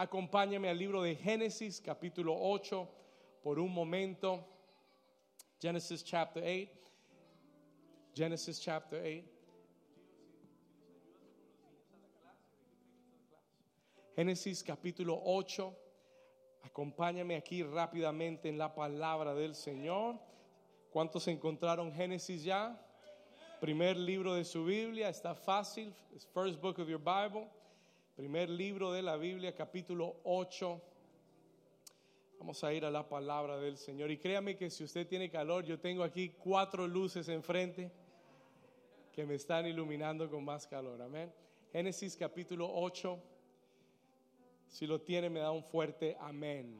acompáñame 0.00 0.70
al 0.70 0.78
libro 0.78 1.02
de 1.02 1.14
Génesis, 1.14 1.78
capítulo 1.78 2.34
8, 2.34 2.88
por 3.42 3.58
un 3.58 3.70
momento. 3.70 4.42
Genesis 5.60 6.02
chapter 6.02 6.42
8. 6.42 6.70
Genesis 8.14 8.58
chapter 8.58 8.98
8. 8.98 9.24
Génesis 14.16 14.64
capítulo 14.64 15.20
8. 15.22 15.76
Acompáñame 16.62 17.36
aquí 17.36 17.62
rápidamente 17.62 18.48
en 18.48 18.56
la 18.56 18.74
palabra 18.74 19.34
del 19.34 19.54
Señor. 19.54 20.18
¿Cuántos 20.90 21.28
encontraron 21.28 21.92
Génesis 21.92 22.42
ya? 22.42 22.74
Primer 23.60 23.98
libro 23.98 24.32
de 24.32 24.46
su 24.46 24.64
Biblia, 24.64 25.10
está 25.10 25.34
fácil. 25.34 25.92
First 26.32 26.58
book 26.58 26.78
of 26.78 26.88
your 26.88 26.98
Bible. 26.98 27.59
Primer 28.20 28.50
libro 28.50 28.92
de 28.92 29.00
la 29.00 29.16
Biblia, 29.16 29.54
capítulo 29.54 30.16
8. 30.24 30.82
Vamos 32.38 32.62
a 32.62 32.70
ir 32.74 32.84
a 32.84 32.90
la 32.90 33.08
palabra 33.08 33.56
del 33.56 33.78
Señor. 33.78 34.10
Y 34.10 34.18
créame 34.18 34.58
que 34.58 34.68
si 34.68 34.84
usted 34.84 35.06
tiene 35.06 35.30
calor, 35.30 35.64
yo 35.64 35.80
tengo 35.80 36.02
aquí 36.02 36.28
cuatro 36.28 36.86
luces 36.86 37.30
enfrente 37.30 37.90
que 39.10 39.24
me 39.24 39.36
están 39.36 39.66
iluminando 39.66 40.28
con 40.28 40.44
más 40.44 40.66
calor. 40.66 41.00
Amén. 41.00 41.32
Génesis 41.72 42.14
capítulo 42.14 42.70
8. 42.70 43.18
Si 44.68 44.86
lo 44.86 45.00
tiene, 45.00 45.30
me 45.30 45.40
da 45.40 45.50
un 45.50 45.64
fuerte 45.64 46.14
amén. 46.20 46.78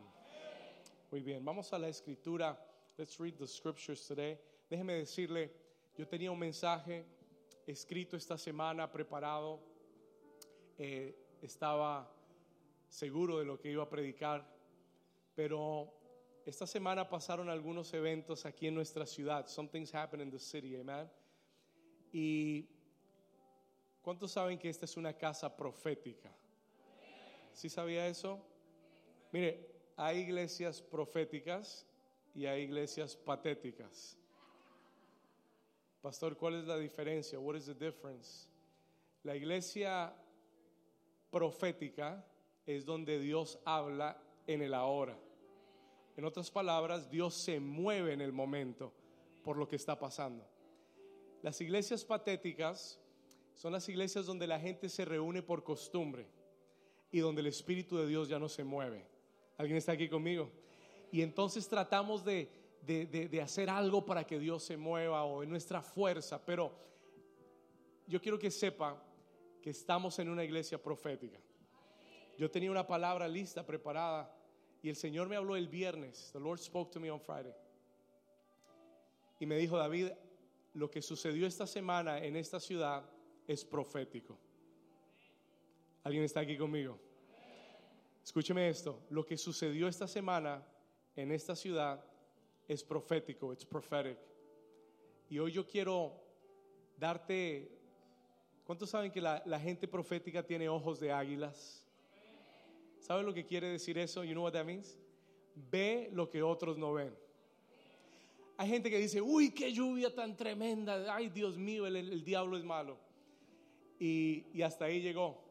Muy 1.11 1.23
bien, 1.23 1.43
vamos 1.43 1.73
a 1.73 1.79
la 1.79 1.89
escritura. 1.89 2.63
Let's 2.99 3.19
read 3.19 3.37
the 3.39 3.47
scriptures 3.47 4.07
today. 4.07 4.39
Déjeme 4.69 4.93
decirle, 4.93 5.51
yo 5.97 6.07
tenía 6.07 6.31
un 6.31 6.39
mensaje 6.39 7.07
escrito 7.67 8.19
esta 8.19 8.37
semana, 8.37 8.93
preparado. 8.93 9.59
Eh, 10.77 11.15
estaba 11.43 12.11
seguro 12.89 13.39
de 13.39 13.45
lo 13.45 13.59
que 13.59 13.71
iba 13.71 13.83
a 13.83 13.89
predicar, 13.89 14.47
pero 15.35 15.93
esta 16.45 16.67
semana 16.67 17.09
pasaron 17.09 17.49
algunos 17.49 17.93
eventos 17.95 18.45
aquí 18.47 18.67
en 18.67 18.75
nuestra 18.75 19.07
ciudad. 19.07 19.47
Something's 19.47 19.95
happened 19.95 20.23
in 20.23 20.31
the 20.31 20.39
city, 20.39 20.77
amen. 20.77 21.11
Y 22.13 22.69
¿cuántos 24.03 24.33
saben 24.33 24.59
que 24.59 24.69
esta 24.69 24.85
es 24.85 24.97
una 24.97 25.13
casa 25.13 25.55
profética? 25.57 26.35
¿Sí 27.53 27.69
sabía 27.69 28.07
eso? 28.07 28.41
Mire, 29.33 29.71
hay 29.97 30.19
iglesias 30.21 30.83
proféticas 30.83 31.87
y 32.35 32.47
hay 32.47 32.63
iglesias 32.63 33.17
patéticas. 33.17 34.17
Pastor, 36.01 36.37
¿cuál 36.37 36.55
es 36.55 36.65
la 36.67 36.79
diferencia? 36.79 37.39
What 37.39 37.57
is 37.57 37.67
the 37.67 37.75
difference? 37.75 38.49
La 39.23 39.37
iglesia 39.37 40.15
profética 41.31 42.25
es 42.67 42.85
donde 42.85 43.19
Dios 43.19 43.59
habla 43.65 44.23
en 44.47 44.63
el 44.63 44.75
ahora. 44.75 45.19
En 46.17 46.25
otras 46.25 46.51
palabras, 46.51 47.11
Dios 47.11 47.35
se 47.35 47.61
mueve 47.61 48.13
en 48.13 48.21
el 48.21 48.33
momento 48.33 48.93
por 49.43 49.57
lo 49.57 49.69
que 49.69 49.77
está 49.77 49.99
pasando. 49.99 50.47
Las 51.43 51.61
iglesias 51.61 52.05
patéticas 52.05 53.01
son 53.55 53.73
las 53.73 53.89
iglesias 53.89 54.27
donde 54.27 54.47
la 54.47 54.61
gente 54.61 54.89
se 54.89 55.05
reúne 55.05 55.43
por 55.43 55.65
costumbre 55.65 56.27
y 57.11 57.21
donde 57.21 57.41
el 57.41 57.47
Espíritu 57.47 57.97
de 57.97 58.07
Dios 58.07 58.29
ya 58.29 58.39
no 58.39 58.49
se 58.49 58.65
mueve. 58.65 59.07
¿Alguien 59.57 59.77
está 59.77 59.93
aquí 59.93 60.09
conmigo? 60.09 60.51
Y 61.11 61.23
entonces 61.23 61.69
tratamos 61.69 62.25
de, 62.25 62.51
de, 62.83 63.43
hacer 63.43 63.69
algo 63.69 64.05
para 64.05 64.25
que 64.25 64.39
Dios 64.39 64.63
se 64.63 64.77
mueva 64.77 65.25
o 65.25 65.43
en 65.43 65.51
nuestra 65.51 65.83
fuerza, 65.83 66.45
pero 66.45 66.73
yo 68.07 68.21
quiero 68.21 68.39
que 68.39 68.51
sepa 68.51 69.03
que 69.63 69.71
estamos 69.71 70.19
en 70.19 70.29
una 70.29 70.45
iglesia 70.45 70.83
profética. 70.83 71.39
Yo 72.39 72.51
tenía 72.51 72.71
una 72.71 72.87
palabra 72.87 73.29
lista, 73.29 73.67
preparada, 73.67 74.35
y 74.83 74.89
el 74.89 74.97
Señor 74.97 75.29
me 75.29 75.37
habló 75.37 75.57
el 75.57 75.69
viernes. 75.69 76.31
The 76.33 76.41
Lord 76.41 76.59
spoke 76.59 76.91
to 76.93 77.01
me 77.01 77.11
on 77.11 77.21
Friday. 77.21 77.55
Y 79.39 79.47
me 79.47 79.57
dijo, 79.57 79.77
David, 79.77 80.09
lo 80.75 80.91
que 80.91 81.03
sucedió 81.03 81.47
esta 81.47 81.67
semana 81.67 82.19
en 82.25 82.37
esta 82.37 82.61
ciudad 82.61 83.05
es 83.47 83.65
profético. 83.65 84.39
¿Alguien 86.03 86.25
está 86.25 86.41
aquí 86.41 86.57
conmigo? 86.57 86.99
Escúcheme 88.23 88.69
esto, 88.69 89.03
lo 89.11 89.25
que 89.25 89.37
sucedió 89.37 89.89
esta 89.89 90.07
semana 90.07 90.65
en 91.17 91.33
esta 91.33 91.57
ciudad 91.57 92.05
es 92.69 92.85
profético, 92.85 93.53
it's 93.53 93.65
prophetic. 93.65 94.19
Y 95.29 95.39
hoy 95.39 95.53
yo 95.53 95.67
quiero 95.67 96.23
darte, 96.97 97.80
¿cuántos 98.71 98.91
saben 98.91 99.11
que 99.11 99.21
la, 99.21 99.43
la 99.47 99.59
gente 99.59 99.89
profética 99.89 100.47
tiene 100.47 100.69
ojos 100.69 101.01
de 101.01 101.11
águilas? 101.11 101.85
¿Saben 103.01 103.27
lo 103.27 103.35
que 103.35 103.45
quiere 103.45 103.67
decir 103.67 103.99
eso? 103.99 104.23
You 104.23 104.31
know 104.31 104.45
what 104.45 104.53
that 104.53 104.65
means? 104.65 104.97
Ve 105.57 106.09
lo 106.13 106.31
que 106.31 106.41
otros 106.41 106.79
no 106.79 106.93
ven. 106.93 107.13
Hay 108.57 108.69
gente 108.69 108.89
que 108.89 108.99
dice, 108.99 109.21
uy, 109.21 109.51
qué 109.51 109.73
lluvia 109.73 110.15
tan 110.15 110.37
tremenda, 110.37 111.13
ay 111.13 111.31
Dios 111.31 111.59
mío, 111.59 111.85
el, 111.85 112.23
diablo 112.23 112.57
es 112.57 112.63
malo. 112.63 112.97
Y, 113.99 114.45
y 114.55 114.63
hasta 114.63 114.85
ahí 114.85 115.01
llegó. 115.01 115.43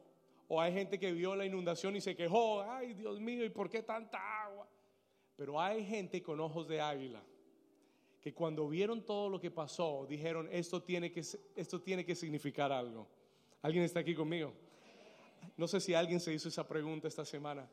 O 0.47 0.62
hay 0.62 0.72
gente 0.72 0.97
que 0.97 1.12
vio 1.12 1.35
la 1.35 1.46
inundación 1.46 1.97
y 1.97 2.00
se 2.00 2.16
quejó, 2.16 2.62
ay 2.62 2.94
Dios 2.94 3.19
mío, 3.19 3.44
¿y 3.44 3.50
por 3.50 3.69
qué 3.69 3.84
tanta 3.84 4.46
agua? 4.46 4.66
Pero 5.35 5.59
hay 5.59 5.84
gente 5.84 6.24
con 6.24 6.40
ojos 6.40 6.69
de 6.69 6.79
águila 6.79 7.22
que 8.22 8.34
cuando 8.34 8.68
vieron 8.68 9.06
todo 9.06 9.30
lo 9.30 9.40
que 9.40 9.50
pasó, 9.50 10.06
dijeron, 10.09 10.50
esto 10.52 10.81
tiene 10.84 11.12
que, 11.12 11.22
esto 11.56 11.81
tiene 11.81 12.06
que 12.06 12.16
significar 12.16 12.72
algo. 12.72 13.07
¿Alguien 13.62 13.84
está 13.84 14.02
aquí 14.02 14.13
conmigo? 14.13 14.53
No 15.56 15.68
sé 15.68 15.80
si 15.80 15.94
alguien 15.94 16.19
se 16.19 16.34
hizo 16.34 16.50
esa 16.50 16.68
pregunta 16.68 17.08
esta 17.08 17.25
semana, 17.25 17.69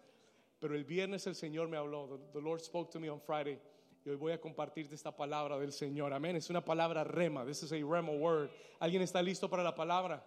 pero 0.61 0.75
el 0.75 0.85
viernes 0.85 1.27
el 1.27 1.35
Señor 1.35 1.69
me 1.69 1.77
habló. 1.77 2.21
The, 2.33 2.41
Lord 2.41 2.61
spoke 2.61 2.91
to 2.93 3.01
me 3.01 3.11
on 3.11 3.21
Friday. 3.21 3.59
Y 4.05 4.11
hoy 4.11 4.17
voy 4.17 4.33
a 4.33 4.41
compartirte 4.41 4.95
esta 4.95 5.17
palabra 5.17 5.59
del 5.59 5.73
Señor. 5.73 6.13
Amén. 6.13 6.37
Es 6.37 6.49
una 6.49 6.65
palabra 6.65 7.03
rema. 7.03 7.45
This 7.45 7.65
is 7.65 7.73
a 7.73 7.77
rema 7.77 8.13
word. 8.13 8.51
¿Alguien 8.79 9.03
está 9.03 9.21
listo 9.21 9.51
para 9.51 9.65
la 9.65 9.75
palabra? 9.75 10.25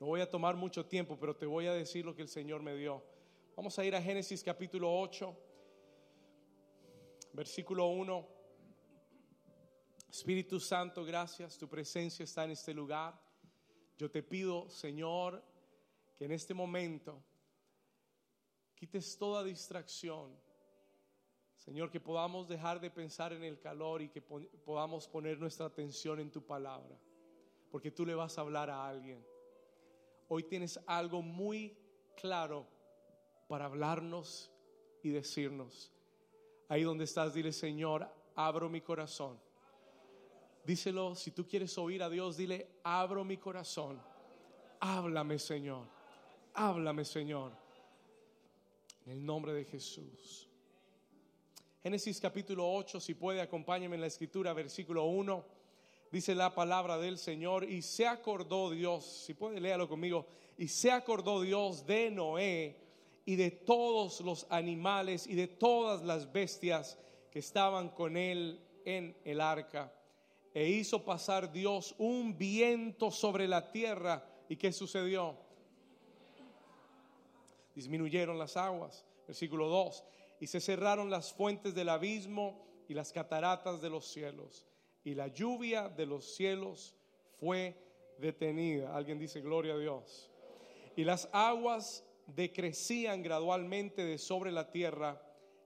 No 0.00 0.06
voy 0.06 0.22
a 0.22 0.30
tomar 0.30 0.56
mucho 0.56 0.86
tiempo, 0.86 1.18
pero 1.20 1.36
te 1.36 1.44
voy 1.44 1.66
a 1.66 1.74
decir 1.74 2.06
lo 2.06 2.14
que 2.14 2.22
el 2.22 2.28
Señor 2.28 2.62
me 2.62 2.74
dio. 2.74 3.02
Vamos 3.54 3.78
a 3.78 3.84
ir 3.84 3.94
a 3.94 4.00
Génesis 4.00 4.42
capítulo 4.42 4.98
8, 4.98 5.36
versículo 7.34 7.88
1. 7.88 8.37
Espíritu 10.08 10.58
Santo, 10.58 11.04
gracias, 11.04 11.58
tu 11.58 11.68
presencia 11.68 12.24
está 12.24 12.44
en 12.44 12.52
este 12.52 12.72
lugar. 12.72 13.20
Yo 13.96 14.10
te 14.10 14.22
pido, 14.22 14.68
Señor, 14.70 15.42
que 16.16 16.24
en 16.24 16.32
este 16.32 16.54
momento 16.54 17.22
quites 18.74 19.16
toda 19.18 19.44
distracción. 19.44 20.34
Señor, 21.56 21.90
que 21.90 22.00
podamos 22.00 22.48
dejar 22.48 22.80
de 22.80 22.90
pensar 22.90 23.32
en 23.32 23.44
el 23.44 23.58
calor 23.58 24.00
y 24.00 24.08
que 24.08 24.22
podamos 24.22 25.08
poner 25.08 25.38
nuestra 25.38 25.66
atención 25.66 26.20
en 26.20 26.30
tu 26.30 26.46
palabra, 26.46 26.96
porque 27.70 27.90
tú 27.90 28.06
le 28.06 28.14
vas 28.14 28.38
a 28.38 28.40
hablar 28.40 28.70
a 28.70 28.88
alguien 28.88 29.22
hoy 30.28 30.42
tienes 30.42 30.78
algo 30.86 31.22
muy 31.22 31.76
claro 32.20 32.66
para 33.48 33.64
hablarnos 33.64 34.52
y 35.02 35.10
decirnos. 35.10 35.90
Ahí 36.68 36.82
donde 36.82 37.04
estás, 37.04 37.32
dile, 37.32 37.52
Señor, 37.52 38.06
abro 38.34 38.68
mi 38.68 38.82
corazón. 38.82 39.40
Díselo, 40.68 41.14
si 41.14 41.30
tú 41.30 41.48
quieres 41.48 41.78
oír 41.78 42.02
a 42.02 42.10
Dios, 42.10 42.36
dile, 42.36 42.80
abro 42.82 43.24
mi 43.24 43.38
corazón. 43.38 43.98
Háblame, 44.80 45.38
Señor. 45.38 45.86
Háblame, 46.52 47.06
Señor. 47.06 47.52
En 49.06 49.12
el 49.12 49.24
nombre 49.24 49.54
de 49.54 49.64
Jesús. 49.64 50.46
Génesis 51.82 52.20
capítulo 52.20 52.70
8, 52.70 53.00
si 53.00 53.14
puede, 53.14 53.40
acompáñame 53.40 53.94
en 53.94 54.02
la 54.02 54.08
escritura, 54.08 54.52
versículo 54.52 55.06
1 55.06 55.42
dice 56.12 56.34
la 56.34 56.54
palabra 56.54 56.98
del 56.98 57.16
Señor, 57.16 57.64
y 57.64 57.80
se 57.80 58.06
acordó 58.06 58.70
Dios, 58.70 59.06
si 59.06 59.32
puede 59.32 59.60
léalo 59.60 59.88
conmigo, 59.88 60.26
y 60.58 60.68
se 60.68 60.90
acordó 60.90 61.40
Dios 61.40 61.86
de 61.86 62.10
Noé 62.10 62.76
y 63.24 63.36
de 63.36 63.52
todos 63.52 64.20
los 64.20 64.46
animales 64.50 65.26
y 65.26 65.34
de 65.34 65.48
todas 65.48 66.02
las 66.02 66.30
bestias 66.30 66.98
que 67.30 67.38
estaban 67.38 67.88
con 67.88 68.18
él 68.18 68.60
en 68.84 69.16
el 69.24 69.40
arca. 69.40 69.94
E 70.54 70.68
hizo 70.68 71.04
pasar 71.04 71.52
Dios 71.52 71.94
un 71.98 72.36
viento 72.36 73.10
sobre 73.10 73.46
la 73.46 73.70
tierra. 73.70 74.24
¿Y 74.48 74.56
qué 74.56 74.72
sucedió? 74.72 75.36
Disminuyeron 77.74 78.38
las 78.38 78.56
aguas. 78.56 79.04
Versículo 79.26 79.68
2. 79.68 80.04
Y 80.40 80.46
se 80.46 80.60
cerraron 80.60 81.10
las 81.10 81.32
fuentes 81.32 81.74
del 81.74 81.88
abismo 81.88 82.66
y 82.88 82.94
las 82.94 83.12
cataratas 83.12 83.80
de 83.80 83.90
los 83.90 84.06
cielos 84.06 84.68
y 85.08 85.14
la 85.14 85.28
lluvia 85.28 85.88
de 85.88 86.04
los 86.04 86.34
cielos 86.34 86.94
fue 87.40 87.74
detenida. 88.18 88.94
Alguien 88.94 89.18
dice, 89.18 89.40
gloria 89.40 89.72
a 89.72 89.78
Dios. 89.78 90.30
Y 90.96 91.04
las 91.04 91.30
aguas 91.32 92.04
decrecían 92.26 93.22
gradualmente 93.22 94.04
de 94.04 94.18
sobre 94.18 94.52
la 94.52 94.70
tierra 94.70 95.22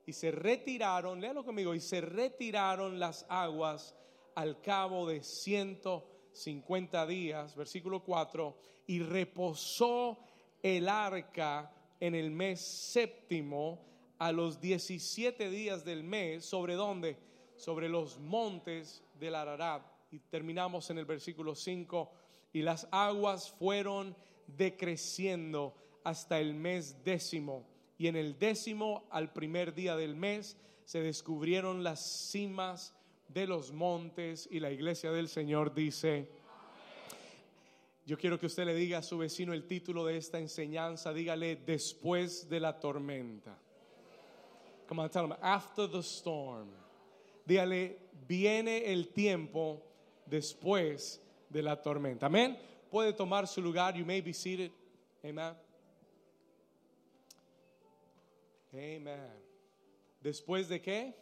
y 0.07 0.13
se 0.13 0.31
retiraron, 0.31 1.21
léalo 1.21 1.45
conmigo, 1.45 1.75
y 1.75 1.81
se 1.81 2.01
retiraron 2.01 3.01
las 3.01 3.27
aguas 3.29 3.97
al 4.35 4.61
cabo 4.61 5.07
de 5.07 5.23
150 5.23 7.07
días, 7.07 7.55
versículo 7.57 8.03
4, 8.03 8.57
y 8.87 9.01
reposó 9.01 10.19
el 10.63 10.89
arca 10.89 11.73
en 12.01 12.15
el 12.15 12.31
mes 12.31 12.61
séptimo 12.61 13.85
a 14.19 14.33
los 14.33 14.61
17 14.61 15.51
días 15.51 15.85
del 15.85 16.05
mes. 16.05 16.45
¿Sobre 16.45 16.75
dónde? 16.75 17.19
Sobre 17.57 17.89
los 17.89 18.19
montes 18.19 19.03
del 19.19 19.35
Ararat. 19.35 19.85
Y 20.11 20.19
terminamos 20.19 20.91
en 20.91 20.99
el 20.99 21.05
versículo 21.05 21.55
5. 21.55 22.11
Y 22.53 22.63
las 22.63 22.87
aguas 22.91 23.51
fueron 23.51 24.17
decreciendo 24.47 25.75
hasta 26.05 26.41
el 26.41 26.55
mes 26.55 27.03
décimo. 27.05 27.67
Y 27.99 28.09
en 28.09 28.17
el 28.17 28.39
décimo, 28.39 29.05
al 29.11 29.33
primer 29.33 29.75
día 29.75 29.97
del 29.97 30.17
mes, 30.17 30.57
se 30.85 31.01
descubrieron 31.01 31.85
las 31.85 32.31
cimas 32.31 32.95
de 33.33 33.47
los 33.47 33.73
montes 33.73 34.49
y 34.51 34.61
la 34.61 34.71
iglesia 34.71 35.11
del 35.11 35.29
Señor 35.29 35.75
dice, 35.75 36.29
yo 38.05 38.19
quiero 38.19 38.39
que 38.39 38.47
usted 38.47 38.65
le 38.65 38.75
diga 38.75 38.99
a 38.99 39.03
su 39.03 39.19
vecino 39.19 39.53
el 39.53 39.67
título 39.67 40.05
de 40.05 40.17
esta 40.17 40.39
enseñanza, 40.39 41.13
dígale 41.13 41.57
después 41.57 42.49
de 42.49 42.61
la 42.61 42.79
tormenta. 42.79 43.59
Come 44.89 45.03
on, 45.03 45.11
tell 45.11 45.25
him, 45.25 45.35
after 45.41 45.89
the 45.89 46.03
storm. 46.03 46.69
Dígale, 47.47 47.99
viene 48.27 48.93
el 48.93 49.09
tiempo 49.09 49.83
después 50.27 51.21
de 51.49 51.63
la 51.63 51.81
tormenta. 51.81 52.27
Amén. 52.27 52.59
Puede 52.91 53.13
tomar 53.13 53.47
su 53.47 53.63
lugar. 53.63 53.95
You 53.95 54.05
may 54.05 54.21
be 54.21 54.35
seated. 54.35 54.71
Amen. 55.25 55.55
Amen. 58.75 59.31
¿Después 60.21 60.69
de 60.69 60.81
qué? 60.81 61.22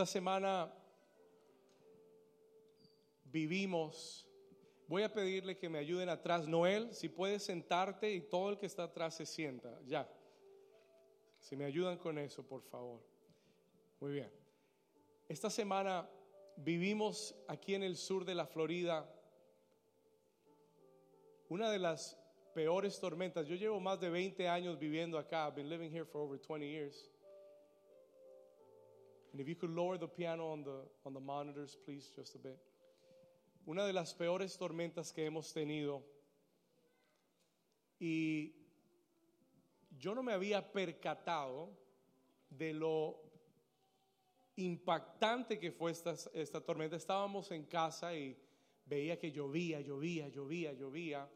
Esta 0.00 0.12
semana 0.12 0.72
vivimos. 3.24 4.26
Voy 4.88 5.02
a 5.02 5.12
pedirle 5.12 5.58
que 5.58 5.68
me 5.68 5.78
ayuden 5.78 6.08
atrás. 6.08 6.48
Noel, 6.48 6.94
si 6.94 7.10
puedes 7.10 7.42
sentarte 7.42 8.10
y 8.10 8.22
todo 8.22 8.48
el 8.48 8.56
que 8.56 8.64
está 8.64 8.84
atrás 8.84 9.16
se 9.16 9.26
sienta. 9.26 9.78
Ya. 9.84 10.10
Si 11.38 11.54
me 11.54 11.66
ayudan 11.66 11.98
con 11.98 12.16
eso, 12.16 12.42
por 12.42 12.62
favor. 12.62 13.02
Muy 14.00 14.12
bien. 14.12 14.32
Esta 15.28 15.50
semana 15.50 16.08
vivimos 16.56 17.34
aquí 17.46 17.74
en 17.74 17.82
el 17.82 17.98
sur 17.98 18.24
de 18.24 18.34
la 18.34 18.46
Florida 18.46 19.06
una 21.50 21.70
de 21.70 21.78
las 21.78 22.18
peores 22.54 22.98
tormentas. 22.98 23.46
Yo 23.46 23.54
llevo 23.54 23.78
más 23.80 24.00
de 24.00 24.08
20 24.08 24.48
años 24.48 24.78
viviendo 24.78 25.18
acá. 25.18 25.46
I've 25.46 25.56
been 25.56 25.68
living 25.68 25.90
here 25.90 26.06
for 26.06 26.22
over 26.22 26.40
20 26.40 26.66
years. 26.66 27.10
And 29.32 29.40
if 29.40 29.48
you 29.48 29.54
could 29.54 29.70
lower 29.70 29.96
the 29.96 30.08
piano 30.08 30.50
on 30.52 30.64
the, 30.64 30.82
on 31.04 31.14
the 31.14 31.20
monitors, 31.20 31.76
please, 31.84 32.10
just 32.14 32.34
a 32.34 32.38
bit. 32.38 32.58
Una 33.66 33.86
de 33.86 33.92
las 33.92 34.14
peores 34.14 34.56
tormentas 34.58 35.12
que 35.12 35.24
hemos 35.26 35.52
tenido. 35.52 36.02
Y 38.00 38.52
yo 39.98 40.14
no 40.14 40.22
me 40.22 40.32
había 40.32 40.72
percatado 40.72 41.68
de 42.48 42.72
lo 42.72 43.20
impactante 44.56 45.58
que 45.58 45.70
fue 45.70 45.92
esta, 45.92 46.14
esta 46.34 46.60
tormenta. 46.60 46.96
Estábamos 46.96 47.50
en 47.50 47.64
casa 47.64 48.14
y 48.14 48.36
veía 48.86 49.18
que 49.18 49.30
llovía, 49.30 49.80
llovía, 49.80 50.28
llovía, 50.28 50.72
llovía 50.72 51.28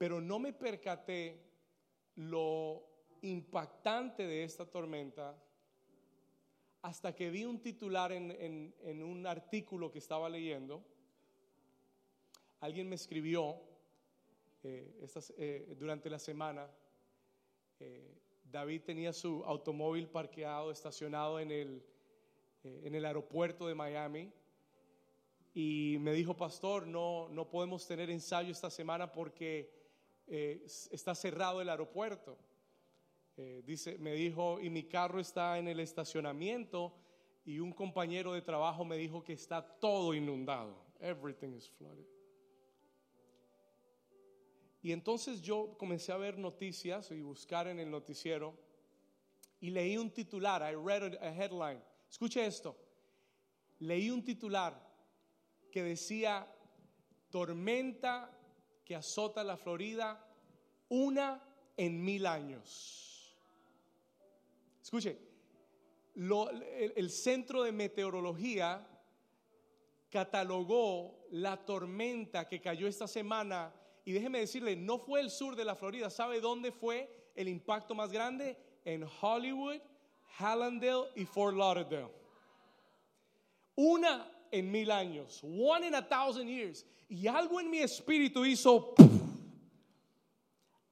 pero 0.00 0.18
no 0.18 0.38
me 0.38 0.54
percaté 0.54 1.38
lo 2.14 2.82
impactante 3.20 4.26
de 4.26 4.44
esta 4.44 4.64
tormenta 4.64 5.36
hasta 6.82 7.14
que 7.14 7.30
vi 7.30 7.44
un 7.44 7.60
titular 7.60 8.12
en, 8.12 9.02
un 9.02 9.26
artículo 9.26 9.90
que 9.90 9.98
estaba 9.98 10.28
leyendo. 10.28 10.82
Alguien 12.60 12.88
me 12.88 12.94
escribió 12.94 13.60
eh, 14.62 15.06
eh, 15.36 15.74
durante 15.78 16.08
la 16.08 16.18
semana. 16.18 16.68
Eh, 17.78 18.16
David 18.44 18.82
tenía 18.82 19.12
su 19.12 19.44
automóvil 19.44 20.08
parqueado, 20.08 20.70
estacionado 20.70 21.38
en 21.38 21.50
el, 21.50 21.82
en 22.64 22.94
el 22.94 23.04
aeropuerto 23.04 23.66
de 23.66 23.74
Miami. 23.74 24.32
Y 25.54 25.96
me 26.00 26.12
dijo, 26.12 26.36
pastor, 26.36 26.86
no, 26.86 27.28
no 27.28 27.48
podemos 27.48 27.86
tener 27.86 28.10
ensayo 28.10 28.52
esta 28.52 28.70
semana 28.70 29.12
porque 29.12 29.78
está 30.26 31.14
cerrado 31.14 31.60
el 31.60 31.68
aeropuerto. 31.68 32.38
Eh, 33.42 33.62
dice, 33.64 33.96
me 33.96 34.12
dijo, 34.12 34.60
y 34.60 34.68
mi 34.68 34.82
carro 34.82 35.18
está 35.18 35.58
en 35.58 35.66
el 35.66 35.80
estacionamiento 35.80 36.92
y 37.46 37.58
un 37.58 37.72
compañero 37.72 38.34
de 38.34 38.42
trabajo 38.42 38.84
me 38.84 38.98
dijo 38.98 39.24
que 39.24 39.32
está 39.32 39.62
todo 39.78 40.12
inundado. 40.12 40.84
Everything 41.00 41.54
is 41.54 41.66
flooded. 41.70 42.04
Y 44.82 44.92
entonces 44.92 45.40
yo 45.40 45.74
comencé 45.78 46.12
a 46.12 46.18
ver 46.18 46.36
noticias 46.36 47.10
y 47.12 47.22
buscar 47.22 47.66
en 47.66 47.78
el 47.78 47.90
noticiero 47.90 48.58
y 49.58 49.70
leí 49.70 49.96
un 49.96 50.10
titular, 50.10 50.60
I 50.60 50.76
read 50.76 51.14
a 51.22 51.34
headline. 51.34 51.82
Escuche 52.10 52.44
esto. 52.44 52.76
Leí 53.78 54.10
un 54.10 54.22
titular 54.22 54.78
que 55.72 55.82
decía 55.82 56.46
tormenta 57.30 58.38
que 58.84 58.94
azota 58.94 59.42
la 59.42 59.56
Florida 59.56 60.22
una 60.90 61.42
en 61.78 62.04
mil 62.04 62.26
años. 62.26 63.09
Escuche, 64.92 65.16
el, 66.16 67.10
centro 67.10 67.62
de 67.62 67.70
meteorología 67.70 68.84
catalogó 70.10 71.28
la 71.30 71.64
tormenta 71.64 72.48
que 72.48 72.60
cayó 72.60 72.88
esta 72.88 73.06
semana 73.06 73.72
y 74.04 74.10
déjeme 74.10 74.40
decirle, 74.40 74.74
no 74.74 74.98
fue 74.98 75.20
el 75.20 75.30
sur 75.30 75.54
de 75.54 75.64
la 75.64 75.76
Florida. 75.76 76.10
¿Sabe 76.10 76.40
dónde 76.40 76.72
fue 76.72 77.30
el 77.36 77.46
impacto 77.46 77.94
más 77.94 78.10
grande? 78.10 78.56
En 78.84 79.06
Hollywood, 79.20 79.80
Hallandale 80.40 81.10
y 81.14 81.24
Fort 81.24 81.56
Lauderdale. 81.56 82.10
Una 83.76 84.28
en 84.50 84.72
mil 84.72 84.90
años. 84.90 85.40
One 85.44 85.86
in 85.86 85.94
a 85.94 86.02
thousand 86.02 86.48
years. 86.48 86.84
Y 87.08 87.28
algo 87.28 87.60
en 87.60 87.70
mi 87.70 87.78
espíritu 87.78 88.44
hizo. 88.44 88.96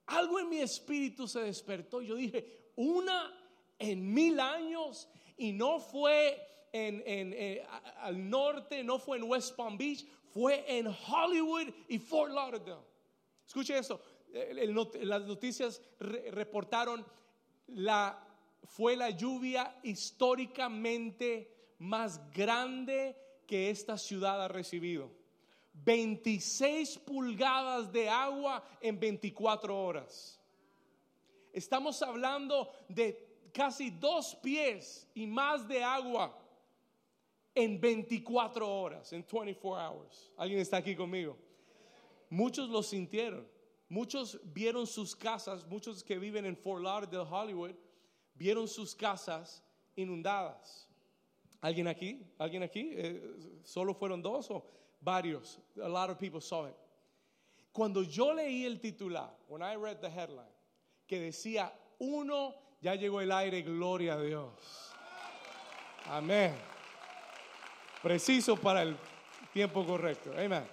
algo 0.06 0.38
en 0.38 0.48
mi 0.48 0.60
espíritu 0.60 1.26
se 1.26 1.40
despertó. 1.40 2.00
Yo 2.00 2.14
dije, 2.14 2.70
una 2.76 3.37
en 3.78 4.12
mil 4.12 4.40
años. 4.40 5.08
Y 5.36 5.52
no 5.52 5.80
fue 5.80 6.40
en, 6.72 7.02
eh, 7.06 7.64
al 8.00 8.28
norte, 8.28 8.82
no 8.82 8.98
fue 8.98 9.18
en 9.18 9.24
West 9.24 9.56
Palm 9.56 9.78
Beach, 9.78 10.04
fue 10.32 10.64
en 10.66 10.86
Hollywood 10.86 11.68
y 11.88 11.98
Fort 11.98 12.32
Lauderdale. 12.32 12.82
Escuche 13.46 13.78
esto, 13.78 14.00
las 15.00 15.22
noticias 15.22 15.80
reportaron 15.98 17.04
la 17.68 18.24
fue 18.64 18.96
la 18.96 19.10
lluvia 19.10 19.78
históricamente 19.82 21.74
más 21.78 22.30
grande 22.32 23.16
que 23.46 23.70
esta 23.70 23.96
ciudad 23.96 24.42
ha 24.44 24.48
recibido. 24.48 25.10
26 25.72 26.98
pulgadas 26.98 27.92
de 27.92 28.08
agua 28.08 28.62
en 28.80 28.98
24 28.98 29.76
horas. 29.76 30.40
Estamos 31.52 32.02
hablando 32.02 32.70
de 32.88 33.27
casi 33.52 33.90
dos 33.90 34.34
pies 34.36 35.08
y 35.14 35.26
más 35.26 35.66
de 35.66 35.82
agua 35.82 36.36
en 37.54 37.80
24 37.80 38.68
horas, 38.68 39.12
en 39.12 39.24
24 39.30 39.76
hours. 39.76 40.32
¿Alguien 40.36 40.60
está 40.60 40.76
aquí 40.78 40.94
conmigo? 40.94 41.36
Muchos 42.30 42.68
lo 42.68 42.82
sintieron. 42.82 43.46
Muchos 43.88 44.38
vieron 44.44 44.86
sus 44.86 45.16
casas, 45.16 45.66
muchos 45.66 46.04
que 46.04 46.18
viven 46.18 46.44
en 46.44 46.56
Fort 46.56 46.82
Lauderdale, 46.82 47.26
Hollywood, 47.28 47.74
vieron 48.34 48.68
sus 48.68 48.94
casas 48.94 49.62
inundadas. 49.96 50.88
¿Alguien 51.60 51.88
aquí? 51.88 52.22
¿Alguien 52.38 52.62
aquí? 52.62 52.90
Eh, 52.92 53.36
¿Solo 53.64 53.94
fueron 53.94 54.22
dos 54.22 54.50
o 54.50 54.64
varios? 55.00 55.58
A 55.82 55.88
lot 55.88 56.10
of 56.10 56.18
people 56.18 56.40
saw 56.40 56.68
it. 56.68 56.74
Cuando 57.72 58.02
yo 58.02 58.34
leí 58.34 58.64
el 58.64 58.78
titular, 58.78 59.30
when 59.48 59.62
I 59.62 59.74
read 59.76 60.00
the 60.00 60.10
headline, 60.10 60.52
que 61.06 61.20
decía, 61.20 61.72
uno, 61.98 62.54
ya 62.80 62.94
llegó 62.94 63.20
el 63.20 63.32
aire, 63.32 63.62
gloria 63.62 64.14
a 64.14 64.20
Dios. 64.20 64.52
Amén. 66.06 66.54
Preciso 68.02 68.56
para 68.56 68.82
el 68.82 68.96
tiempo 69.52 69.84
correcto. 69.84 70.32
Amén. 70.36 70.66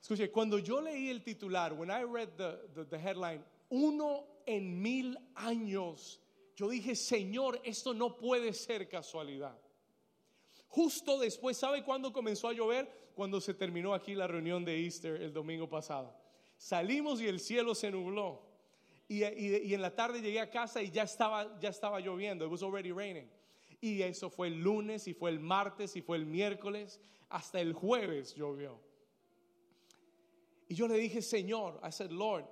Escuche, 0.00 0.30
cuando 0.30 0.58
yo 0.58 0.80
leí 0.80 1.10
el 1.10 1.22
titular, 1.22 1.72
when 1.72 1.90
I 1.90 2.02
read 2.02 2.30
the, 2.36 2.84
the, 2.84 2.98
headline, 2.98 3.44
uno 3.68 4.24
en 4.46 4.80
mil 4.80 5.18
años 5.34 6.20
yo 6.58 6.68
dije, 6.68 6.96
Señor, 6.96 7.60
esto 7.62 7.94
no 7.94 8.16
puede 8.16 8.52
ser 8.52 8.88
casualidad. 8.88 9.56
Justo 10.66 11.16
después, 11.20 11.56
¿sabe 11.56 11.84
cuándo 11.84 12.12
comenzó 12.12 12.48
a 12.48 12.52
llover? 12.52 13.12
Cuando 13.14 13.40
se 13.40 13.54
terminó 13.54 13.94
aquí 13.94 14.16
la 14.16 14.26
reunión 14.26 14.64
de 14.64 14.76
Easter 14.82 15.22
el 15.22 15.32
domingo 15.32 15.68
pasado. 15.68 16.16
Salimos 16.56 17.20
y 17.20 17.28
el 17.28 17.38
cielo 17.38 17.76
se 17.76 17.92
nubló. 17.92 18.42
Y, 19.08 19.22
en 19.22 19.80
la 19.80 19.94
tarde 19.94 20.20
llegué 20.20 20.40
a 20.40 20.50
casa 20.50 20.82
y 20.82 20.90
ya 20.90 21.04
estaba, 21.04 21.58
ya 21.58 21.70
estaba 21.70 21.98
lloviendo. 21.98 22.44
It 22.44 22.50
was 22.50 22.62
already 22.62 22.92
raining. 22.92 23.28
Y 23.80 24.02
eso 24.02 24.28
fue 24.28 24.48
el 24.48 24.60
lunes 24.60 25.08
y 25.08 25.14
fue 25.14 25.30
el 25.30 25.40
martes 25.40 25.96
y 25.96 26.02
fue 26.02 26.18
el 26.18 26.26
miércoles. 26.26 27.00
Hasta 27.30 27.60
el 27.60 27.72
jueves 27.72 28.34
llovió. 28.34 28.78
Y 30.68 30.74
yo 30.74 30.86
le 30.86 30.98
dije, 30.98 31.22
Señor, 31.22 31.80
I 31.82 31.90
said, 31.90 32.10
Lord, 32.10 32.44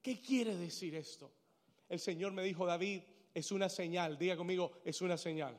¿qué 0.00 0.20
quiere 0.20 0.56
decir 0.56 0.94
esto? 0.94 1.32
El 1.88 1.98
Señor 1.98 2.32
me 2.32 2.44
dijo, 2.44 2.64
David, 2.64 3.02
es 3.34 3.50
una 3.50 3.68
señal. 3.68 4.16
Diga 4.16 4.36
conmigo, 4.36 4.72
es 4.84 5.00
una 5.02 5.16
señal. 5.16 5.58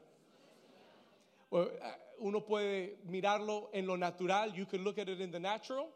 Eh, 1.52 1.80
uno 2.20 2.46
puede 2.46 3.00
mirarlo 3.06 3.70
en 3.74 3.86
lo 3.88 3.98
natural, 3.98 4.54
you 4.54 4.66
can 4.66 4.84
look 4.84 5.00
at 5.00 5.08
it 5.08 5.20
in 5.20 5.32
the 5.32 5.40
natural 5.40 5.90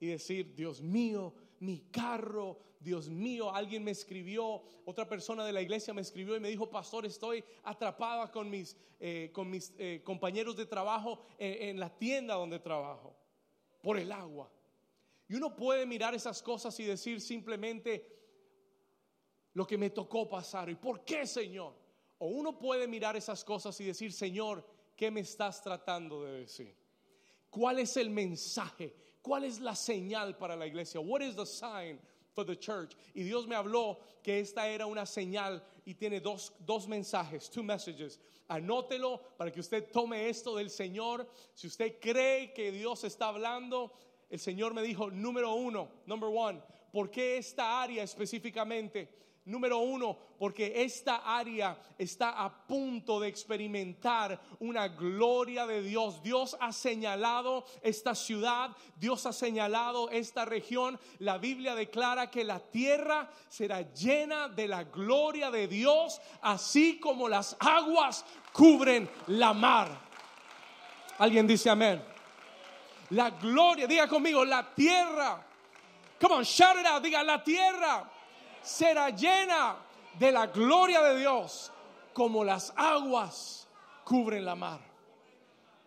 y 0.00 0.06
decir, 0.06 0.54
Dios 0.54 0.80
mío, 0.80 1.34
mi 1.60 1.80
carro, 1.90 2.58
Dios 2.80 3.08
mío, 3.08 3.54
alguien 3.54 3.84
me 3.84 3.90
escribió, 3.90 4.62
otra 4.84 5.08
persona 5.08 5.44
de 5.44 5.52
la 5.52 5.60
iglesia 5.60 5.92
me 5.92 6.02
escribió 6.02 6.36
y 6.36 6.40
me 6.40 6.48
dijo, 6.48 6.70
pastor, 6.70 7.06
estoy 7.06 7.44
atrapada 7.64 8.30
con 8.30 8.48
mis, 8.48 8.76
eh, 9.00 9.30
con 9.32 9.50
mis 9.50 9.72
eh, 9.78 10.02
compañeros 10.04 10.56
de 10.56 10.66
trabajo 10.66 11.20
en 11.38 11.78
la 11.78 11.90
tienda 11.90 12.34
donde 12.34 12.58
trabajo, 12.58 13.16
por 13.82 13.98
el 13.98 14.12
agua. 14.12 14.50
Y 15.28 15.34
uno 15.34 15.54
puede 15.54 15.84
mirar 15.84 16.14
esas 16.14 16.42
cosas 16.42 16.78
y 16.80 16.84
decir 16.84 17.20
simplemente 17.20 18.18
lo 19.52 19.66
que 19.66 19.76
me 19.76 19.90
tocó 19.90 20.28
pasar. 20.28 20.70
¿Y 20.70 20.76
por 20.76 21.04
qué, 21.04 21.26
Señor? 21.26 21.74
O 22.18 22.28
uno 22.28 22.58
puede 22.58 22.88
mirar 22.88 23.16
esas 23.16 23.44
cosas 23.44 23.78
y 23.80 23.84
decir, 23.84 24.12
Señor, 24.12 24.64
¿qué 24.96 25.10
me 25.10 25.20
estás 25.20 25.62
tratando 25.62 26.24
de 26.24 26.40
decir? 26.40 26.74
¿Cuál 27.50 27.78
es 27.78 27.96
el 27.96 28.08
mensaje? 28.10 28.94
¿Cuál 29.28 29.44
es 29.44 29.60
la 29.60 29.74
señal 29.74 30.38
para 30.38 30.56
la 30.56 30.66
iglesia? 30.66 31.02
What 31.02 31.20
is 31.20 31.36
the 31.36 31.44
sign 31.44 31.98
for 32.32 32.46
the 32.46 32.56
church? 32.56 32.96
Y 33.14 33.24
Dios 33.24 33.46
me 33.46 33.56
habló 33.56 33.98
que 34.22 34.40
esta 34.40 34.66
era 34.66 34.86
una 34.86 35.04
señal 35.04 35.62
y 35.84 35.92
tiene 35.92 36.18
dos, 36.18 36.54
dos 36.64 36.88
mensajes, 36.88 37.50
two 37.50 37.62
messages. 37.62 38.18
Anótelo 38.48 39.20
para 39.36 39.50
que 39.52 39.60
usted 39.60 39.92
tome 39.92 40.30
esto 40.30 40.56
del 40.56 40.70
Señor. 40.70 41.28
Si 41.52 41.66
usted 41.66 42.00
cree 42.00 42.54
que 42.54 42.72
Dios 42.72 43.04
está 43.04 43.28
hablando, 43.28 43.92
el 44.30 44.38
Señor 44.38 44.72
me 44.72 44.80
dijo, 44.80 45.10
número 45.10 45.52
uno, 45.52 45.90
number 46.06 46.30
one, 46.32 46.62
¿por 46.90 47.10
qué 47.10 47.36
esta 47.36 47.82
área 47.82 48.02
específicamente? 48.04 49.10
Número 49.48 49.78
uno, 49.78 50.14
porque 50.38 50.84
esta 50.84 51.22
área 51.24 51.78
está 51.96 52.44
a 52.44 52.66
punto 52.66 53.18
de 53.18 53.28
experimentar 53.28 54.38
una 54.60 54.88
gloria 54.88 55.66
de 55.66 55.80
Dios. 55.80 56.22
Dios 56.22 56.54
ha 56.60 56.70
señalado 56.70 57.64
esta 57.80 58.14
ciudad, 58.14 58.76
Dios 58.96 59.24
ha 59.24 59.32
señalado 59.32 60.10
esta 60.10 60.44
región. 60.44 61.00
La 61.20 61.38
Biblia 61.38 61.74
declara 61.74 62.30
que 62.30 62.44
la 62.44 62.60
tierra 62.60 63.30
será 63.48 63.90
llena 63.94 64.48
de 64.48 64.68
la 64.68 64.84
gloria 64.84 65.50
de 65.50 65.66
Dios, 65.66 66.20
así 66.42 66.98
como 66.98 67.26
las 67.26 67.56
aguas 67.58 68.26
cubren 68.52 69.08
la 69.28 69.54
mar. 69.54 69.88
¿Alguien 71.16 71.46
dice 71.46 71.70
amén? 71.70 72.04
La 73.10 73.30
gloria, 73.30 73.86
diga 73.86 74.06
conmigo, 74.06 74.44
la 74.44 74.74
tierra. 74.74 75.42
Come 76.20 76.34
on, 76.34 76.44
shout 76.44 76.76
it 76.78 76.84
out, 76.84 77.02
diga 77.02 77.22
la 77.22 77.42
tierra 77.42 78.12
será 78.68 79.10
llena 79.10 79.76
de 80.18 80.30
la 80.30 80.46
gloria 80.46 81.00
de 81.02 81.18
Dios 81.18 81.72
como 82.12 82.44
las 82.44 82.72
aguas 82.76 83.66
cubren 84.04 84.44
la 84.44 84.54
mar. 84.54 84.80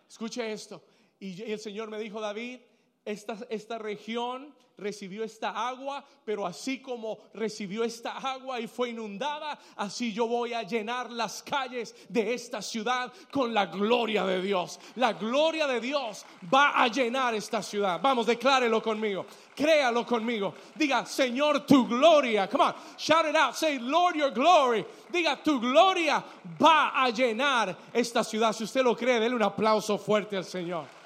Escuche 0.08 0.52
esto. 0.52 0.82
Y 1.20 1.42
el 1.42 1.60
Señor 1.60 1.88
me 1.88 1.98
dijo, 1.98 2.20
David, 2.20 2.60
esta, 3.04 3.36
esta 3.50 3.78
región 3.78 4.54
recibió 4.76 5.24
esta 5.24 5.68
agua, 5.68 6.04
pero 6.24 6.46
así 6.46 6.80
como 6.80 7.18
recibió 7.34 7.84
esta 7.84 8.16
agua 8.16 8.60
y 8.60 8.66
fue 8.66 8.90
inundada, 8.90 9.58
así 9.76 10.12
yo 10.12 10.26
voy 10.26 10.52
a 10.54 10.62
llenar 10.62 11.10
las 11.10 11.42
calles 11.42 11.94
de 12.08 12.34
esta 12.34 12.60
ciudad 12.62 13.12
con 13.30 13.54
la 13.54 13.66
gloria 13.66 14.24
de 14.24 14.40
Dios. 14.40 14.80
La 14.96 15.12
gloria 15.12 15.66
de 15.66 15.80
Dios 15.80 16.24
va 16.52 16.82
a 16.82 16.88
llenar 16.88 17.34
esta 17.34 17.62
ciudad. 17.62 18.00
Vamos, 18.02 18.26
declárelo 18.26 18.82
conmigo. 18.82 19.26
Créalo 19.54 20.06
conmigo. 20.06 20.54
Diga, 20.74 21.04
Señor, 21.04 21.66
tu 21.66 21.86
gloria. 21.86 22.48
Come 22.48 22.64
on, 22.64 22.74
shout 22.96 23.26
it 23.28 23.36
out. 23.36 23.54
Say, 23.54 23.78
Lord, 23.78 24.16
your 24.16 24.32
glory. 24.32 24.84
Diga, 25.12 25.42
tu 25.42 25.60
gloria 25.60 26.24
va 26.60 27.04
a 27.04 27.10
llenar 27.10 27.76
esta 27.92 28.24
ciudad. 28.24 28.52
Si 28.52 28.64
usted 28.64 28.82
lo 28.82 28.96
cree, 28.96 29.20
denle 29.20 29.36
un 29.36 29.42
aplauso 29.42 29.98
fuerte 29.98 30.36
al 30.36 30.44
Señor. 30.44 31.01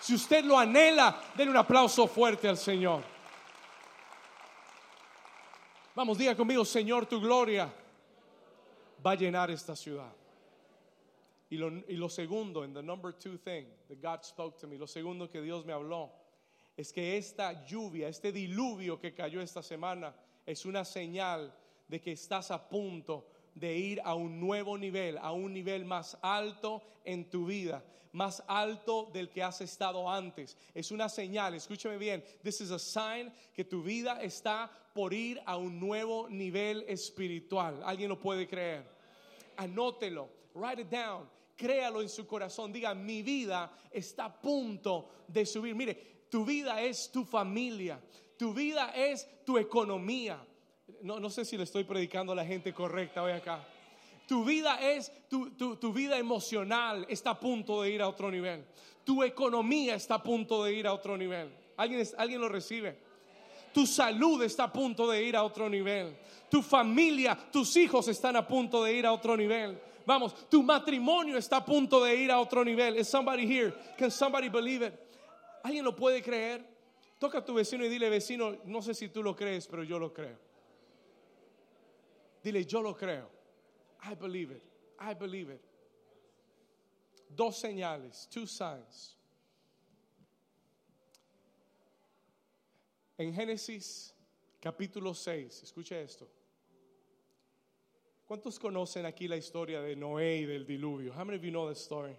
Si 0.00 0.14
usted 0.14 0.44
lo 0.44 0.58
anhela, 0.58 1.20
denle 1.36 1.50
un 1.50 1.58
aplauso 1.58 2.06
fuerte 2.06 2.48
al 2.48 2.56
Señor. 2.56 3.02
Vamos, 5.94 6.16
diga 6.16 6.34
conmigo, 6.34 6.64
Señor, 6.64 7.06
tu 7.06 7.20
gloria 7.20 7.70
va 9.04 9.10
a 9.12 9.14
llenar 9.14 9.50
esta 9.50 9.76
ciudad. 9.76 10.12
Y 11.50 11.56
lo, 11.56 11.68
y 11.68 11.96
lo 11.96 12.08
segundo, 12.08 12.64
en 12.64 12.72
the 12.72 12.82
number 12.82 13.12
two 13.12 13.36
thing 13.36 13.66
that 13.88 14.00
God 14.00 14.24
spoke 14.24 14.58
to 14.58 14.66
me, 14.66 14.78
lo 14.78 14.86
segundo 14.86 15.28
que 15.28 15.42
Dios 15.42 15.66
me 15.66 15.72
habló, 15.72 16.10
es 16.76 16.92
que 16.92 17.18
esta 17.18 17.66
lluvia, 17.66 18.08
este 18.08 18.32
diluvio 18.32 18.98
que 18.98 19.12
cayó 19.12 19.42
esta 19.42 19.62
semana, 19.62 20.14
es 20.46 20.64
una 20.64 20.84
señal 20.84 21.52
de 21.88 22.00
que 22.00 22.12
estás 22.12 22.50
a 22.50 22.68
punto 22.68 23.26
de 23.54 23.76
ir 23.76 24.00
a 24.04 24.14
un 24.14 24.40
nuevo 24.40 24.76
nivel, 24.76 25.18
a 25.18 25.32
un 25.32 25.52
nivel 25.52 25.84
más 25.84 26.16
alto 26.22 26.82
en 27.04 27.28
tu 27.28 27.46
vida, 27.46 27.82
más 28.12 28.42
alto 28.46 29.10
del 29.12 29.28
que 29.28 29.42
has 29.42 29.60
estado 29.60 30.10
antes. 30.10 30.56
Es 30.74 30.90
una 30.90 31.08
señal, 31.08 31.54
escúchame 31.54 31.98
bien, 31.98 32.22
this 32.42 32.60
is 32.60 32.70
a 32.70 32.78
sign 32.78 33.32
que 33.54 33.64
tu 33.64 33.82
vida 33.82 34.20
está 34.22 34.70
por 34.94 35.12
ir 35.12 35.40
a 35.46 35.56
un 35.56 35.78
nuevo 35.78 36.28
nivel 36.28 36.84
espiritual. 36.88 37.82
¿Alguien 37.84 38.08
lo 38.08 38.18
puede 38.18 38.46
creer? 38.48 38.84
Anótelo, 39.56 40.28
write 40.54 40.82
it 40.82 40.90
down, 40.90 41.28
créalo 41.56 42.00
en 42.02 42.08
su 42.08 42.26
corazón, 42.26 42.72
diga, 42.72 42.94
mi 42.94 43.22
vida 43.22 43.70
está 43.90 44.26
a 44.26 44.40
punto 44.40 45.10
de 45.28 45.44
subir. 45.44 45.74
Mire, 45.74 45.94
tu 46.30 46.44
vida 46.44 46.80
es 46.80 47.10
tu 47.10 47.24
familia, 47.24 48.00
tu 48.36 48.54
vida 48.54 48.92
es 48.94 49.28
tu 49.44 49.58
economía 49.58 50.40
no, 51.02 51.30
sé 51.30 51.44
si 51.44 51.56
le 51.56 51.64
estoy 51.64 51.84
predicando 51.84 52.32
a 52.32 52.36
la 52.36 52.44
gente 52.44 52.72
correcta 52.72 53.22
hoy 53.22 53.32
acá. 53.32 53.66
Tu 54.26 54.44
vida 54.44 54.78
es, 54.80 55.12
tu, 55.28 55.50
tu, 55.50 55.92
vida 55.92 56.16
emocional 56.16 57.04
está 57.08 57.30
a 57.30 57.40
punto 57.40 57.82
de 57.82 57.90
ir 57.90 58.02
a 58.02 58.08
otro 58.08 58.30
nivel. 58.30 58.64
Tu 59.04 59.24
economía 59.24 59.96
está 59.96 60.16
a 60.16 60.22
punto 60.22 60.62
de 60.62 60.74
ir 60.74 60.86
a 60.86 60.92
otro 60.92 61.16
nivel. 61.16 61.50
¿Alguien, 61.76 62.06
alguien 62.16 62.40
lo 62.40 62.48
recibe? 62.48 62.96
Tu 63.72 63.86
salud 63.86 64.42
está 64.42 64.64
a 64.64 64.72
punto 64.72 65.10
de 65.10 65.24
ir 65.24 65.36
a 65.36 65.42
otro 65.42 65.68
nivel. 65.68 66.16
Tu 66.48 66.62
familia, 66.62 67.36
tus 67.50 67.76
hijos 67.76 68.06
están 68.08 68.36
a 68.36 68.46
punto 68.46 68.84
de 68.84 68.94
ir 68.94 69.06
a 69.06 69.12
otro 69.12 69.36
nivel. 69.36 69.80
Vamos, 70.06 70.48
tu 70.48 70.62
matrimonio 70.62 71.36
está 71.36 71.58
a 71.58 71.64
punto 71.64 72.02
de 72.02 72.14
ir 72.16 72.30
a 72.30 72.40
otro 72.40 72.64
nivel. 72.64 72.96
Is 72.98 73.08
somebody 73.08 73.46
here? 73.46 73.72
Can 73.96 74.10
somebody 74.10 74.48
believe 74.48 74.86
it? 74.86 74.94
¿Alguien 75.62 75.84
lo 75.84 75.94
puede 75.94 76.22
creer? 76.22 76.64
Toca 77.18 77.38
a 77.38 77.44
tu 77.44 77.54
vecino 77.54 77.84
y 77.84 77.88
dile, 77.88 78.08
vecino, 78.08 78.56
no 78.64 78.80
sé 78.80 78.94
si 78.94 79.08
tú 79.08 79.22
lo 79.22 79.36
crees, 79.36 79.66
pero 79.66 79.84
yo 79.84 79.98
lo 79.98 80.12
creo. 80.12 80.49
Dile, 82.42 82.64
yo 82.64 82.80
lo 82.80 82.94
creo. 82.94 83.28
I 84.02 84.14
believe 84.14 84.50
it. 84.50 84.62
I 84.98 85.14
believe 85.14 85.50
it. 85.50 85.60
Dos 87.34 87.62
señales, 87.62 88.28
two 88.30 88.46
signs. 88.46 89.16
En 93.18 93.34
Génesis 93.34 94.14
capítulo 94.60 95.14
6, 95.14 95.62
escuche 95.62 96.02
esto. 96.02 96.26
¿Cuántos 98.26 98.58
conocen 98.58 99.06
aquí 99.06 99.28
la 99.28 99.36
historia 99.36 99.80
de 99.82 99.96
Noé 99.96 100.38
y 100.38 100.44
del 100.46 100.64
diluvio? 100.64 101.12
How 101.12 101.24
many 101.24 101.36
of 101.36 101.42
you 101.42 101.50
know 101.50 101.68
the 101.68 101.74
story? 101.74 102.16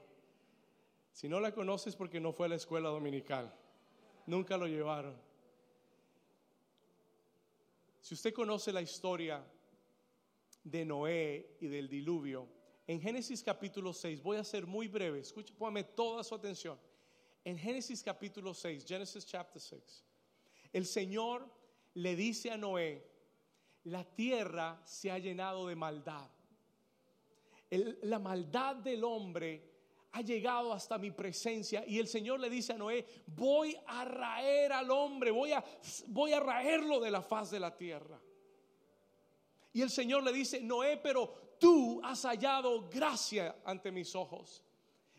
Si 1.14 1.28
no 1.28 1.40
la 1.40 1.52
conoces 1.52 1.96
porque 1.96 2.20
no 2.20 2.32
fue 2.32 2.46
a 2.46 2.50
la 2.50 2.56
escuela 2.56 2.90
dominical. 2.90 3.52
Nunca 4.28 4.58
lo 4.58 4.68
llevaron. 4.68 5.16
Si 8.02 8.14
usted 8.14 8.34
conoce 8.34 8.72
la 8.72 8.82
historia 8.82 9.44
de 10.64 10.86
Noé 10.86 11.58
y 11.60 11.68
del 11.68 11.88
diluvio, 11.88 12.48
en 12.88 13.00
Génesis 13.00 13.44
capítulo 13.44 13.94
6, 13.94 14.22
voy 14.22 14.38
a 14.38 14.44
ser 14.44 14.66
muy 14.66 14.88
breve, 14.88 15.20
escuche, 15.20 15.54
póngame 15.54 15.84
toda 15.84 16.24
su 16.24 16.36
atención. 16.36 16.78
En 17.44 17.58
Génesis 17.58 18.04
capítulo 18.04 18.54
6, 18.54 18.86
Genesis 18.86 19.26
chapter 19.26 19.62
6, 19.62 20.04
el 20.74 20.86
Señor 20.86 21.48
le 21.94 22.16
dice 22.16 22.52
a 22.52 22.58
Noé, 22.58 23.08
la 23.84 24.04
tierra 24.04 24.82
se 24.86 25.10
ha 25.10 25.18
llenado 25.18 25.68
de 25.68 25.76
maldad. 25.76 26.30
la 27.70 28.20
maldad 28.20 28.76
del 28.76 29.04
hombre 29.04 29.72
ha 30.12 30.22
llegado 30.22 30.74
hasta 30.74 30.98
mi 30.98 31.12
presencia 31.12 31.84
y 31.88 31.98
el 31.98 32.08
Señor 32.08 32.40
le 32.40 32.50
dice 32.50 32.74
a 32.74 32.78
Noé, 32.78 33.06
voy 33.28 33.78
a 33.88 34.04
raer 34.04 34.74
al 34.74 34.92
hombre, 34.92 35.32
voy 35.32 35.54
a, 35.54 35.64
voy 36.08 36.34
a 36.34 36.40
raerlo 36.40 37.00
de 37.00 37.12
la 37.12 37.22
faz 37.22 37.52
de 37.52 37.60
la 37.60 37.76
tierra. 37.76 38.20
Y 39.74 39.82
el 39.82 39.90
Señor 39.90 40.24
le 40.24 40.34
dice, 40.34 40.62
Noé, 40.62 40.98
pero 40.98 41.56
tú 41.60 42.02
has 42.04 42.24
hallado 42.24 42.90
gracia 42.90 43.56
ante 43.64 43.92
mis 43.92 44.16
ojos. 44.16 44.64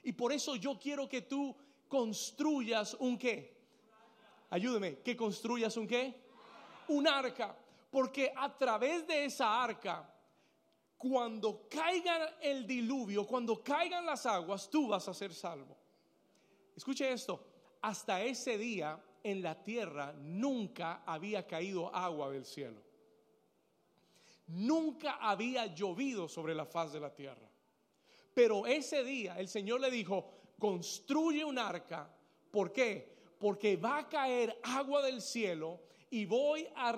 Y 0.02 0.12
por 0.12 0.32
eso 0.32 0.56
yo 0.56 0.78
quiero 0.78 1.08
que 1.08 1.22
tú 1.22 1.56
construyas 1.88 2.94
un 2.94 3.16
qué. 3.16 3.56
Ayúdeme, 4.50 4.98
que 4.98 5.16
construyas 5.16 5.76
un 5.76 5.86
qué. 5.86 6.20
Un 6.88 7.06
arca. 7.08 7.56
Porque 7.90 8.32
a 8.34 8.56
través 8.56 9.06
de 9.06 9.24
esa 9.24 9.62
arca, 9.62 10.12
cuando 10.98 11.66
caiga 11.68 12.36
el 12.40 12.66
diluvio, 12.66 13.26
cuando 13.26 13.62
caigan 13.62 14.04
las 14.04 14.26
aguas, 14.26 14.68
tú 14.68 14.88
vas 14.88 15.08
a 15.08 15.14
ser 15.14 15.32
salvo. 15.32 15.76
Escuche 16.76 17.10
esto, 17.12 17.44
hasta 17.80 18.22
ese 18.22 18.56
día 18.56 19.02
en 19.22 19.42
la 19.42 19.62
tierra 19.62 20.12
nunca 20.12 21.02
había 21.06 21.46
caído 21.46 21.94
agua 21.94 22.30
del 22.30 22.44
cielo. 22.44 22.82
Nunca 24.52 25.12
había 25.14 25.66
llovido 25.66 26.28
sobre 26.28 26.54
la 26.54 26.66
faz 26.66 26.92
de 26.92 27.00
la 27.00 27.14
tierra. 27.14 27.48
Pero 28.34 28.66
ese 28.66 29.02
día 29.02 29.38
el 29.38 29.48
Señor 29.48 29.80
le 29.80 29.90
dijo, 29.90 30.30
construye 30.58 31.42
un 31.42 31.58
arca. 31.58 32.14
¿Por 32.50 32.70
qué? 32.70 33.16
Porque 33.38 33.76
va 33.76 33.98
a 33.98 34.08
caer 34.08 34.60
agua 34.62 35.02
del 35.02 35.22
cielo 35.22 35.80
y 36.10 36.26
voy 36.26 36.68
a, 36.76 36.92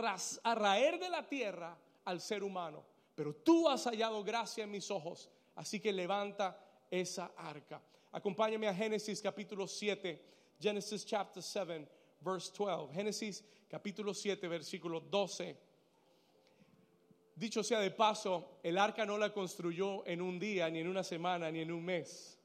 raer 0.54 0.98
de 0.98 1.08
la 1.08 1.26
tierra 1.28 1.78
al 2.04 2.20
ser 2.20 2.42
humano. 2.42 2.84
Pero 3.14 3.32
tú 3.36 3.68
has 3.68 3.84
hallado 3.84 4.24
gracia 4.24 4.64
en 4.64 4.72
mis 4.72 4.90
ojos, 4.90 5.30
así 5.54 5.78
que 5.78 5.92
levanta 5.92 6.58
esa 6.90 7.32
arca. 7.36 7.80
Acompáñame 8.10 8.66
a 8.66 8.74
Génesis 8.74 9.22
capítulo 9.22 9.68
7, 9.68 10.20
Genesis 10.60 11.06
chapter 11.06 11.40
7, 11.40 11.88
verse 12.20 12.52
12. 12.58 12.92
Génesis 12.92 13.44
capítulo 13.68 14.12
7, 14.12 14.48
versículo 14.48 14.98
12. 14.98 15.73
Dicho 17.36 17.64
sea 17.64 17.80
de 17.80 17.90
paso, 17.90 18.58
el 18.62 18.78
arca 18.78 19.04
no 19.04 19.18
la 19.18 19.32
construyó 19.32 20.06
en 20.06 20.22
un 20.22 20.38
día, 20.38 20.70
ni 20.70 20.78
en 20.78 20.88
una 20.88 21.02
semana, 21.02 21.50
ni 21.50 21.60
en 21.60 21.72
un 21.72 21.84
mes. 21.84 22.38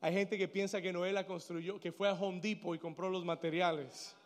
Hay 0.00 0.12
gente 0.12 0.36
que 0.36 0.48
piensa 0.48 0.82
que 0.82 0.92
Noé 0.92 1.12
la 1.12 1.26
construyó, 1.26 1.78
que 1.78 1.92
fue 1.92 2.08
a 2.08 2.12
Home 2.14 2.40
Depot 2.40 2.74
y 2.74 2.78
compró 2.78 3.08
los 3.08 3.24
materiales. 3.24 4.16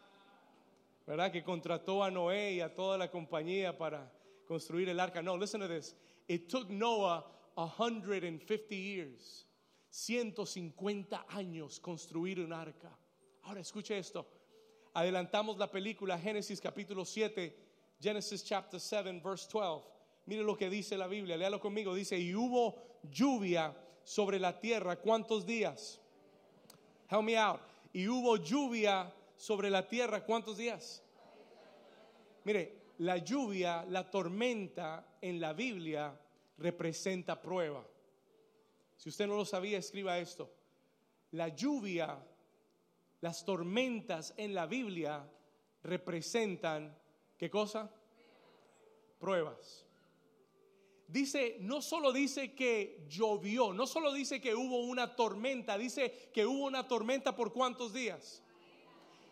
¿Verdad? 1.06 1.30
Que 1.30 1.44
contrató 1.44 2.02
a 2.02 2.10
Noé 2.10 2.54
y 2.54 2.60
a 2.60 2.74
toda 2.74 2.96
la 2.96 3.10
compañía 3.10 3.76
para 3.76 4.10
construir 4.46 4.88
el 4.88 4.98
arca. 4.98 5.22
No, 5.22 5.36
listen 5.36 5.60
to 5.60 5.68
this. 5.68 5.94
It 6.26 6.48
took 6.48 6.70
Noah 6.70 7.24
150 7.56 8.74
years, 8.74 9.46
150 9.90 11.26
años 11.28 11.78
construir 11.80 12.40
un 12.40 12.52
arca. 12.52 12.96
Ahora 13.42 13.60
escuche 13.60 13.98
esto. 13.98 14.26
Adelantamos 14.94 15.58
la 15.58 15.70
película 15.70 16.18
Génesis 16.18 16.60
capítulo 16.60 17.04
7 17.04 17.69
Genesis 18.00 18.42
chapter 18.42 18.80
7, 18.80 19.20
verse 19.20 19.46
12. 19.46 19.84
Mire 20.26 20.42
lo 20.42 20.56
que 20.56 20.70
dice 20.70 20.96
la 20.96 21.06
Biblia, 21.06 21.36
léalo 21.36 21.60
conmigo. 21.60 21.94
Dice, 21.94 22.18
y 22.18 22.34
hubo 22.34 22.76
lluvia 23.10 23.74
sobre 24.04 24.38
la 24.38 24.58
tierra. 24.58 24.96
¿Cuántos 24.96 25.44
días? 25.44 26.00
Help 27.08 27.22
me 27.22 27.36
out. 27.36 27.60
Y 27.92 28.08
hubo 28.08 28.36
lluvia 28.36 29.12
sobre 29.36 29.68
la 29.68 29.86
tierra. 29.86 30.24
¿Cuántos 30.24 30.56
días? 30.56 31.02
Mire, 32.44 32.80
la 32.98 33.18
lluvia, 33.18 33.84
la 33.88 34.10
tormenta 34.10 35.16
en 35.20 35.40
la 35.40 35.52
Biblia 35.52 36.18
representa 36.58 37.40
prueba. 37.40 37.84
Si 38.96 39.08
usted 39.08 39.26
no 39.26 39.36
lo 39.36 39.44
sabía, 39.44 39.78
escriba 39.78 40.18
esto. 40.18 40.50
La 41.32 41.48
lluvia, 41.48 42.18
las 43.20 43.44
tormentas 43.44 44.34
en 44.36 44.54
la 44.54 44.66
Biblia 44.66 45.26
representan 45.82 46.94
¿Qué 47.40 47.48
cosa? 47.48 47.90
Pruebas. 49.18 49.86
Dice, 51.08 51.56
no 51.60 51.80
solo 51.80 52.12
dice 52.12 52.54
que 52.54 53.06
llovió, 53.08 53.72
no 53.72 53.86
solo 53.86 54.12
dice 54.12 54.42
que 54.42 54.54
hubo 54.54 54.80
una 54.80 55.16
tormenta, 55.16 55.78
dice 55.78 56.28
que 56.34 56.44
hubo 56.44 56.66
una 56.66 56.86
tormenta 56.86 57.34
por 57.34 57.50
cuántos 57.54 57.94
días. 57.94 58.42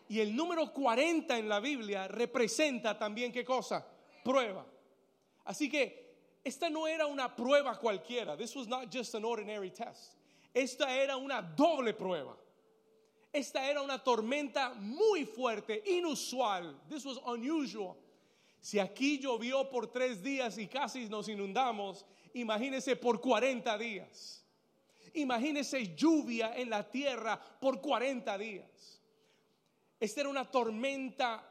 Y 0.09 0.21
el 0.21 0.35
número 0.35 0.73
40 0.73 1.37
en 1.37 1.51
la 1.51 1.61
Biblia 1.61 2.09
representa 2.09 2.99
también 2.99 3.31
qué 3.31 3.45
cosa? 3.45 3.87
Prueba. 4.25 4.65
Así 5.45 5.69
que 5.69 6.41
esta 6.43 6.71
no 6.71 6.87
era 6.89 7.05
una 7.07 7.37
prueba 7.37 7.79
cualquiera. 7.79 8.39
This 8.39 8.57
was 8.57 8.67
not 8.67 8.91
just 8.91 9.15
an 9.15 9.27
ordinary 9.27 9.71
test. 9.71 10.15
Esta 10.55 10.97
era 10.97 11.19
una 11.19 11.43
doble 11.43 11.93
prueba. 11.93 12.35
Esta 13.33 13.69
era 13.69 13.83
una 13.83 14.03
tormenta 14.03 14.75
muy 14.75 15.27
fuerte, 15.27 15.83
inusual. 15.87 16.81
This 16.89 17.05
was 17.05 17.19
unusual. 17.27 17.97
Si 18.61 18.79
aquí 18.79 19.19
llovió 19.19 19.69
por 19.71 19.93
tres 19.93 20.23
días 20.23 20.59
y 20.59 20.67
casi 20.67 21.09
nos 21.09 21.29
inundamos, 21.29 22.05
imagínese 22.35 22.97
por 22.97 23.21
40 23.21 23.79
días. 23.79 24.45
Imagínese 25.15 25.95
lluvia 25.95 26.57
en 26.57 26.71
la 26.71 26.89
tierra 26.89 27.41
por 27.61 27.81
40 27.81 28.39
días. 28.39 29.01
Esta 30.01 30.21
era 30.21 30.31
una 30.31 30.51
tormenta 30.51 31.45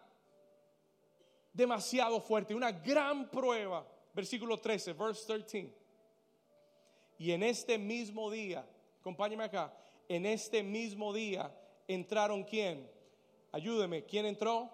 demasiado 1.53 2.19
fuerte, 2.21 2.55
una 2.55 2.71
gran 2.71 3.29
prueba. 3.29 3.85
Versículo 4.13 4.59
13, 4.59 4.93
verse 4.93 5.25
13. 5.27 5.73
Y 7.19 7.31
en 7.31 7.43
este 7.43 7.77
mismo 7.77 8.31
día, 8.31 8.67
acompáñame 8.99 9.43
acá, 9.43 9.75
en 10.07 10.25
este 10.25 10.63
mismo 10.63 11.13
día 11.13 11.51
entraron 11.87 12.43
quién? 12.43 12.89
Ayúdeme, 13.51 14.05
¿quién 14.05 14.25
entró? 14.25 14.69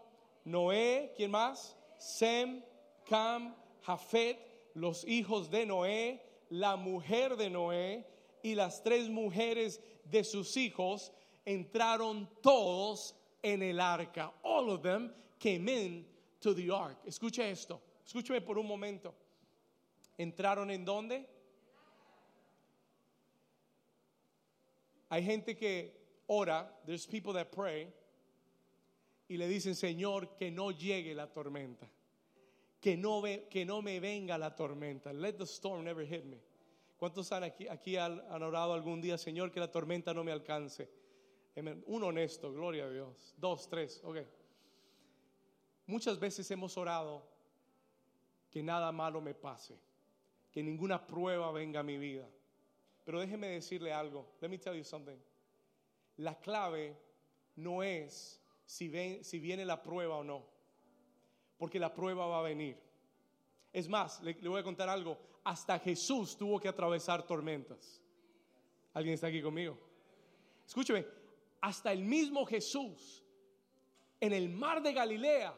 Noé, 0.46 1.14
¿quién 1.16 1.32
más? 1.32 1.78
Sem, 1.98 2.62
Cam, 3.06 3.56
Jafet, 3.84 4.38
los 4.74 5.06
hijos 5.08 5.50
de 5.50 5.66
Noé, 5.66 6.22
la 6.50 6.76
mujer 6.76 7.38
de 7.38 7.50
Noé 7.50 8.06
y 8.42 8.56
las 8.56 8.84
tres 8.84 9.10
mujeres 9.10 9.82
de 10.06 10.24
sus 10.24 10.58
hijos 10.58 11.14
entraron 11.46 12.30
todos 12.42 13.16
en 13.42 13.62
el 13.62 13.80
arca. 13.80 14.34
All 14.42 14.70
of 14.70 14.82
them 14.82 15.14
came 15.40 15.70
in 15.70 16.06
to 16.40 16.54
the 16.54 16.70
ark. 16.72 16.98
Escuche 17.06 17.50
esto, 17.50 17.82
escúcheme 18.06 18.42
por 18.42 18.58
un 18.58 18.68
momento. 18.68 19.14
¿Entraron 20.18 20.70
en 20.72 20.86
dónde? 20.86 21.28
Hay 25.10 25.24
gente 25.24 25.56
que 25.56 26.03
ora, 26.28 26.68
there's 26.86 27.06
people 27.06 27.34
that 27.34 27.52
pray, 27.52 27.88
y 29.28 29.38
le 29.38 29.48
dicen, 29.48 29.76
Señor, 29.76 30.36
que 30.36 30.52
no 30.52 30.72
llegue 30.72 31.16
la 31.16 31.28
tormenta, 31.28 31.88
que 32.80 32.98
no, 32.98 33.22
ve, 33.22 33.48
que 33.50 33.66
no 33.66 33.82
me 33.82 34.00
venga 34.00 34.38
la 34.38 34.56
tormenta. 34.56 35.14
Let 35.14 35.38
the 35.38 35.46
storm 35.46 35.86
never 35.86 36.06
hit 36.06 36.26
me. 36.26 36.38
¿Cuántos 36.98 37.32
han 37.32 37.44
aquí, 37.44 37.68
aquí 37.68 37.98
han, 37.98 38.22
orado 38.30 38.74
algún 38.74 39.02
día, 39.02 39.18
Señor, 39.18 39.52
que 39.52 39.60
la 39.60 39.72
tormenta 39.72 40.14
no 40.14 40.24
me 40.24 40.32
alcance? 40.32 40.90
Un 41.86 42.04
honesto, 42.04 42.52
gloria 42.52 42.86
a 42.86 42.90
Dios. 42.90 43.34
Dos, 43.38 43.68
tres, 43.68 44.02
ok. 44.04 44.18
Muchas 45.86 46.20
veces 46.20 46.50
hemos 46.52 46.78
orado 46.78 47.28
que 48.50 48.64
nada 48.64 48.92
malo 48.92 49.20
me 49.20 49.34
pase, 49.34 49.78
que 50.52 50.64
ninguna 50.64 51.06
prueba 51.06 51.52
venga 51.52 51.82
a 51.82 51.84
mi 51.84 51.98
vida. 51.98 52.30
Pero 53.04 53.20
déjeme 53.20 53.48
decirle 53.48 53.92
algo. 53.92 54.26
Let 54.40 54.50
me 54.50 54.58
tell 54.58 54.76
you 54.76 54.84
something. 54.84 55.18
La 56.18 56.40
clave 56.40 56.98
no 57.56 57.84
es 57.84 58.42
si, 58.66 58.88
viene 59.40 59.66
la 59.66 59.82
prueba 59.82 60.18
o 60.18 60.24
no, 60.24 60.46
porque 61.58 61.80
la 61.80 61.94
prueba 61.94 62.26
va 62.28 62.40
a 62.40 62.44
venir. 62.44 62.78
Es 63.72 63.88
más, 63.88 64.22
le, 64.22 64.34
le 64.36 64.50
voy 64.50 64.60
a 64.60 64.64
contar 64.64 64.90
algo, 64.90 65.18
hasta 65.44 65.80
Jesús 65.80 66.38
tuvo 66.38 66.60
que 66.60 66.68
atravesar 66.68 67.26
tormentas. 67.26 68.02
¿Alguien 68.94 69.16
está 69.16 69.28
aquí 69.28 69.42
conmigo? 69.42 69.78
Escúcheme, 70.66 71.06
hasta 71.62 71.92
el 71.92 72.04
mismo 72.04 72.46
Jesús 72.46 73.24
en 74.20 74.34
el 74.34 74.50
mar 74.50 74.82
de 74.82 74.94
Galilea 74.94 75.54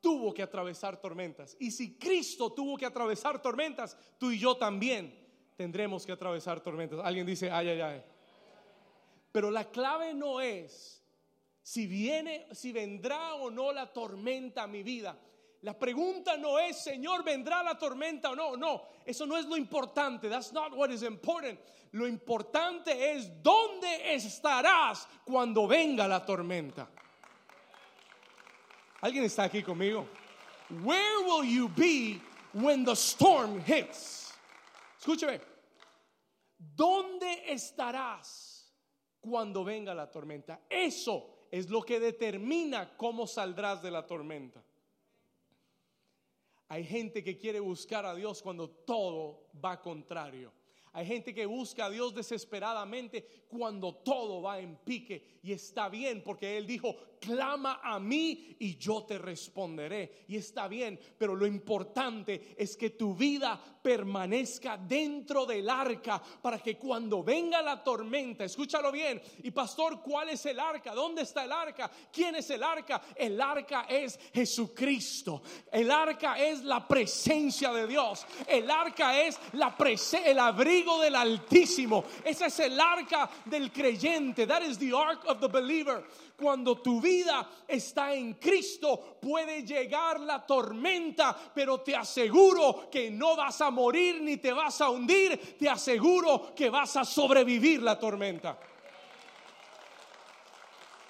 tuvo 0.00 0.34
que 0.34 0.42
atravesar 0.42 1.00
tormentas. 1.00 1.56
Y 1.58 1.70
si 1.70 1.96
Cristo 1.96 2.52
tuvo 2.52 2.76
que 2.76 2.84
atravesar 2.84 3.40
tormentas, 3.40 3.96
tú 4.18 4.30
y 4.32 4.38
yo 4.38 4.56
también 4.56 5.18
tendremos 5.56 6.04
que 6.04 6.12
atravesar 6.12 6.60
tormentas. 6.60 7.00
Alguien 7.02 7.24
dice, 7.24 7.50
ay, 7.50 7.68
ay, 7.68 7.80
ay. 7.80 8.04
Pero 9.32 9.50
la 9.50 9.70
clave 9.70 10.12
no 10.12 10.40
es 10.40 11.02
si 11.62 11.86
viene, 11.86 12.46
si 12.52 12.72
vendrá 12.72 13.34
o 13.34 13.50
no 13.50 13.72
la 13.72 13.90
tormenta 13.90 14.64
a 14.64 14.66
mi 14.66 14.82
vida. 14.82 15.16
La 15.62 15.78
pregunta 15.78 16.36
no 16.36 16.58
es, 16.58 16.82
Señor, 16.82 17.22
¿vendrá 17.22 17.62
la 17.62 17.78
tormenta 17.78 18.30
o 18.30 18.36
no? 18.36 18.56
No, 18.56 18.82
eso 19.06 19.26
no 19.26 19.38
es 19.38 19.46
lo 19.46 19.56
importante. 19.56 20.28
That's 20.28 20.52
not 20.52 20.74
what 20.76 20.90
is 20.90 21.02
important. 21.02 21.58
Lo 21.92 22.06
importante 22.08 23.12
es 23.12 23.42
dónde 23.42 24.14
estarás 24.14 25.06
cuando 25.24 25.68
venga 25.68 26.08
la 26.08 26.24
tormenta. 26.24 26.88
¿Alguien 29.00 29.24
está 29.24 29.44
aquí 29.44 29.62
conmigo? 29.62 30.08
Where 30.82 31.24
will 31.24 31.44
you 31.44 31.68
be 31.68 32.20
when 32.52 32.84
the 32.84 32.96
storm 32.96 33.62
hits? 33.64 34.32
Escúcheme. 34.98 35.40
¿Dónde 36.58 37.52
estarás? 37.52 38.51
Cuando 39.22 39.64
venga 39.64 39.94
la 39.94 40.10
tormenta. 40.10 40.60
Eso 40.68 41.46
es 41.50 41.70
lo 41.70 41.82
que 41.82 41.98
determina 41.98 42.94
cómo 42.96 43.26
saldrás 43.26 43.80
de 43.82 43.90
la 43.90 44.06
tormenta. 44.06 44.62
Hay 46.68 46.84
gente 46.84 47.22
que 47.22 47.38
quiere 47.38 47.60
buscar 47.60 48.04
a 48.04 48.14
Dios 48.14 48.42
cuando 48.42 48.68
todo 48.68 49.48
va 49.64 49.80
contrario. 49.80 50.52
Hay 50.92 51.06
gente 51.06 51.32
que 51.32 51.46
busca 51.46 51.86
a 51.86 51.90
Dios 51.90 52.14
desesperadamente 52.14 53.46
cuando 53.48 53.94
todo 53.94 54.42
va 54.42 54.58
en 54.58 54.76
pique. 54.76 55.38
Y 55.42 55.52
está 55.52 55.88
bien 55.88 56.22
porque 56.22 56.56
Él 56.58 56.66
dijo, 56.66 56.96
clama 57.22 57.80
a 57.82 58.00
mí 58.00 58.56
y 58.58 58.76
yo 58.76 59.04
te 59.04 59.18
responderé. 59.18 60.24
Y 60.28 60.36
está 60.36 60.66
bien, 60.66 60.98
pero 61.16 61.36
lo 61.36 61.46
importante 61.46 62.54
es 62.58 62.76
que 62.76 62.90
tu 62.90 63.14
vida 63.14 63.60
permanezca 63.82 64.76
dentro 64.76 65.46
del 65.46 65.68
arca 65.68 66.20
para 66.40 66.58
que 66.58 66.76
cuando 66.76 67.22
venga 67.22 67.62
la 67.62 67.82
tormenta, 67.82 68.44
escúchalo 68.44 68.90
bien, 68.90 69.20
y 69.42 69.50
pastor, 69.50 70.00
¿cuál 70.02 70.30
es 70.30 70.44
el 70.46 70.58
arca? 70.58 70.94
¿Dónde 70.94 71.22
está 71.22 71.44
el 71.44 71.52
arca? 71.52 71.90
¿Quién 72.12 72.34
es 72.36 72.50
el 72.50 72.62
arca? 72.62 73.00
El 73.14 73.40
arca 73.40 73.86
es 73.88 74.18
Jesucristo. 74.32 75.42
El 75.70 75.90
arca 75.90 76.38
es 76.38 76.62
la 76.64 76.86
presencia 76.86 77.72
de 77.72 77.86
Dios. 77.86 78.26
El 78.46 78.70
arca 78.70 79.20
es 79.20 79.38
la 79.52 79.76
el 80.24 80.38
abrigo 80.38 81.00
del 81.00 81.14
Altísimo. 81.16 82.04
Ese 82.24 82.46
es 82.46 82.58
el 82.60 82.80
arca 82.80 83.28
del 83.44 83.70
creyente. 83.70 84.46
That 84.46 84.62
is 84.62 84.78
the 84.78 84.92
ark 84.94 85.24
of 85.26 85.40
the 85.40 85.48
believer 85.48 86.04
cuando 86.36 86.80
tu 86.80 87.00
vida 87.00 87.48
está 87.66 88.14
en 88.14 88.34
Cristo, 88.34 89.18
puede 89.20 89.62
llegar 89.62 90.20
la 90.20 90.44
tormenta, 90.44 91.36
pero 91.54 91.80
te 91.80 91.94
aseguro 91.94 92.88
que 92.90 93.10
no 93.10 93.36
vas 93.36 93.60
a 93.60 93.70
morir 93.70 94.20
ni 94.20 94.36
te 94.36 94.52
vas 94.52 94.80
a 94.80 94.90
hundir, 94.90 95.56
te 95.58 95.68
aseguro 95.68 96.52
que 96.54 96.70
vas 96.70 96.96
a 96.96 97.04
sobrevivir 97.04 97.82
la 97.82 97.98
tormenta. 97.98 98.58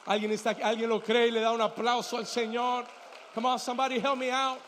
¿Alguien, 0.06 0.32
está, 0.32 0.50
alguien 0.62 0.88
lo 0.88 1.02
cree 1.02 1.28
y 1.28 1.30
le 1.30 1.40
da 1.40 1.52
un 1.52 1.60
aplauso 1.60 2.16
al 2.16 2.26
Señor? 2.26 2.84
Come 3.34 3.48
on, 3.48 3.58
somebody 3.58 3.96
help 3.96 4.16
me 4.16 4.30
out. 4.30 4.58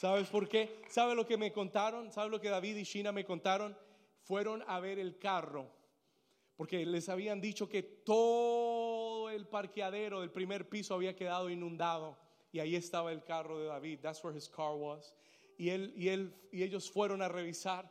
¿Sabes 0.00 0.28
por 0.28 0.48
qué? 0.48 0.84
¿Sabe 0.88 1.14
lo 1.14 1.26
que 1.26 1.36
me 1.36 1.52
contaron? 1.52 2.12
¿Sabe 2.12 2.28
lo 2.28 2.40
que 2.40 2.48
David 2.48 2.76
y 2.76 2.84
Shina 2.84 3.12
me 3.12 3.24
contaron? 3.24 3.76
Fueron 4.26 4.64
a 4.66 4.80
ver 4.80 4.98
el 4.98 5.18
carro, 5.18 5.70
porque 6.56 6.84
les 6.84 7.08
habían 7.08 7.40
dicho 7.40 7.68
que 7.68 7.82
todo 7.82 9.30
el 9.30 9.46
parqueadero 9.46 10.20
del 10.20 10.32
primer 10.32 10.68
piso 10.68 10.94
había 10.94 11.14
quedado 11.14 11.48
inundado 11.48 12.18
y 12.50 12.58
ahí 12.58 12.74
estaba 12.74 13.12
el 13.12 13.22
carro 13.22 13.58
de 13.60 13.66
David. 13.66 14.00
That's 14.02 14.22
where 14.24 14.36
his 14.36 14.48
car 14.48 14.74
was. 14.74 15.14
Y 15.56 15.70
él 15.70 15.92
y 15.96 16.08
él 16.08 16.34
y 16.50 16.64
ellos 16.64 16.90
fueron 16.90 17.22
a 17.22 17.28
revisar 17.28 17.88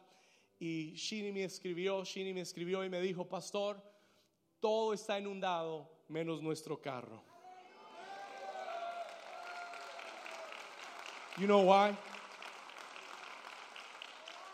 y 0.60 0.94
Shini 0.96 1.32
me 1.32 1.46
escribió, 1.46 2.04
Shini 2.04 2.34
me 2.34 2.42
escribió 2.42 2.84
y 2.84 2.90
me 2.90 3.00
dijo, 3.00 3.28
"Pastor, 3.30 3.82
todo 4.60 4.94
está 4.94 5.18
inundado 5.18 5.90
menos 6.10 6.42
nuestro 6.42 6.82
carro." 6.82 7.24
You 11.38 11.48
know 11.48 11.62
why? 11.62 11.98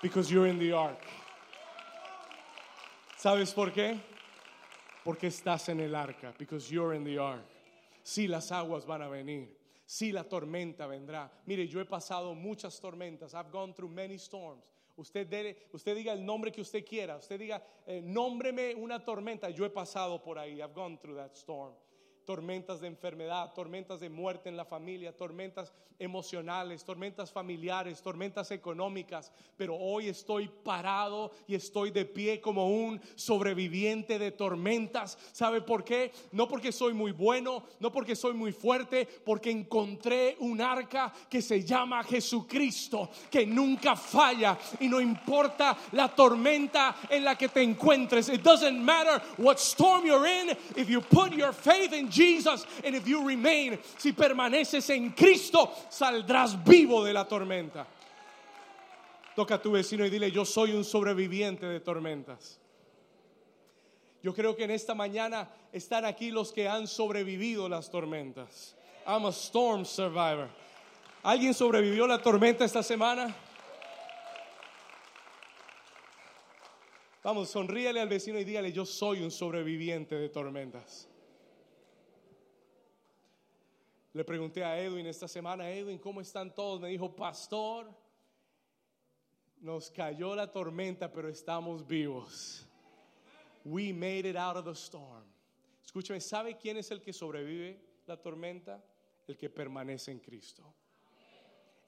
Because 0.01 0.31
you're 0.31 0.47
in 0.47 0.59
the 0.59 0.73
ark. 0.73 0.99
¿Sabes 3.21 3.53
por 3.53 3.71
qué? 3.71 3.99
Porque 5.03 5.27
estás 5.27 5.69
en 5.69 5.79
el 5.79 5.93
arca, 5.93 6.33
because 6.39 6.71
you're 6.71 6.95
in 6.95 7.03
the 7.03 7.19
ark. 7.19 7.45
Sí, 8.01 8.27
las 8.27 8.51
aguas 8.51 8.83
van 8.83 9.03
a 9.03 9.09
venir. 9.09 9.47
Sí, 9.85 10.11
la 10.11 10.23
tormenta 10.23 10.87
vendrá. 10.87 11.31
Mire, 11.45 11.67
yo 11.67 11.79
he 11.79 11.85
pasado 11.85 12.33
muchas 12.33 12.81
tormentas. 12.81 13.35
I've 13.35 13.51
gone 13.51 13.75
through 13.75 13.91
many 13.91 14.15
storms. 14.15 14.63
Usted, 14.97 15.27
debe, 15.27 15.55
usted 15.71 15.95
diga 15.95 16.13
el 16.13 16.25
nombre 16.25 16.51
que 16.51 16.61
usted 16.61 16.83
quiera. 16.83 17.15
Usted 17.17 17.37
diga, 17.37 17.61
eh, 17.85 18.01
nómbreme 18.03 18.73
una 18.73 19.05
tormenta. 19.05 19.51
Yo 19.51 19.65
he 19.65 19.69
pasado 19.69 20.23
por 20.23 20.39
ahí. 20.39 20.59
I've 20.59 20.73
gone 20.73 20.97
through 20.97 21.17
that 21.17 21.35
storm 21.35 21.75
tormentas 22.25 22.79
de 22.81 22.87
enfermedad, 22.87 23.53
tormentas 23.53 23.99
de 23.99 24.09
muerte 24.09 24.49
en 24.49 24.57
la 24.57 24.65
familia, 24.65 25.15
tormentas 25.15 25.73
emocionales, 25.99 26.83
tormentas 26.83 27.31
familiares, 27.31 28.01
tormentas 28.01 28.49
económicas, 28.51 29.31
pero 29.55 29.75
hoy 29.75 30.07
estoy 30.07 30.49
parado 30.63 31.31
y 31.47 31.53
estoy 31.53 31.91
de 31.91 32.05
pie 32.05 32.41
como 32.41 32.69
un 32.69 32.99
sobreviviente 33.15 34.17
de 34.17 34.31
tormentas. 34.31 35.17
¿Sabe 35.31 35.61
por 35.61 35.83
qué? 35.83 36.11
No 36.31 36.47
porque 36.47 36.71
soy 36.71 36.93
muy 36.93 37.11
bueno, 37.11 37.63
no 37.79 37.91
porque 37.91 38.15
soy 38.15 38.33
muy 38.33 38.51
fuerte, 38.51 39.07
porque 39.23 39.51
encontré 39.51 40.37
un 40.39 40.61
arca 40.61 41.13
que 41.29 41.41
se 41.41 41.63
llama 41.63 42.03
Jesucristo, 42.03 43.09
que 43.29 43.45
nunca 43.45 43.95
falla 43.95 44.57
y 44.79 44.87
no 44.87 44.99
importa 44.99 45.77
la 45.91 46.07
tormenta 46.07 46.95
en 47.09 47.23
la 47.23 47.37
que 47.37 47.49
te 47.49 47.61
encuentres. 47.61 48.29
It 48.29 48.41
doesn't 48.41 48.79
matter 48.79 49.21
what 49.37 49.57
storm 49.57 50.05
you're 50.05 50.27
in, 50.27 50.49
if 50.75 50.89
you 50.89 51.01
put 51.01 51.33
your 51.33 51.53
faith 51.53 51.93
in 51.93 52.09
Jesus 52.09 52.20
and 52.83 52.95
if 52.95 53.07
you 53.07 53.25
remain, 53.25 53.79
si 53.97 54.13
permaneces 54.13 54.89
en 54.89 55.11
Cristo, 55.11 55.71
saldrás 55.89 56.55
vivo 56.63 57.03
de 57.03 57.13
la 57.13 57.25
tormenta. 57.25 57.85
Toca 59.35 59.55
a 59.55 59.61
tu 59.61 59.71
vecino 59.71 60.05
y 60.05 60.09
dile, 60.09 60.31
yo 60.31 60.45
soy 60.45 60.73
un 60.73 60.83
sobreviviente 60.83 61.65
de 61.65 61.79
tormentas. 61.79 62.59
Yo 64.21 64.33
creo 64.33 64.55
que 64.55 64.65
en 64.65 64.71
esta 64.71 64.93
mañana 64.93 65.49
están 65.71 66.05
aquí 66.05 66.31
los 66.31 66.51
que 66.51 66.67
han 66.67 66.87
sobrevivido 66.87 67.67
las 67.67 67.89
tormentas. 67.89 68.75
I'm 69.07 69.25
a 69.25 69.31
storm 69.31 69.85
survivor. 69.85 70.49
¿Alguien 71.23 71.53
sobrevivió 71.53 72.07
la 72.07 72.21
tormenta 72.21 72.65
esta 72.65 72.83
semana? 72.83 73.33
Vamos, 77.23 77.49
sonríale 77.49 78.01
al 78.01 78.09
vecino 78.09 78.39
y 78.39 78.43
dígale, 78.43 78.71
yo 78.71 78.85
soy 78.85 79.21
un 79.21 79.31
sobreviviente 79.31 80.15
de 80.15 80.29
tormentas. 80.29 81.07
Le 84.13 84.25
pregunté 84.25 84.63
a 84.63 84.77
Edwin 84.77 85.05
esta 85.07 85.27
semana, 85.27 85.69
Edwin, 85.69 85.97
¿cómo 85.97 86.19
están 86.19 86.53
todos? 86.53 86.81
Me 86.81 86.89
dijo, 86.89 87.15
pastor, 87.15 87.89
nos 89.61 89.89
cayó 89.89 90.35
la 90.35 90.51
tormenta, 90.51 91.11
pero 91.11 91.29
estamos 91.29 91.87
vivos. 91.87 92.67
We 93.63 93.93
made 93.93 94.27
it 94.27 94.35
out 94.35 94.57
of 94.57 94.65
the 94.65 94.75
storm. 94.75 95.23
Escúchame, 95.85 96.19
¿sabe 96.19 96.57
quién 96.57 96.77
es 96.77 96.91
el 96.91 97.01
que 97.01 97.13
sobrevive 97.13 97.79
la 98.05 98.17
tormenta? 98.17 98.83
El 99.27 99.37
que 99.37 99.49
permanece 99.49 100.11
en 100.11 100.19
Cristo. 100.19 100.63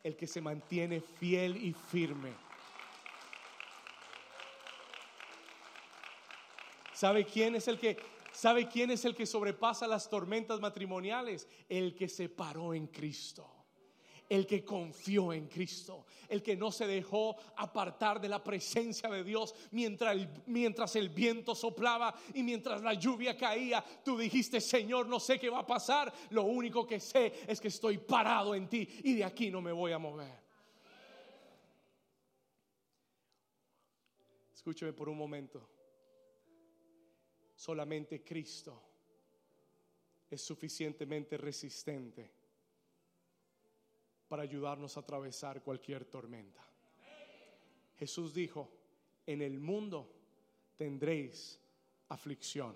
El 0.02 0.16
que 0.16 0.28
se 0.28 0.40
mantiene 0.40 1.02
fiel 1.02 1.58
y 1.58 1.74
firme. 1.74 2.32
¿Sabe 6.94 7.26
quién 7.26 7.56
es 7.56 7.68
el 7.68 7.80
que 7.80 7.98
¿Sabe 8.34 8.68
quién 8.68 8.90
es 8.90 9.06
el 9.06 9.16
que 9.16 9.28
sobrepasa 9.28 9.88
las 9.88 10.10
tormentas 10.10 10.60
matrimoniales? 10.60 11.48
El 11.70 11.96
que 11.96 12.10
se 12.10 12.30
paró 12.30 12.74
en 12.74 12.88
Cristo. 12.88 13.50
El 14.28 14.48
que 14.48 14.66
confió 14.66 15.32
en 15.34 15.48
Cristo, 15.48 16.06
el 16.30 16.42
que 16.42 16.56
no 16.56 16.72
se 16.72 16.88
dejó 16.88 17.36
apartar 17.58 18.20
de 18.20 18.30
la 18.30 18.44
presencia 18.44 19.10
de 19.10 19.24
Dios 19.24 19.54
mientras 19.72 20.16
el, 20.16 20.30
mientras 20.48 20.96
el 20.96 21.10
viento 21.10 21.54
soplaba 21.54 22.16
y 22.34 22.42
mientras 22.42 22.82
la 22.82 22.94
lluvia 22.94 23.38
caía. 23.38 23.84
Tú 24.04 24.18
dijiste, 24.18 24.60
Señor, 24.60 25.08
no 25.08 25.20
sé 25.20 25.38
qué 25.38 25.50
va 25.50 25.60
a 25.60 25.68
pasar, 25.68 26.12
lo 26.32 26.44
único 26.44 26.88
que 26.88 27.00
sé 27.00 27.34
es 27.46 27.62
que 27.62 27.68
estoy 27.68 28.00
parado 28.00 28.56
en 28.56 28.68
ti 28.68 28.88
y 29.04 29.14
de 29.14 29.26
aquí 29.26 29.52
no 29.52 29.62
me 29.62 29.74
voy 29.74 29.92
a 29.92 30.00
mover. 30.00 30.42
Escúcheme 34.56 34.94
por 34.94 35.10
un 35.10 35.18
momento. 35.18 35.73
Solamente 37.64 38.22
Cristo 38.26 38.78
es 40.30 40.42
suficientemente 40.42 41.38
resistente 41.38 42.30
para 44.28 44.44
ayudarnos 44.44 44.98
a 44.98 45.00
atravesar 45.00 45.64
cualquier 45.64 46.04
tormenta. 46.04 46.62
Jesús 47.98 48.34
dijo, 48.34 48.70
en 49.26 49.42
el 49.42 49.62
mundo 49.62 50.14
tendréis 50.76 51.58
aflicción. 52.10 52.76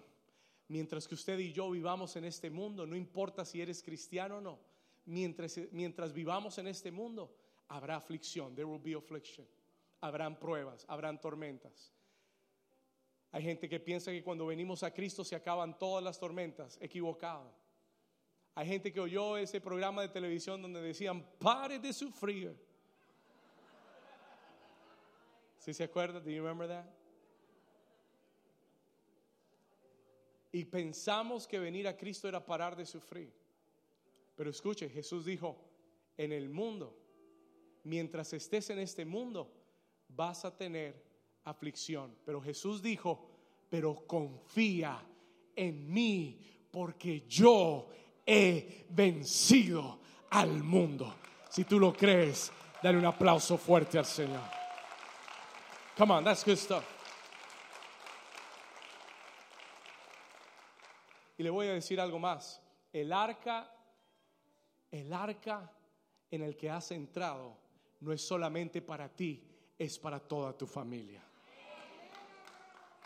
Mientras 0.70 1.06
que 1.06 1.16
usted 1.16 1.38
y 1.38 1.52
yo 1.52 1.70
vivamos 1.70 2.16
en 2.16 2.24
este 2.24 2.50
mundo, 2.50 2.88
no 2.88 2.96
importa 2.96 3.44
si 3.44 3.62
eres 3.62 3.84
cristiano 3.84 4.38
o 4.38 4.42
no, 4.42 4.58
mientras, 5.04 5.60
mientras 5.74 6.14
vivamos 6.14 6.60
en 6.60 6.68
este 6.68 6.94
mundo, 6.94 7.36
habrá 7.68 7.98
aflicción, 7.98 8.56
there 8.56 8.64
will 8.64 8.82
be 8.82 8.96
affliction. 8.96 9.46
Habrán 10.00 10.40
pruebas, 10.40 10.86
habrán 10.88 11.20
tormentas. 11.20 11.92
Hay 13.32 13.44
gente 13.44 13.68
que 13.68 13.80
piensa 13.80 14.12
que 14.12 14.24
cuando 14.24 14.46
venimos 14.46 14.84
a 14.84 14.94
Cristo 14.94 15.24
se 15.24 15.36
acaban 15.36 15.78
todas 15.78 16.04
las 16.04 16.18
tormentas. 16.20 16.78
Equivocado. 16.82 17.52
Hay 18.56 18.68
gente 18.68 18.92
que 18.92 19.00
oyó 19.00 19.38
ese 19.38 19.62
programa 19.62 20.02
de 20.02 20.10
televisión 20.10 20.62
donde 20.62 20.82
decían, 20.82 21.24
pare 21.38 21.78
de 21.78 21.94
sufrir. 21.94 22.58
¿Sí 25.60 25.74
se 25.74 25.84
acuerda? 25.84 26.20
Do 26.20 26.32
you 26.32 26.42
remember 26.42 26.68
that? 26.68 26.86
Y 30.52 30.66
pensamos 30.66 31.46
que 31.46 31.60
venir 31.60 31.88
a 31.88 31.96
Cristo 31.96 32.28
era 32.28 32.44
parar 32.44 32.76
de 32.76 32.86
sufrir. 32.86 33.32
Pero 34.36 34.50
escuche, 34.50 34.90
Jesús 34.90 35.26
dijo, 35.26 35.56
en 36.18 36.32
el 36.32 36.50
mundo, 36.50 36.98
mientras 37.84 38.34
estés 38.34 38.70
en 38.70 38.80
este 38.80 39.06
mundo, 39.06 39.54
vas 40.08 40.46
a 40.46 40.56
tener 40.56 41.04
aflicción. 41.50 42.16
Pero 42.26 42.42
Jesús 42.42 42.82
dijo, 42.82 43.30
pero 43.70 44.06
confía 44.06 45.04
en 45.56 45.92
mí 45.92 46.40
porque 46.72 47.26
yo 47.28 47.90
he 48.26 48.86
vencido 48.90 50.00
al 50.30 50.64
mundo. 50.64 51.16
Si 51.50 51.64
tú 51.64 51.80
lo 51.80 51.94
crees, 51.94 52.52
dale 52.84 52.98
un 52.98 53.06
aplauso 53.06 53.58
fuerte 53.58 53.98
al 53.98 54.06
Señor. 54.06 54.44
Come 55.98 56.14
on, 56.14 56.24
that's 56.24 56.46
good 56.46 56.58
stuff. 56.58 56.84
Y 61.38 61.44
le 61.44 61.50
voy 61.50 61.68
a 61.68 61.74
decir 61.74 62.00
algo 62.00 62.20
más. 62.20 62.62
El 62.92 63.14
arca, 63.14 63.72
el 64.92 65.14
arca 65.14 65.72
en 66.30 66.42
el 66.42 66.58
que 66.58 66.70
has 66.70 66.92
entrado 66.92 67.58
no 68.00 68.12
es 68.12 68.22
solamente 68.22 68.82
para 68.82 69.10
ti, 69.10 69.44
es 69.78 69.98
para 69.98 70.20
toda 70.20 70.56
tu 70.56 70.68
familia. 70.68 71.27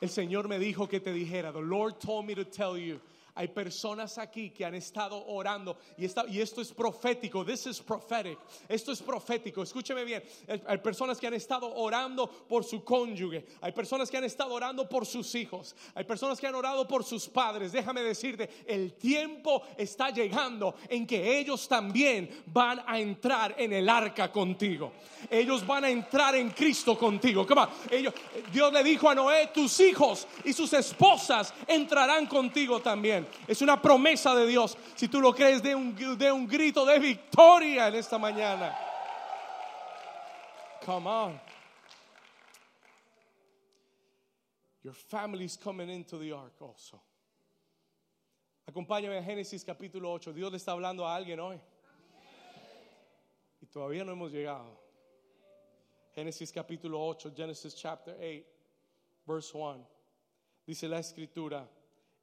El 0.01 0.09
Señor 0.09 0.47
me 0.47 0.57
dijo 0.57 0.89
que 0.89 0.99
te 0.99 1.13
dijera, 1.13 1.53
the 1.53 1.61
Lord 1.61 1.99
told 1.99 2.25
me 2.25 2.33
to 2.33 2.43
tell 2.43 2.75
you 2.75 2.99
hay 3.35 3.47
personas 3.47 4.17
aquí 4.17 4.49
que 4.49 4.65
han 4.65 4.75
estado 4.75 5.25
orando 5.27 5.77
y, 5.97 6.05
y 6.05 6.41
esto 6.41 6.61
es 6.61 6.71
profético. 6.71 7.45
This 7.45 7.67
is 7.67 7.79
prophetic. 7.79 8.37
Esto 8.67 8.91
es 8.91 9.01
profético. 9.01 9.63
Escúcheme 9.63 10.03
bien. 10.03 10.23
Hay 10.67 10.77
personas 10.79 11.19
que 11.19 11.27
han 11.27 11.33
estado 11.33 11.73
orando 11.75 12.27
por 12.27 12.63
su 12.63 12.83
cónyuge. 12.83 13.45
Hay 13.61 13.71
personas 13.71 14.09
que 14.09 14.17
han 14.17 14.23
estado 14.23 14.53
orando 14.53 14.87
por 14.87 15.05
sus 15.05 15.33
hijos. 15.35 15.75
Hay 15.95 16.03
personas 16.03 16.39
que 16.39 16.47
han 16.47 16.55
orado 16.55 16.87
por 16.87 17.03
sus 17.03 17.27
padres. 17.27 17.71
Déjame 17.71 18.01
decirte, 18.01 18.49
el 18.67 18.93
tiempo 18.93 19.63
está 19.77 20.09
llegando 20.09 20.75
en 20.89 21.07
que 21.07 21.39
ellos 21.39 21.67
también 21.67 22.43
van 22.47 22.83
a 22.85 22.99
entrar 22.99 23.55
en 23.57 23.73
el 23.73 23.87
arca 23.87 24.31
contigo. 24.31 24.93
Ellos 25.29 25.65
van 25.65 25.85
a 25.85 25.89
entrar 25.89 26.35
en 26.35 26.49
Cristo 26.49 26.97
contigo. 26.97 27.45
Ellos, 27.89 28.13
Dios 28.51 28.73
le 28.73 28.83
dijo 28.83 29.09
a 29.09 29.15
Noé, 29.15 29.47
tus 29.53 29.79
hijos 29.79 30.27
y 30.43 30.53
sus 30.53 30.73
esposas 30.73 31.53
entrarán 31.67 32.25
contigo 32.27 32.81
también. 32.81 33.27
Es 33.47 33.61
una 33.61 33.81
promesa 33.81 34.35
de 34.35 34.45
Dios. 34.47 34.77
Si 34.95 35.07
tú 35.07 35.21
lo 35.21 35.33
crees, 35.33 35.61
de 35.61 35.75
un, 35.75 36.47
grito 36.47 36.85
de 36.85 36.99
victoria 36.99 37.87
en 37.87 37.95
esta 37.95 38.17
mañana. 38.17 38.77
Come 40.85 41.07
on. 41.07 41.41
Your 44.83 44.93
family 44.93 45.45
is 45.45 45.57
coming 45.57 45.89
into 45.89 46.17
the 46.17 46.31
ark 46.33 46.53
also. 46.59 46.99
Acompáñame 48.67 49.17
a 49.17 49.23
Génesis 49.23 49.63
capítulo 49.63 50.11
8. 50.11 50.33
Dios 50.33 50.51
le 50.51 50.57
está 50.57 50.71
hablando 50.71 51.05
a 51.05 51.15
alguien 51.15 51.39
hoy. 51.39 51.59
Y 53.61 53.67
todavía 53.67 54.03
no 54.03 54.13
hemos 54.13 54.31
llegado. 54.31 54.81
Génesis 56.13 56.51
capítulo 56.51 56.99
8, 56.99 57.31
Genesis 57.35 57.73
chapter 57.73 58.15
8, 58.19 58.45
verse 59.25 59.53
1. 59.53 59.87
Dice 60.65 60.87
la 60.87 60.99
escritura, 60.99 61.67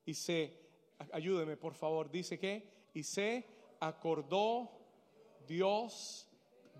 y 0.04 0.14
se 0.14 0.67
ayúdeme 1.12 1.56
por 1.56 1.74
favor, 1.74 2.10
dice 2.10 2.38
que, 2.38 2.68
y 2.94 3.02
se 3.02 3.46
acordó 3.80 4.70
Dios 5.46 6.28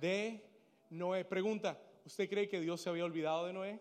de 0.01 0.45
Noé. 0.91 1.25
Pregunta, 1.25 1.81
¿usted 2.05 2.29
cree 2.29 2.49
que 2.49 2.61
Dios 2.61 2.81
se 2.81 2.91
había 2.91 3.05
olvidado 3.05 3.47
de 3.47 3.53
Noé? 3.53 3.81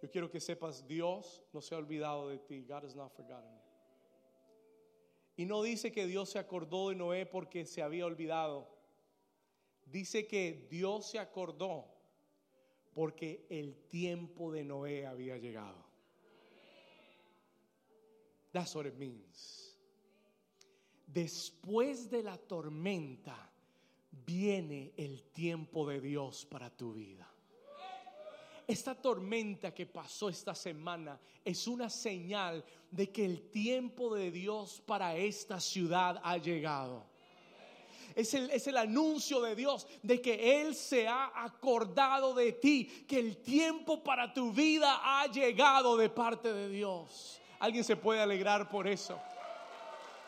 Yo 0.00 0.10
quiero 0.10 0.30
que 0.30 0.40
sepas, 0.40 0.86
Dios 0.86 1.42
no 1.52 1.60
se 1.60 1.74
ha 1.74 1.78
olvidado 1.78 2.28
de 2.28 2.38
ti. 2.38 2.64
God 2.68 2.84
has 2.84 2.94
not 2.94 3.12
forgotten. 3.12 3.58
Y 5.36 5.44
no 5.44 5.62
dice 5.62 5.92
que 5.92 6.06
Dios 6.06 6.30
se 6.30 6.38
acordó 6.38 6.90
de 6.90 6.96
Noé 6.96 7.26
porque 7.26 7.64
se 7.64 7.82
había 7.82 8.06
olvidado. 8.06 8.68
Dice 9.86 10.26
que 10.26 10.66
Dios 10.70 11.10
se 11.10 11.18
acordó 11.18 11.97
porque 12.98 13.46
el 13.48 13.76
tiempo 13.88 14.50
de 14.50 14.64
Noé 14.64 15.06
había 15.06 15.38
llegado. 15.38 15.86
That's 18.50 18.74
what 18.74 18.86
it 18.86 18.96
means. 18.98 19.78
Después 21.06 22.10
de 22.10 22.24
la 22.24 22.36
tormenta 22.36 23.52
viene 24.26 24.94
el 24.96 25.22
tiempo 25.30 25.86
de 25.86 26.00
Dios 26.00 26.44
para 26.44 26.76
tu 26.76 26.92
vida. 26.92 27.32
Esta 28.66 29.00
tormenta 29.00 29.72
que 29.72 29.86
pasó 29.86 30.28
esta 30.28 30.56
semana 30.56 31.20
es 31.44 31.68
una 31.68 31.88
señal 31.88 32.64
de 32.90 33.12
que 33.12 33.24
el 33.24 33.48
tiempo 33.52 34.12
de 34.12 34.32
Dios 34.32 34.82
para 34.84 35.16
esta 35.16 35.60
ciudad 35.60 36.20
ha 36.24 36.36
llegado 36.36 37.06
es 38.18 38.34
el, 38.34 38.50
es 38.50 38.66
el 38.66 38.76
anuncio 38.76 39.40
de 39.40 39.54
Dios 39.54 39.86
de 40.02 40.20
que 40.20 40.60
Él 40.60 40.74
se 40.74 41.06
ha 41.06 41.30
acordado 41.36 42.34
de 42.34 42.50
ti, 42.50 43.04
que 43.06 43.20
el 43.20 43.36
tiempo 43.36 44.02
para 44.02 44.34
tu 44.34 44.52
vida 44.52 45.00
ha 45.04 45.28
llegado 45.28 45.96
de 45.96 46.08
parte 46.10 46.52
de 46.52 46.68
Dios. 46.68 47.40
Alguien 47.60 47.84
se 47.84 47.94
puede 47.94 48.20
alegrar 48.20 48.68
por 48.68 48.88
eso. 48.88 49.20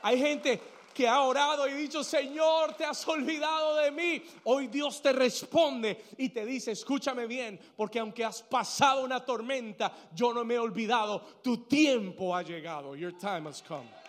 Hay 0.02 0.20
gente 0.20 0.60
que 0.94 1.08
ha 1.08 1.20
orado 1.22 1.66
y 1.66 1.72
dicho, 1.72 2.04
Señor, 2.04 2.74
te 2.74 2.84
has 2.84 3.06
olvidado 3.08 3.74
de 3.74 3.90
mí. 3.90 4.22
Hoy 4.44 4.68
Dios 4.68 5.02
te 5.02 5.12
responde 5.12 6.04
y 6.16 6.28
te 6.28 6.46
dice, 6.46 6.70
escúchame 6.70 7.26
bien, 7.26 7.58
porque 7.76 7.98
aunque 7.98 8.24
has 8.24 8.40
pasado 8.40 9.02
una 9.02 9.24
tormenta, 9.24 9.92
yo 10.14 10.32
no 10.32 10.44
me 10.44 10.54
he 10.54 10.58
olvidado, 10.60 11.22
tu 11.42 11.64
tiempo 11.64 12.36
ha 12.36 12.42
llegado. 12.42 12.94
Your 12.94 13.18
time 13.18 13.48
has 13.48 13.60
come. 13.60 13.99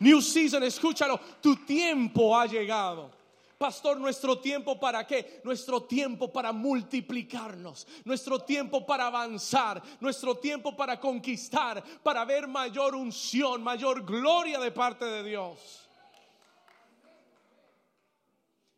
New 0.00 0.20
season, 0.20 0.62
escúchalo, 0.62 1.18
tu 1.40 1.56
tiempo 1.64 2.36
ha 2.38 2.46
llegado. 2.46 3.10
Pastor, 3.56 3.98
nuestro 3.98 4.38
tiempo 4.38 4.78
para 4.78 5.06
qué? 5.06 5.40
Nuestro 5.44 5.84
tiempo 5.84 6.32
para 6.32 6.52
multiplicarnos, 6.52 7.86
nuestro 8.04 8.40
tiempo 8.40 8.84
para 8.84 9.06
avanzar, 9.06 9.82
nuestro 10.00 10.36
tiempo 10.36 10.76
para 10.76 10.98
conquistar, 10.98 11.82
para 12.02 12.24
ver 12.24 12.48
mayor 12.48 12.94
unción, 12.94 13.62
mayor 13.62 14.04
gloria 14.04 14.58
de 14.58 14.70
parte 14.70 15.04
de 15.04 15.22
Dios. 15.22 15.88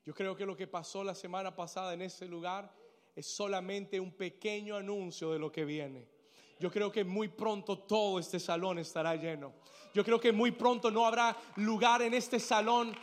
Yo 0.05 0.15
creo 0.15 0.37
que 0.37 0.47
lo 0.47 0.57
que 0.57 0.69
pasó 0.69 1.03
la 1.03 1.15
semana 1.15 1.57
pasada 1.57 1.95
en 1.95 2.03
ese 2.03 2.27
lugar 2.27 2.73
es 3.17 3.27
solamente 3.27 3.99
un 3.99 4.13
pequeño 4.13 4.77
anuncio 4.77 5.33
de 5.33 5.39
lo 5.39 5.51
que 5.51 5.65
viene. 5.65 6.07
Yo 6.59 6.71
creo 6.71 6.90
que 6.90 7.05
muy 7.05 7.29
pronto 7.29 7.79
todo 7.79 8.19
este 8.19 8.40
salón 8.40 8.79
estará 8.79 9.14
lleno. 9.14 9.53
Yo 9.92 10.05
creo 10.05 10.21
que 10.21 10.33
muy 10.33 10.53
pronto 10.53 10.90
no 10.90 11.07
habrá 11.07 11.37
lugar 11.57 12.03
en 12.03 12.14
este 12.14 12.38
salón 12.40 12.97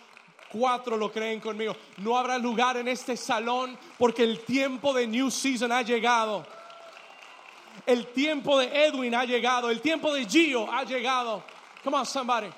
cuatro 0.53 0.95
lo 0.95 1.11
creen 1.11 1.39
conmigo. 1.39 1.75
No 1.97 2.15
habrá 2.15 2.37
lugar 2.37 2.77
en 2.77 2.87
este 2.87 3.17
salón 3.17 3.77
porque 3.97 4.23
el 4.23 4.39
tiempo 4.41 4.93
de 4.93 5.07
New 5.07 5.31
Season 5.31 5.71
ha 5.71 5.81
llegado. 5.81 6.45
El 7.85 8.07
tiempo 8.07 8.59
de 8.59 8.85
Edwin 8.85 9.15
ha 9.15 9.25
llegado. 9.25 9.69
El 9.69 9.81
tiempo 9.81 10.13
de 10.13 10.25
Gio 10.25 10.71
ha 10.71 10.83
llegado. 10.83 11.43
Come 11.83 11.97
on, 11.97 12.05
somebody. 12.05 12.49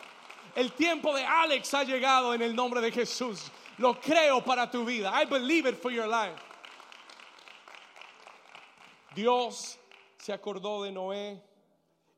El 0.55 0.73
tiempo 0.73 1.15
de 1.15 1.23
Alex 1.23 1.73
ha 1.73 1.83
llegado 1.83 2.33
en 2.33 2.41
el 2.41 2.53
nombre 2.53 2.81
de 2.81 2.91
Jesús. 2.91 3.49
Lo 3.77 3.99
creo 3.99 4.43
para 4.43 4.69
tu 4.69 4.85
vida. 4.85 5.11
I 5.21 5.25
believe 5.25 5.67
it 5.69 5.81
for 5.81 5.91
your 5.91 6.07
life. 6.07 6.35
Dios 9.15 9.77
se 10.25 10.33
acordó 10.33 10.81
de 10.81 10.91
Noé 10.91 11.39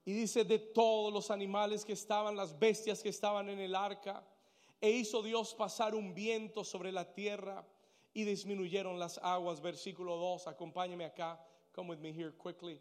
y 0.05 0.13
dice 0.13 0.45
de 0.45 0.59
todos 0.59 1.11
los 1.11 1.29
animales 1.29 1.83
que 1.83 1.91
estaban, 1.91 2.37
las 2.37 2.57
bestias 2.57 3.03
que 3.03 3.09
estaban 3.09 3.49
en 3.49 3.59
el 3.59 3.75
arca. 3.75 4.25
E 4.79 4.89
hizo 4.91 5.21
Dios 5.21 5.53
pasar 5.53 5.93
un 5.93 6.13
viento 6.13 6.63
sobre 6.63 6.93
la 6.93 7.13
tierra 7.13 7.67
y 8.13 8.23
disminuyeron 8.23 8.97
las 8.97 9.17
aguas. 9.17 9.59
Versículo 9.59 10.15
2, 10.15 10.47
acompáñeme 10.47 11.03
acá. 11.03 11.37
Come 11.73 11.89
with 11.89 11.97
me 11.97 12.13
here 12.17 12.31
quickly. 12.41 12.79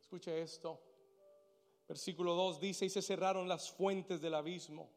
Escuche 0.00 0.42
esto. 0.42 0.80
Versículo 1.86 2.34
2 2.34 2.58
dice, 2.58 2.86
y 2.86 2.90
se 2.90 3.02
cerraron 3.02 3.46
las 3.46 3.70
fuentes 3.70 4.20
del 4.20 4.34
abismo 4.34 4.90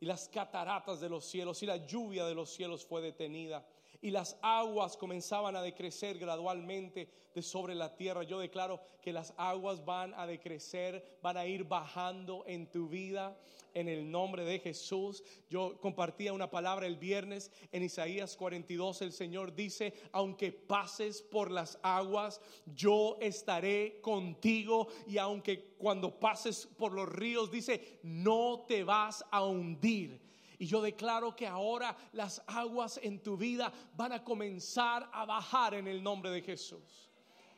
y 0.00 0.04
las 0.04 0.28
cataratas 0.28 1.00
de 1.00 1.08
los 1.08 1.24
cielos 1.24 1.62
y 1.62 1.66
la 1.66 1.78
lluvia 1.78 2.26
de 2.26 2.34
los 2.34 2.50
cielos 2.50 2.84
fue 2.84 3.00
detenida 3.00 3.66
y 4.00 4.10
las 4.10 4.36
aguas 4.42 4.96
comenzaban 4.96 5.56
a 5.56 5.62
decrecer 5.62 6.18
gradualmente 6.18 7.08
de 7.34 7.42
sobre 7.42 7.74
la 7.74 7.96
tierra. 7.96 8.22
Yo 8.22 8.38
declaro 8.38 8.80
que 9.02 9.12
las 9.12 9.34
aguas 9.36 9.84
van 9.84 10.14
a 10.14 10.26
decrecer, 10.26 11.18
van 11.22 11.36
a 11.36 11.46
ir 11.46 11.64
bajando 11.64 12.44
en 12.46 12.70
tu 12.70 12.88
vida 12.88 13.36
en 13.74 13.88
el 13.88 14.10
nombre 14.10 14.44
de 14.44 14.58
Jesús. 14.58 15.22
Yo 15.50 15.78
compartía 15.80 16.32
una 16.32 16.50
palabra 16.50 16.86
el 16.86 16.96
viernes 16.96 17.52
en 17.72 17.82
Isaías 17.82 18.36
42. 18.36 19.02
El 19.02 19.12
Señor 19.12 19.54
dice, 19.54 19.92
aunque 20.12 20.50
pases 20.50 21.20
por 21.20 21.50
las 21.50 21.78
aguas, 21.82 22.40
yo 22.74 23.18
estaré 23.20 24.00
contigo. 24.00 24.88
Y 25.06 25.18
aunque 25.18 25.74
cuando 25.76 26.18
pases 26.18 26.66
por 26.78 26.92
los 26.92 27.08
ríos, 27.08 27.50
dice, 27.50 27.98
no 28.02 28.64
te 28.66 28.82
vas 28.82 29.22
a 29.30 29.44
hundir 29.44 30.25
y 30.58 30.66
yo 30.66 30.80
declaro 30.80 31.34
que 31.34 31.46
ahora 31.46 31.96
las 32.12 32.42
aguas 32.46 32.98
en 33.02 33.22
tu 33.22 33.36
vida 33.36 33.72
van 33.94 34.12
a 34.12 34.24
comenzar 34.24 35.08
a 35.12 35.24
bajar 35.24 35.74
en 35.74 35.86
el 35.86 36.02
nombre 36.02 36.30
de 36.30 36.42
Jesús. 36.42 37.10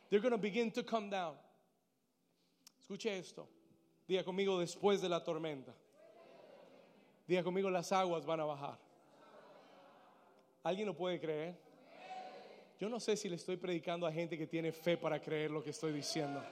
They're 0.08 0.22
going 0.22 0.32
to 0.32 0.38
begin 0.38 0.70
to 0.72 0.82
come 0.82 1.10
down. 1.10 1.36
Escuche 2.80 3.18
esto. 3.18 3.48
Diga 4.08 4.24
conmigo 4.24 4.58
después 4.58 5.00
de 5.02 5.08
la 5.08 5.22
tormenta. 5.22 5.74
Diga 7.26 7.42
conmigo 7.42 7.68
las 7.70 7.92
aguas 7.92 8.24
van 8.24 8.40
a 8.40 8.44
bajar. 8.44 8.78
¿Alguien 10.62 10.86
lo 10.86 10.94
puede 10.94 11.20
creer? 11.20 11.54
Yo 12.80 12.88
no 12.88 13.00
sé 13.00 13.16
si 13.16 13.28
le 13.28 13.36
estoy 13.36 13.56
predicando 13.56 14.06
a 14.06 14.12
gente 14.12 14.38
que 14.38 14.46
tiene 14.46 14.72
fe 14.72 14.96
para 14.96 15.20
creer 15.20 15.50
lo 15.50 15.62
que 15.62 15.70
estoy 15.70 15.92
diciendo. 15.92 16.42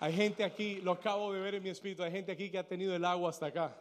Hay 0.00 0.12
gente 0.12 0.44
aquí, 0.44 0.80
lo 0.80 0.92
acabo 0.92 1.32
de 1.32 1.40
ver 1.40 1.56
en 1.56 1.62
mi 1.62 1.70
espíritu, 1.70 2.02
hay 2.02 2.12
gente 2.12 2.30
aquí 2.30 2.50
que 2.50 2.58
ha 2.58 2.66
tenido 2.66 2.94
el 2.94 3.04
agua 3.04 3.30
hasta 3.30 3.46
acá. 3.46 3.76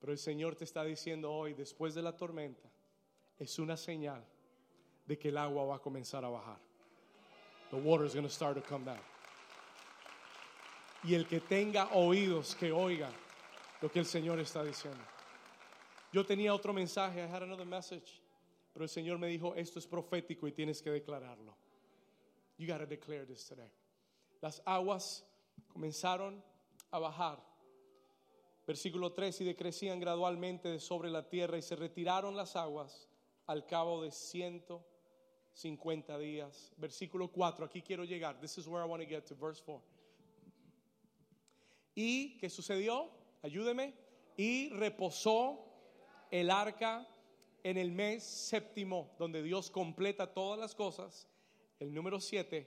Pero 0.00 0.12
el 0.12 0.18
Señor 0.18 0.56
te 0.56 0.64
está 0.64 0.82
diciendo 0.84 1.32
hoy, 1.32 1.54
después 1.54 1.94
de 1.94 2.02
la 2.02 2.16
tormenta, 2.16 2.68
es 3.38 3.58
una 3.58 3.76
señal 3.76 4.24
de 5.06 5.18
que 5.18 5.28
el 5.28 5.38
agua 5.38 5.64
va 5.64 5.76
a 5.76 5.78
comenzar 5.78 6.24
a 6.24 6.28
bajar. 6.28 6.58
The 7.70 7.76
water 7.76 8.06
is 8.06 8.14
going 8.14 8.26
to 8.26 8.32
start 8.32 8.56
to 8.56 8.62
come 8.62 8.84
down. 8.84 9.00
Y 11.04 11.14
el 11.14 11.26
que 11.26 11.40
tenga 11.40 11.90
oídos, 11.92 12.56
que 12.56 12.72
oiga 12.72 13.10
lo 13.80 13.90
que 13.90 14.00
el 14.00 14.06
Señor 14.06 14.40
está 14.40 14.64
diciendo. 14.64 15.04
Yo 16.12 16.24
tenía 16.24 16.52
otro 16.52 16.72
mensaje, 16.72 17.22
I 17.22 17.28
had 17.30 17.42
another 17.42 17.66
message, 17.66 18.20
pero 18.78 18.84
el 18.84 18.90
Señor 18.90 19.18
me 19.18 19.26
dijo, 19.26 19.56
esto 19.56 19.80
es 19.80 19.88
profético 19.88 20.46
y 20.46 20.52
tienes 20.52 20.80
que 20.80 20.88
declararlo. 20.88 21.56
You 22.58 22.68
got 22.68 22.78
to 22.78 22.86
declare 22.86 23.26
this 23.26 23.44
today. 23.44 23.72
Las 24.40 24.62
aguas 24.64 25.26
comenzaron 25.66 26.40
a 26.92 27.00
bajar. 27.00 27.44
Versículo 28.64 29.14
3, 29.14 29.40
y 29.40 29.46
decrecían 29.46 29.98
gradualmente 29.98 30.78
sobre 30.78 31.10
la 31.10 31.28
tierra 31.28 31.58
y 31.58 31.62
se 31.62 31.74
retiraron 31.74 32.36
las 32.36 32.54
aguas 32.54 33.08
al 33.48 33.66
cabo 33.66 34.00
de 34.00 34.12
150 34.12 36.16
días. 36.16 36.72
Versículo 36.76 37.32
4, 37.32 37.66
aquí 37.66 37.82
quiero 37.82 38.04
llegar. 38.04 38.38
This 38.38 38.58
is 38.58 38.68
where 38.68 38.86
I 38.86 38.88
want 38.88 39.02
to 39.02 39.08
get 39.08 39.24
to, 39.24 39.34
verse 39.34 39.60
4. 39.60 39.82
¿Y 41.96 42.38
qué 42.38 42.48
sucedió? 42.48 43.10
Ayúdeme. 43.42 43.92
Y 44.36 44.68
reposó 44.68 45.64
el 46.30 46.48
arca 46.48 47.08
en 47.68 47.76
el 47.76 47.92
mes 47.92 48.24
séptimo, 48.24 49.14
donde 49.18 49.42
Dios 49.42 49.70
completa 49.70 50.32
todas 50.32 50.58
las 50.58 50.74
cosas. 50.74 51.28
El 51.78 51.92
número 51.92 52.18
7, 52.18 52.66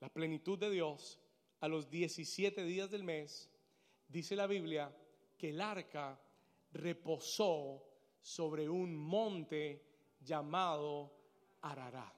la 0.00 0.10
plenitud 0.10 0.58
de 0.58 0.68
Dios, 0.68 1.18
a 1.60 1.68
los 1.68 1.88
17 1.88 2.62
días 2.64 2.90
del 2.90 3.04
mes, 3.04 3.50
dice 4.08 4.36
la 4.36 4.46
Biblia 4.46 4.94
que 5.38 5.48
el 5.48 5.62
arca 5.62 6.20
reposó 6.72 7.82
sobre 8.20 8.68
un 8.68 8.94
monte 8.94 9.82
llamado 10.20 11.10
Ararat. 11.62 12.14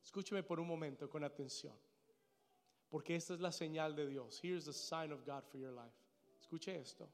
Escúcheme 0.00 0.44
por 0.44 0.60
un 0.60 0.68
momento 0.68 1.10
con 1.10 1.24
atención, 1.24 1.76
porque 2.88 3.16
esta 3.16 3.34
es 3.34 3.40
la 3.40 3.50
señal 3.50 3.96
de 3.96 4.06
Dios. 4.06 4.38
Here's 4.44 4.64
the 4.64 4.72
sign 4.72 5.10
of 5.10 5.26
God 5.26 5.42
for 5.50 5.58
your 5.58 5.72
life. 5.72 5.96
Escuche 6.38 6.80
esto. 6.80 7.08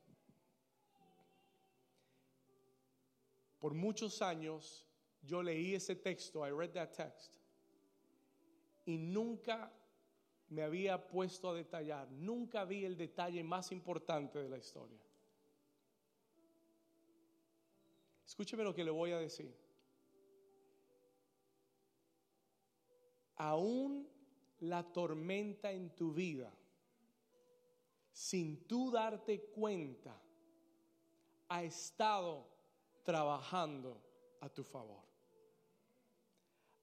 Por 3.64 3.72
muchos 3.72 4.20
años 4.20 4.85
yo 5.22 5.42
leí 5.42 5.74
ese 5.74 5.96
texto, 5.96 6.46
I 6.46 6.50
read 6.50 6.72
that 6.72 6.90
text, 6.90 7.38
y 8.85 8.98
nunca 8.98 9.72
me 10.50 10.62
había 10.62 11.09
puesto 11.09 11.48
a 11.48 11.55
detallar, 11.55 12.11
nunca 12.11 12.66
vi 12.66 12.85
el 12.85 12.94
detalle 12.94 13.42
más 13.42 13.72
importante 13.72 14.38
de 14.38 14.50
la 14.50 14.59
historia. 14.59 15.00
Escúcheme 18.27 18.64
lo 18.64 18.74
que 18.74 18.85
le 18.85 18.90
voy 18.90 19.12
a 19.12 19.18
decir. 19.18 19.57
Aún 23.37 24.07
la 24.59 24.92
tormenta 24.92 25.72
en 25.72 25.88
tu 25.96 26.12
vida, 26.12 26.53
sin 28.12 28.66
tú 28.66 28.90
darte 28.90 29.40
cuenta, 29.46 30.20
ha 31.48 31.64
estado 31.64 32.53
trabajando 33.04 34.00
a 34.40 34.48
tu 34.48 34.64
favor. 34.64 35.02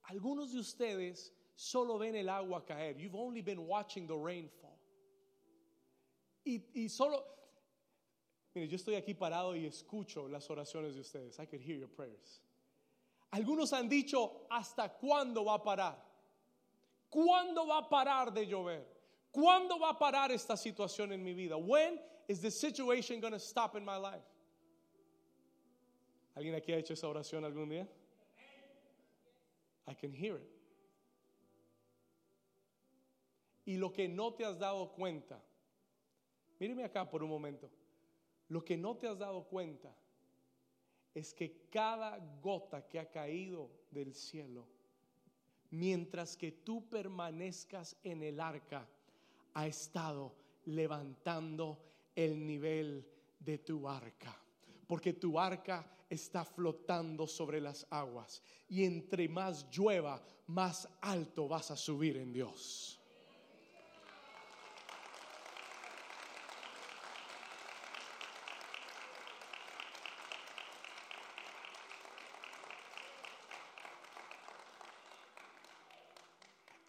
Algunos 0.04 0.52
de 0.52 0.60
ustedes 0.60 1.32
solo 1.54 1.98
ven 1.98 2.16
el 2.16 2.28
agua 2.28 2.64
caer. 2.64 2.96
You've 2.98 3.14
only 3.14 3.42
been 3.42 3.66
watching 3.66 4.06
the 4.06 4.16
rainfall. 4.16 4.78
Y, 6.44 6.64
y 6.74 6.88
solo, 6.88 7.24
mire, 8.54 8.68
yo 8.68 8.76
estoy 8.76 8.96
aquí 8.96 9.14
parado 9.14 9.54
y 9.54 9.66
escucho 9.66 10.28
las 10.28 10.48
oraciones 10.50 10.94
de 10.94 11.00
ustedes. 11.00 11.38
I 11.38 11.46
could 11.46 11.60
hear 11.60 11.76
your 11.76 11.88
prayers. 11.88 12.40
Algunos 13.32 13.72
han 13.72 13.88
dicho, 13.88 14.46
¿hasta 14.50 14.88
cuándo 14.88 15.44
va 15.44 15.54
a 15.54 15.62
parar? 15.62 15.96
¿Cuándo 17.08 17.66
va 17.66 17.78
a 17.78 17.88
parar 17.88 18.32
de 18.32 18.46
llover? 18.46 18.84
¿Cuándo 19.30 19.78
va 19.78 19.90
a 19.90 19.98
parar 19.98 20.30
esta 20.30 20.56
situación 20.56 21.12
en 21.12 21.22
mi 21.22 21.32
vida? 21.32 21.56
When 21.56 21.98
is 22.28 22.40
the 22.40 22.50
situation 22.50 23.20
going 23.20 23.32
to 23.32 23.38
stop 23.38 23.76
in 23.76 23.84
my 23.84 23.96
life? 23.96 24.22
¿Alguien 26.34 26.54
aquí 26.54 26.72
ha 26.72 26.78
hecho 26.78 26.94
esa 26.94 27.08
oración 27.08 27.44
algún 27.44 27.68
día? 27.68 27.88
I 29.86 29.94
can 29.94 30.12
hear 30.12 30.36
it. 30.36 30.48
Y 33.64 33.76
lo 33.76 33.92
que 33.92 34.08
no 34.08 34.34
te 34.34 34.44
has 34.44 34.58
dado 34.58 34.92
cuenta, 34.92 35.40
míreme 36.58 36.84
acá 36.84 37.08
por 37.08 37.22
un 37.22 37.30
momento, 37.30 37.70
lo 38.48 38.64
que 38.64 38.76
no 38.76 38.96
te 38.96 39.06
has 39.06 39.18
dado 39.18 39.44
cuenta 39.44 39.94
es 41.14 41.32
que 41.34 41.68
cada 41.70 42.18
gota 42.40 42.86
que 42.88 42.98
ha 42.98 43.10
caído 43.10 43.70
del 43.90 44.14
cielo, 44.14 44.66
mientras 45.70 46.36
que 46.36 46.52
tú 46.52 46.88
permanezcas 46.88 47.96
en 48.02 48.22
el 48.22 48.40
arca, 48.40 48.88
ha 49.54 49.66
estado 49.66 50.34
levantando 50.64 51.78
el 52.14 52.44
nivel 52.46 53.06
de 53.38 53.58
tu 53.58 53.88
arca. 53.88 54.36
Porque 54.86 55.12
tu 55.12 55.38
arca 55.38 55.86
está 56.12 56.44
flotando 56.44 57.26
sobre 57.26 57.60
las 57.60 57.86
aguas. 57.90 58.42
Y 58.68 58.84
entre 58.84 59.28
más 59.28 59.68
llueva, 59.70 60.22
más 60.46 60.88
alto 61.00 61.48
vas 61.48 61.70
a 61.70 61.76
subir 61.76 62.16
en 62.16 62.32
Dios. 62.32 62.98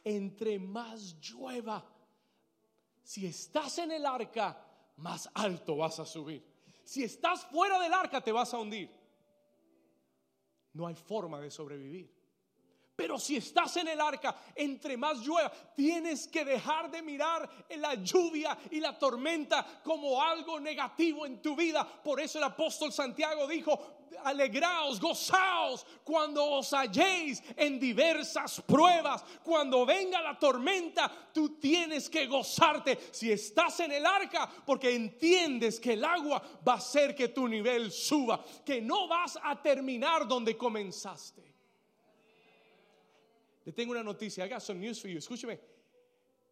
entre 0.05 0.59
más 0.59 1.15
llueva, 1.21 1.83
si 3.01 3.25
estás 3.25 3.77
en 3.79 3.91
el 3.91 4.05
arca, 4.05 4.65
más 4.97 5.29
alto 5.33 5.77
vas 5.77 5.99
a 5.99 6.05
subir. 6.05 6.45
Si 6.83 7.03
estás 7.03 7.45
fuera 7.45 7.79
del 7.79 7.93
arca, 7.93 8.21
te 8.21 8.31
vas 8.31 8.53
a 8.53 8.59
hundir. 8.59 9.02
No 10.73 10.87
hay 10.87 10.95
forma 10.95 11.39
de 11.39 11.51
sobrevivir. 11.51 12.09
Pero 12.95 13.17
si 13.17 13.37
estás 13.37 13.75
en 13.77 13.87
el 13.87 13.99
arca, 13.99 14.35
entre 14.55 14.97
más 14.97 15.17
llueva, 15.19 15.51
tienes 15.75 16.27
que 16.27 16.45
dejar 16.45 16.91
de 16.91 17.01
mirar 17.01 17.49
la 17.77 17.95
lluvia 17.95 18.55
y 18.69 18.79
la 18.79 18.97
tormenta 18.99 19.81
como 19.83 20.21
algo 20.21 20.59
negativo 20.59 21.25
en 21.25 21.41
tu 21.41 21.55
vida. 21.55 21.83
Por 21.83 22.21
eso 22.21 22.37
el 22.37 22.43
apóstol 22.43 22.93
Santiago 22.93 23.47
dijo, 23.47 24.03
alegraos, 24.23 24.99
gozaos 24.99 25.85
cuando 26.03 26.45
os 26.45 26.71
halléis 26.71 27.41
en 27.57 27.79
diversas 27.79 28.61
pruebas. 28.61 29.23
Cuando 29.43 29.87
venga 29.87 30.21
la 30.21 30.37
tormenta, 30.37 31.11
tú 31.33 31.57
tienes 31.59 32.07
que 32.09 32.27
gozarte 32.27 32.99
si 33.11 33.31
estás 33.31 33.79
en 33.79 33.91
el 33.93 34.05
arca, 34.05 34.47
porque 34.65 34.93
entiendes 34.93 35.79
que 35.79 35.93
el 35.93 36.05
agua 36.05 36.41
va 36.67 36.73
a 36.73 36.77
hacer 36.77 37.15
que 37.15 37.29
tu 37.29 37.47
nivel 37.47 37.91
suba, 37.91 38.43
que 38.63 38.81
no 38.81 39.07
vas 39.07 39.39
a 39.41 39.59
terminar 39.59 40.27
donde 40.27 40.55
comenzaste. 40.55 41.52
Le 43.65 43.71
tengo 43.71 43.91
una 43.91 44.03
noticia, 44.03 44.45
I 44.45 44.49
got 44.49 44.61
some 44.61 44.79
news 44.79 44.99
for 44.99 45.07
you. 45.07 45.17
Escúcheme. 45.17 45.59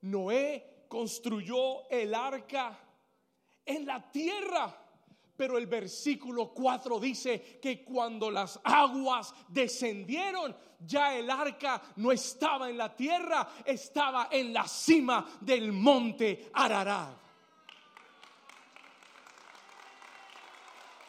Noé 0.03 0.85
construyó 0.87 1.89
el 1.89 2.13
arca 2.13 2.77
en 3.65 3.85
la 3.85 4.11
tierra. 4.11 4.77
Pero 5.35 5.57
el 5.57 5.65
versículo 5.65 6.53
4 6.53 6.99
dice 6.99 7.59
que 7.59 7.83
cuando 7.83 8.29
las 8.29 8.59
aguas 8.63 9.33
descendieron, 9.47 10.55
ya 10.79 11.17
el 11.17 11.29
arca 11.29 11.81
no 11.95 12.11
estaba 12.11 12.69
en 12.69 12.77
la 12.77 12.95
tierra, 12.95 13.49
estaba 13.65 14.27
en 14.31 14.53
la 14.53 14.67
cima 14.67 15.27
del 15.41 15.71
monte 15.71 16.51
Ararat. 16.53 17.17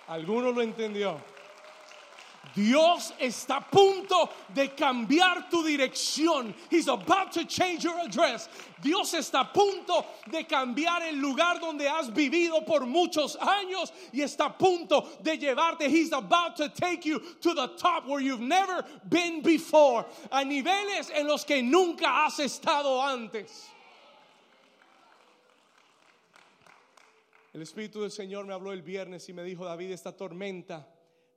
¿Alguno 0.08 0.50
lo 0.50 0.62
entendió? 0.62 1.31
Dios 2.54 3.14
está 3.18 3.56
a 3.56 3.70
punto 3.70 4.28
de 4.52 4.68
cambiar 4.74 5.48
tu 5.48 5.62
dirección. 5.64 6.54
He's 6.70 6.88
about 6.88 7.32
to 7.32 7.44
change 7.46 7.84
your 7.84 7.98
address. 7.98 8.48
Dios 8.82 9.14
está 9.14 9.40
a 9.40 9.52
punto 9.52 10.04
de 10.30 10.44
cambiar 10.44 11.02
el 11.08 11.16
lugar 11.16 11.60
donde 11.60 11.88
has 11.88 12.10
vivido 12.10 12.66
por 12.66 12.80
muchos 12.80 13.36
años 13.36 13.92
y 14.12 14.20
está 14.20 14.46
a 14.46 14.58
punto 14.58 15.08
de 15.22 15.38
llevarte. 15.38 15.88
He's 15.88 16.12
about 16.12 16.56
to 16.56 16.68
take 16.68 17.06
you 17.06 17.20
to 17.40 17.54
the 17.54 17.68
top 17.78 18.06
where 18.06 18.20
you've 18.20 18.40
never 18.40 18.84
been 19.08 19.42
before. 19.42 20.04
A 20.30 20.44
niveles 20.44 21.10
en 21.14 21.26
los 21.26 21.44
que 21.44 21.62
nunca 21.62 22.26
has 22.26 22.38
estado 22.38 23.00
antes. 23.00 23.68
El 27.54 27.62
Espíritu 27.62 28.00
del 28.00 28.10
Señor 28.10 28.46
me 28.46 28.54
habló 28.54 28.72
el 28.72 28.82
viernes 28.82 29.28
y 29.28 29.32
me 29.32 29.42
dijo, 29.42 29.64
David, 29.64 29.92
esta 29.92 30.12
tormenta 30.12 30.86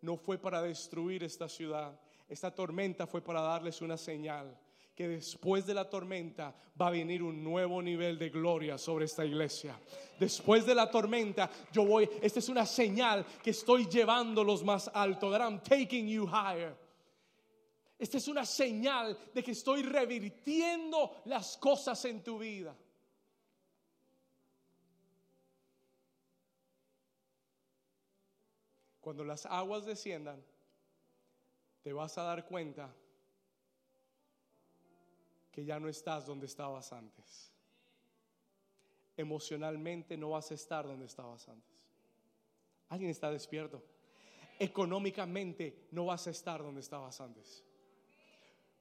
no 0.05 0.15
fue 0.17 0.37
para 0.37 0.61
destruir 0.61 1.23
esta 1.23 1.49
ciudad. 1.49 1.99
Esta 2.29 2.53
tormenta 2.53 3.07
fue 3.07 3.21
para 3.21 3.41
darles 3.41 3.81
una 3.81 3.97
señal 3.97 4.57
que 4.95 5.09
después 5.09 5.65
de 5.65 5.73
la 5.73 5.89
tormenta 5.89 6.55
va 6.79 6.87
a 6.87 6.91
venir 6.91 7.21
un 7.21 7.43
nuevo 7.43 7.81
nivel 7.81 8.17
de 8.17 8.29
gloria 8.29 8.77
sobre 8.77 9.05
esta 9.05 9.25
iglesia. 9.25 9.77
Después 10.17 10.65
de 10.65 10.73
la 10.73 10.89
tormenta, 10.89 11.49
yo 11.73 11.85
voy, 11.85 12.09
esta 12.21 12.39
es 12.39 12.47
una 12.47 12.65
señal 12.65 13.25
que 13.43 13.49
estoy 13.49 13.87
llevándolos 13.87 14.63
más 14.63 14.89
alto, 14.93 15.29
that 15.29 15.41
I'm 15.41 15.59
taking 15.59 16.07
you 16.07 16.25
higher. 16.25 16.73
Esta 17.99 18.17
es 18.17 18.27
una 18.27 18.45
señal 18.45 19.17
de 19.33 19.43
que 19.43 19.51
estoy 19.51 19.83
revirtiendo 19.83 21.21
las 21.25 21.57
cosas 21.57 22.03
en 22.05 22.23
tu 22.23 22.39
vida. 22.39 22.75
Cuando 29.05 29.23
las 29.23 29.45
aguas 29.45 29.85
desciendan, 29.85 30.43
te 31.83 31.93
vas 31.93 32.17
a 32.17 32.23
dar 32.23 32.43
cuenta 32.47 32.91
que 35.51 35.63
ya 35.63 35.79
no 35.79 35.87
estás 35.89 36.25
donde 36.25 36.47
estabas 36.47 36.91
antes. 36.91 37.51
Emocionalmente 39.15 40.17
no 40.17 40.31
vas 40.31 40.49
a 40.49 40.55
estar 40.55 40.87
donde 40.87 41.05
estabas 41.05 41.47
antes. 41.47 41.71
¿Alguien 42.89 43.11
está 43.11 43.29
despierto? 43.29 43.83
Económicamente 44.57 45.85
no 45.91 46.07
vas 46.07 46.25
a 46.25 46.31
estar 46.31 46.63
donde 46.63 46.81
estabas 46.81 47.21
antes. 47.21 47.63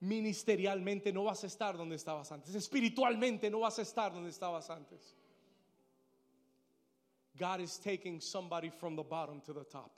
Ministerialmente 0.00 1.12
no 1.12 1.24
vas 1.24 1.44
a 1.44 1.48
estar 1.48 1.76
donde 1.76 1.96
estabas 1.96 2.32
antes. 2.32 2.54
Espiritualmente 2.54 3.50
no 3.50 3.60
vas 3.60 3.78
a 3.78 3.82
estar 3.82 4.10
donde 4.10 4.30
estabas 4.30 4.70
antes. 4.70 5.14
God 7.36 7.60
is 7.60 7.78
taking 7.78 8.22
somebody 8.22 8.70
from 8.70 8.96
the 8.96 9.02
bottom 9.02 9.42
to 9.42 9.52
the 9.52 9.64
top. 9.64 9.90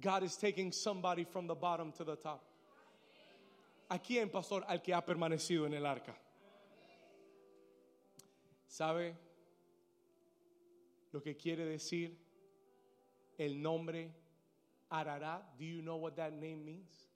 God 0.00 0.22
is 0.22 0.36
taking 0.36 0.72
somebody 0.72 1.24
from 1.24 1.46
the 1.46 1.54
bottom 1.54 1.92
to 1.92 2.04
the 2.04 2.16
top. 2.16 2.44
¿A 3.90 3.98
quién, 3.98 4.30
pastor? 4.30 4.64
Al 4.68 4.80
que 4.80 4.92
ha 4.92 5.00
permanecido 5.00 5.66
en 5.66 5.74
el 5.74 5.86
arca. 5.86 6.14
¿Sabe 8.66 9.16
lo 11.12 11.20
que 11.22 11.36
quiere 11.36 11.64
decir 11.64 12.16
el 13.38 13.62
nombre 13.62 14.12
Ararat? 14.90 15.56
Do 15.58 15.64
you 15.64 15.82
know 15.82 15.96
what 15.96 16.16
that 16.16 16.32
name 16.32 16.64
means? 16.64 17.08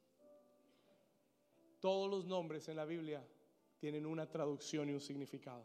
Todos 1.81 2.11
los 2.11 2.25
nombres 2.25 2.69
en 2.69 2.77
la 2.77 2.85
Biblia 2.85 3.23
tienen 3.79 4.07
una 4.07 4.27
traducción 4.27 4.89
y 4.89 4.93
un 4.93 5.01
significado. 5.01 5.65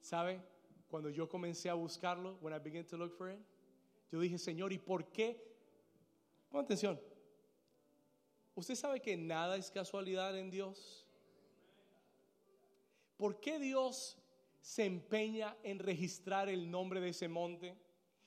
¿Sabe? 0.00 0.40
Cuando 0.88 1.10
yo 1.10 1.28
comencé 1.28 1.68
a 1.68 1.74
buscarlo, 1.74 2.38
when 2.40 2.54
I 2.54 2.58
began 2.58 2.84
to 2.84 2.96
look 2.96 3.16
for 3.16 3.30
it, 3.30 3.38
yo 4.12 4.20
dije, 4.20 4.38
Señor, 4.38 4.72
¿y 4.72 4.78
por 4.78 5.10
qué 5.10 5.49
Pon 6.50 6.64
atención. 6.64 7.00
¿Usted 8.56 8.74
sabe 8.74 9.00
que 9.00 9.16
nada 9.16 9.56
es 9.56 9.70
casualidad 9.70 10.36
en 10.36 10.50
Dios? 10.50 11.06
¿Por 13.16 13.40
qué 13.40 13.58
Dios 13.58 14.18
se 14.60 14.84
empeña 14.84 15.56
en 15.62 15.78
registrar 15.78 16.48
el 16.48 16.70
nombre 16.70 17.00
de 17.00 17.10
ese 17.10 17.28
monte? 17.28 17.76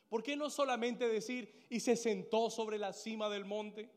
¿Por 0.07 0.23
qué 0.23 0.37
no 0.37 0.49
solamente 0.49 1.07
decir 1.07 1.67
y 1.69 1.81
se 1.81 1.95
sentó 1.95 2.49
sobre 2.49 2.77
la 2.77 2.93
cima 2.93 3.29
del 3.29 3.43
monte? 3.43 3.89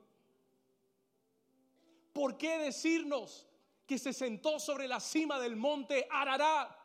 ¿Por 2.12 2.36
qué 2.36 2.58
decirnos 2.58 3.46
que 3.86 3.98
se 3.98 4.12
sentó 4.12 4.58
sobre 4.58 4.88
la 4.88 4.98
cima 4.98 5.38
del 5.38 5.54
monte 5.54 6.08
Arará? 6.10 6.76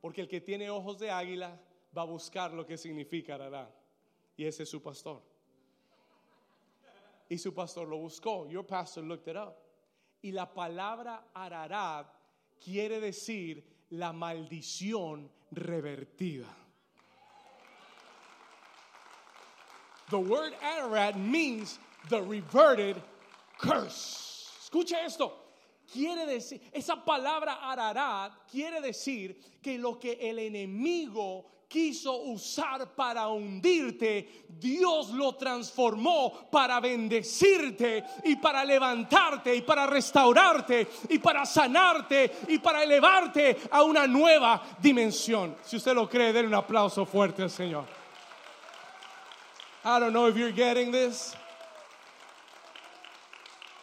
Porque 0.00 0.22
el 0.22 0.28
que 0.28 0.40
tiene 0.40 0.70
ojos 0.70 0.98
de 0.98 1.10
águila 1.10 1.60
va 1.96 2.02
a 2.02 2.06
buscar 2.06 2.52
lo 2.52 2.64
que 2.64 2.78
significa 2.78 3.34
Arará. 3.34 3.74
Y 4.36 4.46
ese 4.46 4.62
es 4.62 4.68
su 4.70 4.80
pastor 4.80 5.33
y 7.28 7.36
su 7.36 7.52
pastor 7.52 7.88
lo 7.88 7.98
buscó. 7.98 8.50
Your 8.50 8.64
pastor 8.64 9.02
looked 9.02 9.28
it 9.28 9.36
up. 9.36 9.56
Y 10.22 10.32
la 10.32 10.46
palabra 10.46 11.24
Ararat 11.34 12.06
quiere 12.62 13.00
decir 13.00 13.62
la 13.90 14.12
maldición 14.12 15.28
revertida. 15.52 16.48
The 20.10 20.18
word 20.18 20.52
Ararat 20.62 21.16
means 21.16 21.78
the 22.08 22.22
reverted 22.22 23.02
curse. 23.58 24.50
Escuche 24.62 24.94
esto. 25.04 25.32
Quiere 25.92 26.26
decir, 26.26 26.60
esa 26.72 26.96
palabra 26.96 27.58
Ararat 27.62 28.32
quiere 28.50 28.80
decir 28.80 29.36
que 29.62 29.78
lo 29.78 29.98
que 29.98 30.18
el 30.20 30.38
enemigo 30.38 31.44
quiso 31.74 32.18
usar 32.18 32.94
para 32.94 33.26
hundirte, 33.26 34.44
Dios 34.48 35.10
lo 35.10 35.34
transformó 35.34 36.48
para 36.48 36.78
bendecirte 36.78 38.04
y 38.22 38.36
para 38.36 38.64
levantarte 38.64 39.56
y 39.56 39.62
para 39.62 39.84
restaurarte 39.84 40.86
y 41.08 41.18
para 41.18 41.44
sanarte 41.44 42.30
y 42.46 42.60
para 42.60 42.84
elevarte 42.84 43.56
a 43.72 43.82
una 43.82 44.06
nueva 44.06 44.62
dimensión. 44.80 45.56
Si 45.64 45.76
usted 45.76 45.96
lo 45.96 46.08
cree, 46.08 46.32
denle 46.32 46.46
un 46.46 46.54
aplauso 46.54 47.04
fuerte 47.04 47.42
al 47.42 47.50
Señor. 47.50 47.86
I 49.84 49.98
don't 49.98 50.12
know 50.12 50.28
if 50.28 50.36
you're 50.36 50.52
getting 50.52 50.92
this. 50.92 51.34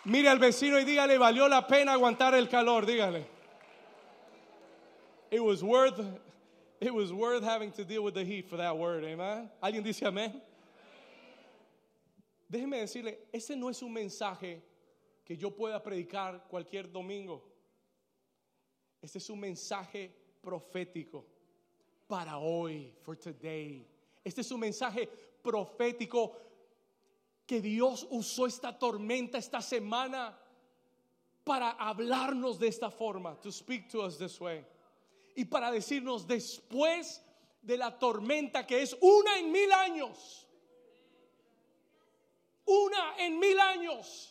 Mire 0.06 0.30
al 0.30 0.40
vecino 0.40 0.80
y 0.80 0.86
dígale, 0.86 1.18
valió 1.18 1.50
la 1.50 1.68
pena 1.68 1.92
aguantar 1.92 2.36
el 2.36 2.48
calor, 2.48 2.86
dígale. 2.86 3.26
It 5.30 5.44
was 5.44 5.62
worth 5.62 6.00
It 6.82 6.92
was 6.92 7.14
worth 7.14 7.44
having 7.44 7.72
to 7.74 7.86
deal 7.86 8.04
with 8.04 8.16
the 8.16 8.26
heat 8.26 8.50
for 8.50 8.58
that 8.58 8.76
word, 8.76 9.04
amen. 9.04 9.52
¿Alguien 9.62 9.84
dice 9.84 10.02
amén? 10.02 10.34
Déjeme 12.52 12.82
decirle, 12.82 13.18
ese 13.32 13.56
no 13.56 13.70
es 13.70 13.84
un 13.84 13.94
mensaje 13.94 14.60
que 15.24 15.38
yo 15.38 15.52
pueda 15.52 15.80
predicar 15.80 16.42
cualquier 16.50 16.92
domingo. 16.92 17.44
Este 19.00 19.18
es 19.18 19.30
un 19.30 19.40
mensaje 19.40 20.10
profético 20.44 21.24
para 22.08 22.40
hoy, 22.40 22.92
for 23.04 23.16
today. 23.16 23.86
Este 24.26 24.42
es 24.42 24.52
un 24.52 24.60
mensaje 24.60 25.08
profético 25.44 26.36
que 27.46 27.62
Dios 27.62 28.08
usó 28.10 28.48
esta 28.48 28.78
tormenta 28.78 29.38
esta 29.38 29.62
semana 29.62 30.36
para 31.44 31.78
hablarnos 31.78 32.58
de 32.58 32.70
esta 32.70 32.90
forma, 32.90 33.40
to 33.40 33.52
speak 33.52 33.88
to 33.88 34.02
us 34.02 34.18
this 34.18 34.42
way 34.42 34.66
y 35.36 35.46
para 35.46 35.72
decirnos 35.72 36.28
después 36.28 37.22
de 37.62 37.78
la 37.78 37.98
tormenta 37.98 38.66
que 38.66 38.82
es 38.82 38.96
una 39.00 39.38
en 39.38 39.52
mil 39.52 39.72
años, 39.72 40.48
una 42.66 43.16
en 43.18 43.40
mil 43.40 43.60
años. 43.60 44.28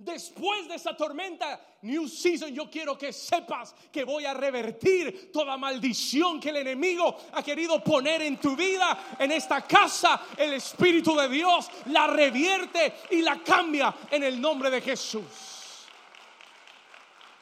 Después 0.00 0.68
de 0.68 0.76
esa 0.76 0.96
tormenta, 0.96 1.60
New 1.82 2.06
Season, 2.06 2.54
yo 2.54 2.70
quiero 2.70 2.96
que 2.96 3.12
sepas 3.12 3.74
que 3.90 4.04
voy 4.04 4.24
a 4.26 4.32
revertir 4.32 5.32
toda 5.32 5.56
maldición 5.56 6.38
que 6.38 6.50
el 6.50 6.58
enemigo 6.58 7.16
ha 7.32 7.42
querido 7.42 7.82
poner 7.82 8.22
en 8.22 8.38
tu 8.38 8.54
vida, 8.54 9.16
en 9.18 9.32
esta 9.32 9.66
casa. 9.66 10.22
El 10.36 10.52
Espíritu 10.52 11.16
de 11.16 11.28
Dios 11.28 11.68
la 11.86 12.06
revierte 12.06 12.94
y 13.10 13.22
la 13.22 13.42
cambia 13.42 13.92
en 14.08 14.22
el 14.22 14.40
nombre 14.40 14.70
de 14.70 14.80
Jesús. 14.80 15.24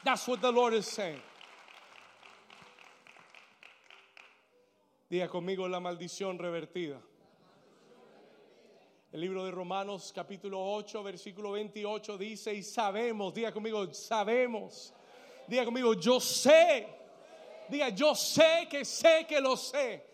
That's 0.03 0.27
what 0.27 0.41
the 0.41 0.51
Lord 0.51 0.73
is 0.73 0.87
saying. 0.87 1.21
Diga 5.17 5.29
conmigo 5.29 5.67
la 5.67 5.81
maldición 5.81 6.39
revertida. 6.39 7.01
El 9.11 9.19
libro 9.19 9.47
de 9.47 9.51
Romanos 9.51 10.13
capítulo 10.15 10.63
8, 10.63 11.03
versículo 11.03 11.53
28 11.53 12.19
dice, 12.19 12.53
y 12.53 12.63
sabemos, 12.63 13.33
diga 13.33 13.51
conmigo, 13.51 13.91
sabemos. 13.95 14.93
Diga 15.49 15.65
conmigo, 15.65 15.95
yo 15.95 16.21
sé. 16.21 16.87
Diga, 17.67 17.89
yo 17.89 18.15
sé 18.15 18.69
que 18.71 18.85
sé 18.85 19.25
que 19.27 19.41
lo 19.41 19.57
sé. 19.57 20.05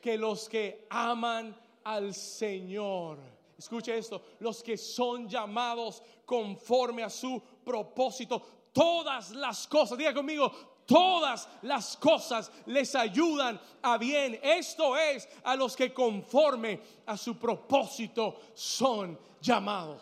Que 0.00 0.16
los 0.16 0.48
que 0.48 0.86
aman 0.88 1.54
al 1.84 2.14
Señor, 2.14 3.18
escuche 3.58 3.98
esto, 3.98 4.22
los 4.40 4.62
que 4.62 4.78
son 4.78 5.28
llamados 5.28 6.02
conforme 6.24 7.02
a 7.02 7.10
su 7.10 7.42
propósito, 7.62 8.40
todas 8.72 9.32
las 9.32 9.68
cosas, 9.68 9.98
diga 9.98 10.14
conmigo, 10.14 10.77
todas 10.88 11.46
las 11.62 11.96
cosas 11.98 12.50
les 12.66 12.94
ayudan 12.94 13.60
a 13.82 13.98
bien. 13.98 14.40
Esto 14.42 14.96
es 14.96 15.28
a 15.44 15.54
los 15.54 15.76
que 15.76 15.92
conforme 15.92 16.80
a 17.06 17.16
su 17.16 17.36
propósito 17.36 18.40
son 18.54 19.16
llamados. 19.40 20.00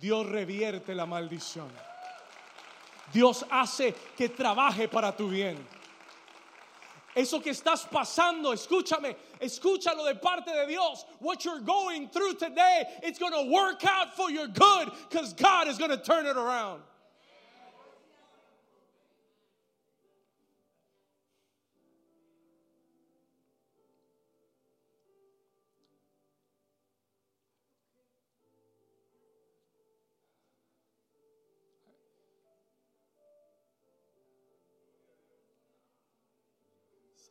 Dios 0.00 0.26
revierte 0.26 0.94
la 0.94 1.06
maldición. 1.06 1.70
Dios 3.12 3.44
hace 3.50 3.94
que 4.16 4.28
trabaje 4.28 4.88
para 4.88 5.12
tu 5.12 5.28
bien. 5.28 5.56
Eso 7.16 7.40
que 7.40 7.50
estás 7.50 7.86
pasando, 7.88 8.52
escúchame, 8.52 9.16
escúchalo 9.40 10.04
de 10.04 10.16
parte 10.16 10.52
de 10.52 10.66
Dios. 10.66 11.04
What 11.20 11.44
you're 11.44 11.60
going 11.60 12.08
through 12.08 12.34
today, 12.34 12.84
it's 13.02 13.18
going 13.18 13.32
to 13.32 13.52
work 13.52 13.84
out 13.84 14.16
for 14.16 14.30
your 14.30 14.48
good 14.48 14.90
because 15.08 15.32
God 15.34 15.68
is 15.68 15.78
going 15.78 15.90
to 15.90 16.02
turn 16.02 16.26
it 16.26 16.36
around. 16.36 16.82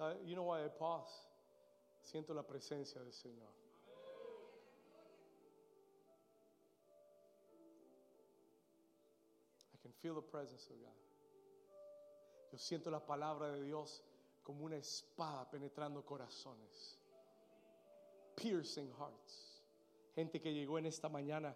¿Sabe? 0.04 0.20
You 0.26 0.36
know 0.36 0.44
why 0.44 0.66
I 0.66 0.70
pause? 0.70 1.28
Siento 2.02 2.34
la 2.34 2.44
presencia 2.44 3.02
del 3.02 3.14
Señor. 3.14 3.50
I 9.74 9.78
can 9.82 9.94
feel 9.94 10.16
the 10.16 10.22
presence 10.22 10.70
of 10.70 10.80
God. 10.82 10.92
Yo 12.52 12.58
siento 12.58 12.92
la 12.92 13.00
palabra 13.00 13.52
de 13.54 13.64
Dios 13.64 14.04
como 14.44 14.66
una 14.66 14.76
espada 14.76 15.50
penetrando 15.50 16.04
corazones. 16.04 17.00
Piercing 18.36 18.92
hearts. 19.00 19.62
Gente 20.16 20.42
que 20.42 20.54
llegó 20.54 20.78
en 20.78 20.88
esta 20.88 21.08
mañana 21.08 21.56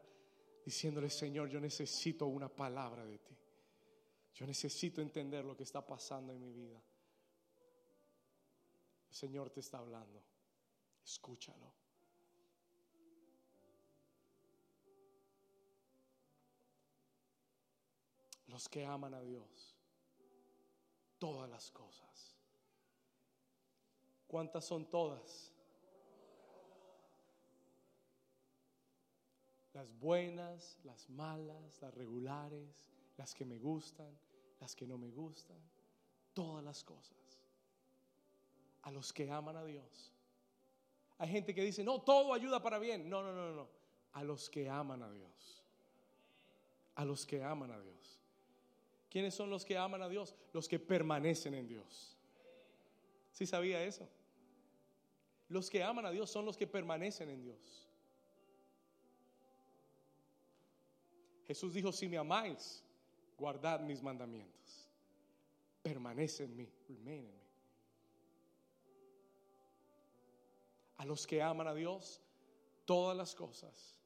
diciéndole, 0.63 1.09
Señor, 1.09 1.49
yo 1.49 1.59
necesito 1.59 2.27
una 2.27 2.47
palabra 2.47 3.05
de 3.05 3.17
ti. 3.17 3.37
Yo 4.33 4.47
necesito 4.47 5.01
entender 5.01 5.43
lo 5.43 5.55
que 5.55 5.63
está 5.63 5.85
pasando 5.85 6.31
en 6.31 6.39
mi 6.39 6.51
vida. 6.53 6.81
El 9.09 9.15
Señor 9.15 9.49
te 9.49 9.59
está 9.59 9.77
hablando. 9.79 10.23
Escúchalo. 11.03 11.73
Los 18.47 18.69
que 18.69 18.85
aman 18.85 19.13
a 19.13 19.21
Dios, 19.21 19.75
todas 21.17 21.49
las 21.49 21.69
cosas. 21.71 22.37
¿Cuántas 24.27 24.65
son 24.65 24.89
todas? 24.89 25.53
Las 29.73 29.91
buenas, 29.99 30.79
las 30.83 31.09
malas, 31.09 31.81
las 31.81 31.93
regulares, 31.93 32.89
las 33.15 33.33
que 33.33 33.45
me 33.45 33.59
gustan, 33.59 34.17
las 34.59 34.75
que 34.75 34.87
no 34.87 34.97
me 34.97 35.11
gustan, 35.11 35.57
todas 36.33 36.63
las 36.63 36.83
cosas. 36.83 37.26
A 38.88 38.91
los 38.91 39.11
que 39.11 39.29
aman 39.29 39.57
a 39.57 39.65
Dios. 39.65 40.13
Hay 41.17 41.27
gente 41.27 41.53
que 41.53 41.61
dice, 41.61 41.83
no, 41.83 41.99
todo 41.99 42.33
ayuda 42.33 42.63
para 42.63 42.79
bien. 42.79 43.09
No, 43.09 43.21
no, 43.21 43.33
no, 43.33 43.53
no. 43.53 43.67
A 44.13 44.23
los 44.23 44.49
que 44.49 44.69
aman 44.69 45.03
a 45.03 45.11
Dios. 45.11 45.61
A 46.95 47.03
los 47.03 47.25
que 47.25 47.43
aman 47.43 47.69
a 47.69 47.81
Dios. 47.81 48.17
¿Quiénes 49.09 49.35
son 49.35 49.49
los 49.49 49.65
que 49.65 49.77
aman 49.77 50.01
a 50.01 50.07
Dios? 50.07 50.33
Los 50.53 50.69
que 50.69 50.79
permanecen 50.79 51.53
en 51.53 51.67
Dios. 51.67 52.15
¿Sí 53.33 53.45
sabía 53.45 53.83
eso? 53.83 54.07
Los 55.49 55.69
que 55.69 55.83
aman 55.83 56.05
a 56.05 56.11
Dios 56.11 56.31
son 56.31 56.45
los 56.45 56.55
que 56.55 56.65
permanecen 56.65 57.29
en 57.29 57.43
Dios. 57.43 57.89
Jesús 61.45 61.73
dijo, 61.73 61.91
si 61.91 62.07
me 62.07 62.17
amáis, 62.17 62.81
guardad 63.38 63.81
mis 63.81 64.01
mandamientos. 64.01 64.88
Permanece 65.83 66.45
en 66.45 66.55
mí, 66.55 66.69
remain 66.88 67.25
in 67.25 67.35
me. 67.35 67.46
A 70.97 71.05
los 71.05 71.27
que 71.27 71.41
aman 71.41 71.67
a 71.67 71.73
Dios, 71.73 72.21
todas 72.85 73.15
las 73.15 73.35
cosas 73.35 73.97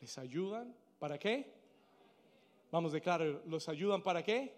les 0.00 0.16
ayudan. 0.18 0.74
¿Para 0.98 1.18
qué? 1.18 1.52
Vamos, 2.70 2.92
a 2.92 2.94
declarar, 2.94 3.42
¿los 3.46 3.68
ayudan 3.68 4.02
para 4.02 4.22
qué? 4.22 4.54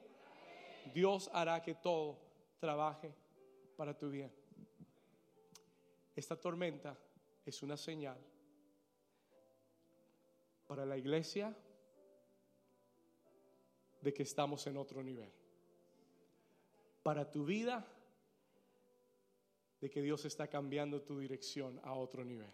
Dios 0.92 1.30
hará 1.32 1.62
que 1.62 1.74
todo 1.74 2.18
trabaje 2.58 3.14
para 3.76 3.96
tu 3.96 4.10
bien. 4.10 4.32
Esta 6.14 6.38
tormenta 6.38 6.96
es 7.46 7.62
una 7.62 7.76
señal 7.76 8.18
para 10.66 10.84
la 10.84 10.96
iglesia 10.96 11.56
de 14.00 14.12
que 14.12 14.22
estamos 14.22 14.66
en 14.66 14.76
otro 14.76 15.02
nivel. 15.02 15.30
Para 17.02 17.30
tu 17.30 17.44
vida, 17.44 17.86
de 19.82 19.90
que 19.90 20.00
Dios 20.00 20.24
está 20.24 20.46
cambiando 20.46 21.02
tu 21.02 21.18
dirección 21.18 21.80
a 21.82 21.92
otro 21.92 22.24
nivel. 22.24 22.52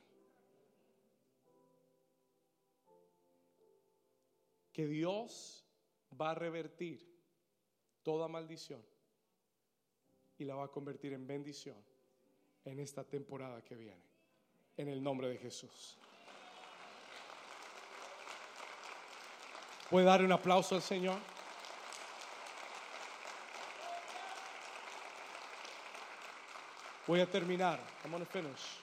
Que 4.72 4.86
Dios 4.86 5.62
va 6.18 6.30
a 6.30 6.34
revertir 6.34 7.06
toda 8.02 8.28
maldición 8.28 8.82
y 10.38 10.44
la 10.44 10.54
va 10.54 10.64
a 10.64 10.68
convertir 10.68 11.12
en 11.12 11.26
bendición 11.26 11.76
en 12.64 12.80
esta 12.80 13.04
temporada 13.04 13.62
que 13.62 13.76
viene. 13.76 14.08
En 14.78 14.88
el 14.88 15.02
nombre 15.02 15.28
de 15.28 15.36
Jesús. 15.36 15.98
¿Puede 19.90 20.06
dar 20.06 20.24
un 20.24 20.32
aplauso 20.32 20.76
al 20.76 20.82
Señor? 20.82 21.18
Voy 27.08 27.20
a 27.20 27.26
terminar. 27.26 27.80
I'm 28.04 28.10
gonna 28.10 28.26
finish. 28.26 28.82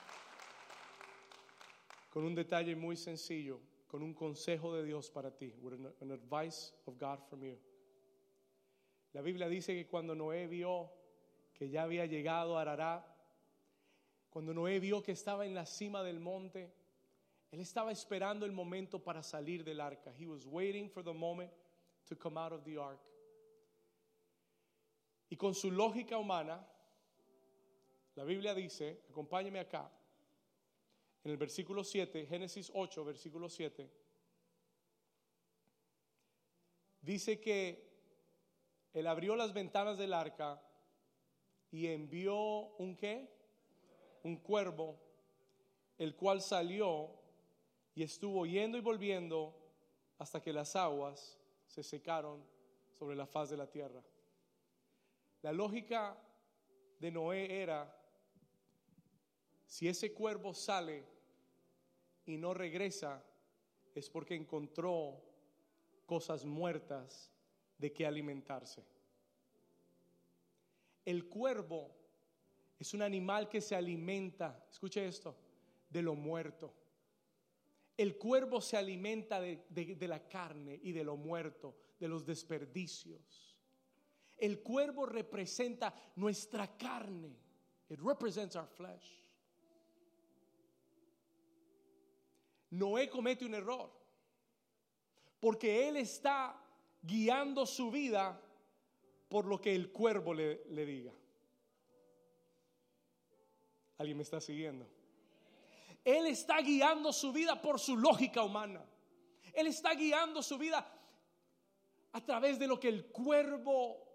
Con 2.09 2.23
un 2.23 2.33
detalle 2.33 2.75
muy 2.75 2.97
sencillo, 2.97 3.59
con 3.87 4.01
un 4.01 4.15
consejo 4.15 4.73
de 4.73 4.83
Dios 4.83 5.11
para 5.11 5.29
ti. 5.29 5.53
With 5.61 5.73
an, 6.01 6.09
advice 6.09 6.73
of 6.87 6.97
God 6.97 7.19
from 7.29 7.43
you. 7.43 7.55
La 9.13 9.21
Biblia 9.21 9.47
dice 9.47 9.75
que 9.75 9.85
cuando 9.85 10.15
Noé 10.15 10.47
vio 10.47 10.89
que 11.53 11.69
ya 11.69 11.83
había 11.83 12.07
llegado 12.07 12.57
a 12.57 12.61
Ararat, 12.61 13.05
cuando 14.31 14.55
Noé 14.55 14.79
vio 14.79 15.03
que 15.03 15.11
estaba 15.11 15.45
en 15.45 15.53
la 15.53 15.67
cima 15.67 16.01
del 16.01 16.19
monte, 16.19 16.73
él 17.51 17.59
estaba 17.59 17.91
esperando 17.91 18.47
el 18.47 18.53
momento 18.53 19.03
para 19.03 19.21
salir 19.21 19.63
del 19.63 19.79
arca. 19.79 20.11
He 20.17 20.25
was 20.25 20.47
waiting 20.47 20.89
for 20.89 21.03
the 21.03 21.13
moment 21.13 21.51
to 22.07 22.17
come 22.17 22.39
out 22.39 22.53
of 22.53 22.63
the 22.63 22.79
ark. 22.79 22.99
Y 25.29 25.37
con 25.37 25.53
su 25.53 25.69
lógica 25.69 26.17
humana, 26.17 26.67
la 28.15 28.23
Biblia 28.23 28.53
dice, 28.53 29.01
acompáñeme 29.09 29.59
acá, 29.59 29.91
en 31.23 31.31
el 31.31 31.37
versículo 31.37 31.83
7, 31.83 32.25
Génesis 32.25 32.71
8, 32.73 33.03
versículo 33.03 33.49
7, 33.49 33.89
dice 37.01 37.39
que 37.39 37.85
él 38.93 39.07
abrió 39.07 39.35
las 39.35 39.53
ventanas 39.53 39.97
del 39.97 40.13
arca 40.13 40.61
y 41.71 41.87
envió 41.87 42.37
un 42.77 42.95
qué? 42.95 43.29
Un 44.23 44.37
cuervo, 44.37 44.97
el 45.97 46.15
cual 46.15 46.41
salió 46.41 47.11
y 47.93 48.03
estuvo 48.03 48.45
yendo 48.45 48.77
y 48.77 48.81
volviendo 48.81 49.53
hasta 50.17 50.41
que 50.41 50.53
las 50.53 50.75
aguas 50.75 51.37
se 51.65 51.83
secaron 51.83 52.43
sobre 52.93 53.15
la 53.15 53.25
faz 53.25 53.49
de 53.49 53.57
la 53.57 53.69
tierra. 53.69 54.01
La 55.41 55.51
lógica 55.51 56.17
de 56.99 57.11
Noé 57.11 57.61
era, 57.61 57.93
si 59.75 59.89
ese 59.89 60.13
cuervo 60.13 60.53
sale 60.53 61.03
y 62.25 62.37
no 62.37 62.53
regresa, 62.53 63.21
es 63.93 64.09
porque 64.09 64.33
encontró 64.33 65.21
cosas 66.05 66.45
muertas 66.45 67.29
de 67.77 67.91
que 67.91 68.05
alimentarse. 68.05 68.85
El 71.03 71.27
cuervo 71.27 71.93
es 72.79 72.93
un 72.93 73.01
animal 73.01 73.49
que 73.49 73.59
se 73.59 73.75
alimenta, 73.75 74.65
escuche 74.71 75.05
esto, 75.05 75.35
de 75.89 76.01
lo 76.01 76.15
muerto. 76.15 76.73
El 77.97 78.17
cuervo 78.17 78.61
se 78.61 78.77
alimenta 78.77 79.41
de, 79.41 79.65
de, 79.67 79.95
de, 79.97 80.07
la 80.07 80.25
carne 80.25 80.79
y 80.83 80.93
de 80.93 81.03
lo 81.03 81.17
muerto, 81.17 81.75
de 81.99 82.07
los 82.07 82.25
desperdicios. 82.25 83.57
El 84.37 84.61
cuervo 84.63 85.05
representa 85.05 85.93
nuestra 86.15 86.77
carne. 86.77 87.35
It 87.89 87.99
represents 87.99 88.55
our 88.55 88.69
flesh. 88.69 89.24
Noé 92.71 93.09
comete 93.09 93.45
un 93.45 93.53
error 93.53 93.91
porque 95.39 95.87
él 95.87 95.97
está 95.97 96.59
guiando 97.01 97.65
su 97.65 97.91
vida 97.91 98.41
por 99.29 99.45
lo 99.45 99.61
que 99.61 99.75
el 99.75 99.91
cuervo 99.91 100.33
le, 100.33 100.65
le 100.69 100.85
diga. 100.85 101.13
¿Alguien 103.97 104.17
me 104.17 104.23
está 104.23 104.41
siguiendo? 104.41 104.87
Él 106.03 106.27
está 106.27 106.59
guiando 106.61 107.13
su 107.13 107.31
vida 107.31 107.61
por 107.61 107.79
su 107.79 107.97
lógica 107.97 108.43
humana. 108.43 108.83
Él 109.53 109.67
está 109.67 109.93
guiando 109.93 110.43
su 110.43 110.57
vida 110.57 110.85
a 112.11 112.21
través 112.23 112.59
de 112.59 112.67
lo 112.67 112.79
que 112.79 112.89
el 112.89 113.07
cuervo 113.07 114.05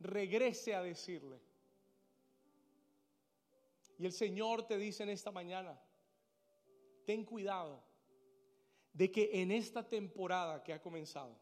regrese 0.00 0.74
a 0.74 0.82
decirle. 0.82 1.40
Y 3.98 4.06
el 4.06 4.12
Señor 4.12 4.66
te 4.66 4.76
dice 4.76 5.02
en 5.02 5.10
esta 5.10 5.30
mañana, 5.30 5.80
ten 7.06 7.24
cuidado 7.24 7.82
de 8.92 9.10
que 9.10 9.30
en 9.40 9.52
esta 9.52 9.88
temporada 9.88 10.62
que 10.62 10.72
ha 10.72 10.82
comenzado, 10.82 11.38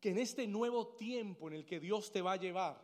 que 0.00 0.10
en 0.10 0.18
este 0.18 0.46
nuevo 0.46 0.88
tiempo 0.96 1.48
en 1.48 1.54
el 1.54 1.64
que 1.64 1.80
Dios 1.80 2.10
te 2.10 2.20
va 2.20 2.32
a 2.32 2.36
llevar, 2.36 2.76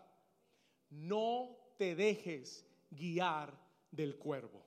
no 0.90 1.58
te 1.76 1.94
dejes 1.94 2.64
guiar 2.90 3.52
del 3.90 4.16
cuervo. 4.16 4.64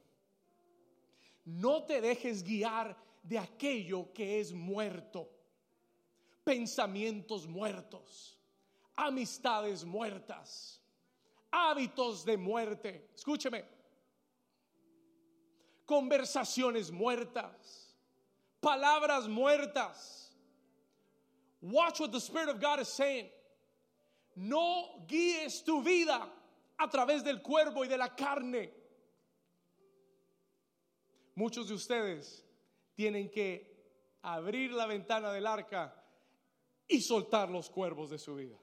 No 1.45 1.85
te 1.85 2.01
dejes 2.01 2.43
guiar 2.43 2.97
de 3.23 3.39
aquello 3.39 4.11
que 4.13 4.39
es 4.39 4.51
muerto. 4.53 5.29
Pensamientos 6.43 7.47
muertos, 7.47 8.37
amistades 8.95 9.85
muertas, 9.85 10.81
hábitos 11.51 12.25
de 12.25 12.37
muerte. 12.37 13.09
Escúcheme. 13.15 13.76
Conversaciones 15.87 16.91
muertas, 16.91 17.95
palabras 18.61 19.27
muertas. 19.27 20.35
Watch 21.61 22.01
what 22.01 22.11
the 22.11 22.19
Spirit 22.19 22.49
of 22.49 22.59
God 22.59 22.81
is 22.81 22.89
saying. 22.89 23.29
No 24.35 25.05
guíes 25.07 25.63
tu 25.63 25.81
vida 25.81 26.21
a 26.77 26.87
través 26.87 27.23
del 27.23 27.41
cuervo 27.41 27.83
y 27.83 27.87
de 27.87 27.97
la 27.97 28.09
carne. 28.09 28.69
Muchos 31.35 31.69
de 31.69 31.75
ustedes 31.75 32.43
tienen 32.95 33.29
que 33.29 33.65
abrir 34.23 34.71
la 34.71 34.87
ventana 34.87 35.31
del 35.31 35.47
arca 35.47 35.93
y 36.87 36.99
soltar 36.99 37.49
los 37.49 37.69
cuervos 37.69 38.09
de 38.09 38.17
su 38.17 38.35
vida. 38.35 38.57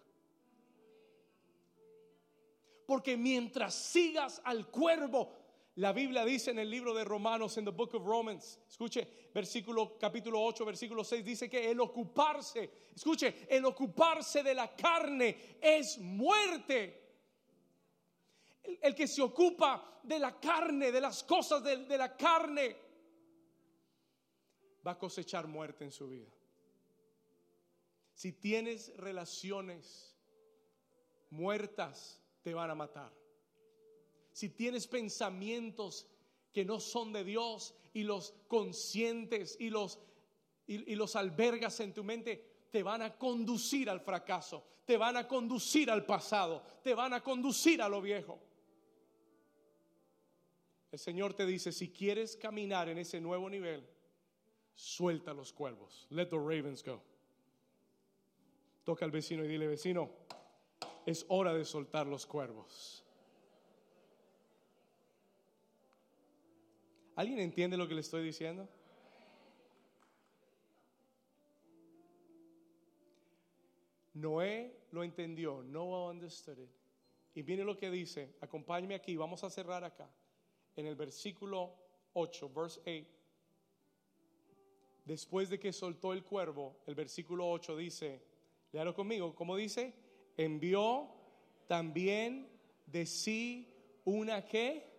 Porque 2.87 3.16
mientras 3.16 3.75
sigas 3.75 4.43
al 4.45 4.66
cuervo, 4.68 5.43
la 5.77 5.93
Biblia 5.93 6.25
dice 6.25 6.53
en 6.53 6.61
el 6.61 6.70
libro 6.70 6.95
de 6.95 7.03
Romanos, 7.03 7.59
en 7.59 7.64
the 7.64 7.72
book 7.72 7.95
of 7.95 8.05
Romans, 8.05 8.61
escuche, 8.68 9.09
versículo 9.35 9.99
capítulo 9.99 10.41
8, 10.41 10.64
versículo 10.64 11.03
6, 11.03 11.25
dice 11.25 11.51
que 11.51 11.68
el 11.68 11.81
ocuparse, 11.81 12.70
escuche, 12.95 13.47
el 13.49 13.64
ocuparse 13.64 14.45
de 14.45 14.55
la 14.55 14.75
carne 14.77 15.59
es 15.61 15.99
muerte. 15.99 17.01
El, 18.81 18.95
que 18.95 19.09
se 19.09 19.20
ocupa 19.20 20.01
de 20.05 20.18
la 20.18 20.39
carne, 20.39 20.93
de 20.93 21.01
las 21.01 21.25
cosas 21.25 21.62
de, 21.62 21.85
de 21.85 21.99
la 21.99 22.16
carne, 22.16 22.77
va 24.87 24.93
a 24.93 24.99
cosechar 24.99 25.49
muerte 25.49 25.85
en 25.85 25.91
su 25.91 26.09
vida. 26.09 26.31
Si 28.14 28.33
tienes 28.33 28.97
relaciones 28.97 30.16
muertas, 31.31 32.22
te 32.43 32.55
van 32.55 32.70
a 32.70 32.75
matar. 32.77 33.24
Si 34.35 34.49
tienes 34.49 34.89
pensamientos 34.89 36.09
que 36.53 36.64
no 36.64 36.80
son 36.80 37.12
de 37.12 37.22
Dios 37.22 37.72
y 37.93 38.03
los 38.03 38.35
conscientes 38.49 39.57
y 39.61 39.70
los, 39.70 40.01
y, 40.66 40.97
los 40.97 41.14
albergas 41.14 41.78
en 41.78 41.95
tu 41.95 42.03
mente, 42.03 42.66
te 42.72 42.82
van 42.82 43.03
a 43.03 43.16
conducir 43.16 43.89
al 43.89 44.01
fracaso, 44.01 44.66
te 44.85 44.97
van 44.97 45.16
a 45.16 45.28
conducir 45.28 45.89
al 45.89 46.05
pasado, 46.05 46.64
te 46.82 46.95
van 46.95 47.14
a 47.14 47.22
conducir 47.22 47.80
a 47.80 47.89
lo 47.89 48.03
viejo. 48.03 48.41
El 50.91 50.99
Señor 50.99 51.35
te 51.35 51.47
dice, 51.47 51.70
si 51.70 51.91
quieres 51.91 52.37
caminar 52.37 52.89
en 52.89 52.99
ese 52.99 53.20
nuevo 53.20 53.49
nivel, 53.49 53.89
suelta 54.74 55.32
los 55.32 55.53
cuervos. 55.53 56.09
Let 56.11 56.26
the 56.26 56.39
ravens 56.39 56.82
go. 56.82 57.01
Toca 58.82 59.05
al 59.05 59.12
vecino 59.12 59.45
y 59.45 59.49
dile, 59.49 59.68
vecino, 59.68 60.11
es 61.07 61.24
hora 61.28 61.55
de 61.55 61.64
soltar 61.64 62.09
los 62.09 62.26
cuervos. 62.26 63.04
¿Alguien 67.17 67.39
entiende 67.39 67.77
lo 67.77 67.87
que 67.87 67.95
le 67.95 68.01
estoy 68.01 68.25
diciendo? 68.25 68.69
Noé 74.15 74.75
lo 74.91 75.03
entendió, 75.03 75.62
Noah 75.62 76.11
understood 76.11 76.59
it. 76.59 76.71
Y 77.35 77.43
viene 77.43 77.65
lo 77.65 77.77
que 77.77 77.91
dice, 77.91 78.35
acompáñeme 78.41 78.95
aquí, 78.95 79.17
vamos 79.17 79.43
a 79.43 79.51
cerrar 79.51 79.83
acá, 79.83 80.09
en 80.77 80.87
el 80.87 80.95
versículo 80.95 81.75
8, 82.12 82.51
verse 82.55 82.81
8. 82.81 83.07
Después 85.05 85.51
de 85.51 85.59
que 85.59 85.73
soltó 85.73 86.12
el 86.12 86.25
cuervo, 86.25 86.77
el 86.87 86.95
versículo 86.95 87.51
8 87.51 87.77
dice, 87.77 88.23
léalo 88.73 88.95
conmigo, 88.95 89.35
¿cómo 89.35 89.57
dice? 89.57 89.93
Envió 90.37 91.11
también 91.67 92.49
de 92.87 93.05
sí 93.05 93.69
una 94.05 94.47
que 94.47 94.93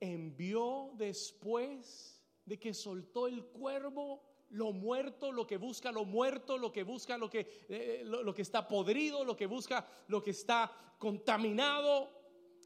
envió 0.00 0.90
después 0.94 2.22
de 2.44 2.58
que 2.58 2.72
soltó 2.72 3.26
el 3.26 3.44
cuervo 3.44 4.22
lo 4.50 4.72
muerto, 4.72 5.30
lo 5.30 5.46
que 5.46 5.58
busca 5.58 5.92
lo 5.92 6.04
muerto, 6.04 6.56
lo 6.56 6.72
que 6.72 6.82
busca 6.82 7.18
lo 7.18 7.28
que, 7.28 7.66
eh, 7.68 8.02
lo, 8.04 8.34
que 8.34 8.42
está 8.42 8.66
podrido, 8.66 9.24
lo 9.24 9.36
que 9.36 9.46
busca 9.46 9.86
lo 10.08 10.22
que 10.22 10.30
está 10.30 10.94
contaminado. 10.98 12.16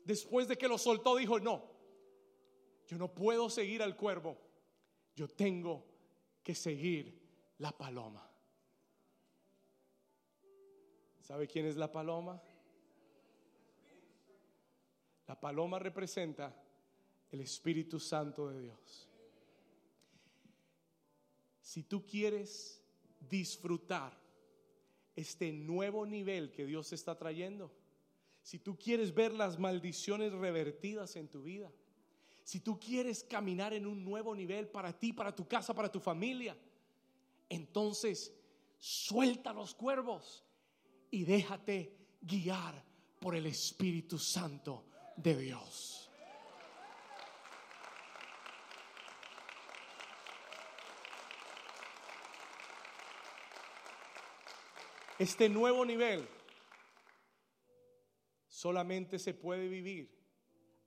Después 0.04 0.48
de 0.48 0.56
que 0.56 0.68
lo 0.68 0.78
soltó, 0.78 1.16
dijo, 1.16 1.40
no, 1.40 1.62
yo 2.86 2.98
no 2.98 3.12
puedo 3.14 3.50
seguir 3.50 3.82
al 3.82 3.96
cuervo, 3.96 4.36
yo 5.14 5.28
tengo 5.28 5.86
que 6.42 6.54
seguir 6.54 7.20
la 7.58 7.72
paloma. 7.72 8.28
¿Sabe 11.20 11.46
quién 11.46 11.66
es 11.66 11.76
la 11.76 11.90
paloma? 11.90 12.42
La 15.26 15.40
paloma 15.40 15.78
representa 15.78 16.54
el 17.32 17.40
Espíritu 17.40 17.98
Santo 17.98 18.48
de 18.48 18.60
Dios. 18.60 19.08
Si 21.60 21.82
tú 21.82 22.06
quieres 22.06 22.82
disfrutar 23.18 24.16
este 25.16 25.52
nuevo 25.52 26.06
nivel 26.06 26.52
que 26.52 26.66
Dios 26.66 26.92
está 26.92 27.16
trayendo, 27.16 27.72
si 28.42 28.58
tú 28.58 28.78
quieres 28.78 29.14
ver 29.14 29.32
las 29.32 29.58
maldiciones 29.58 30.32
revertidas 30.32 31.16
en 31.16 31.28
tu 31.28 31.42
vida, 31.42 31.72
si 32.44 32.60
tú 32.60 32.78
quieres 32.78 33.24
caminar 33.24 33.72
en 33.72 33.86
un 33.86 34.04
nuevo 34.04 34.34
nivel 34.34 34.68
para 34.68 34.98
ti, 34.98 35.12
para 35.12 35.34
tu 35.34 35.48
casa, 35.48 35.72
para 35.72 35.90
tu 35.90 36.00
familia, 36.00 36.56
entonces 37.48 38.34
suelta 38.78 39.52
los 39.52 39.74
cuervos 39.74 40.44
y 41.10 41.24
déjate 41.24 41.96
guiar 42.20 42.84
por 43.20 43.36
el 43.36 43.46
Espíritu 43.46 44.18
Santo 44.18 44.84
de 45.16 45.36
Dios. 45.36 46.01
Este 55.22 55.48
nuevo 55.48 55.84
nivel 55.84 56.28
solamente 58.48 59.20
se 59.20 59.32
puede 59.32 59.68
vivir 59.68 60.10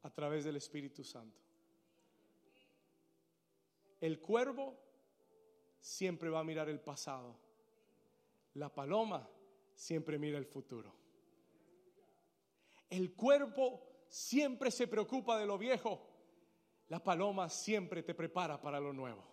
a 0.02 0.10
través 0.10 0.44
del 0.44 0.58
Espíritu 0.58 1.06
Santo. 1.06 1.40
El 4.02 4.20
cuervo 4.20 4.78
siempre 5.80 6.30
va 6.30 6.42
a 6.42 6.44
mirar 6.44 6.68
el 6.68 6.82
pasado. 6.82 7.38
La 8.56 8.68
paloma 8.68 9.26
siempre 9.74 10.20
mira 10.20 10.38
el 10.38 10.46
futuro. 10.46 10.94
El 12.90 13.14
cuerpo 13.14 13.88
siempre 14.10 14.70
se 14.70 14.86
preocupa 14.88 15.40
de 15.40 15.46
lo 15.46 15.58
viejo. 15.58 16.10
La 16.90 17.02
paloma 17.02 17.50
siempre 17.50 18.04
te 18.04 18.14
prepara 18.14 18.62
para 18.62 18.82
lo 18.82 18.92
nuevo. 18.92 19.24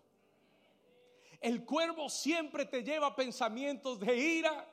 El 1.40 1.64
cuervo 1.64 2.09
siempre 2.09 2.66
te 2.66 2.84
lleva 2.84 3.16
pensamientos 3.16 3.98
de 3.98 4.16
ira, 4.16 4.72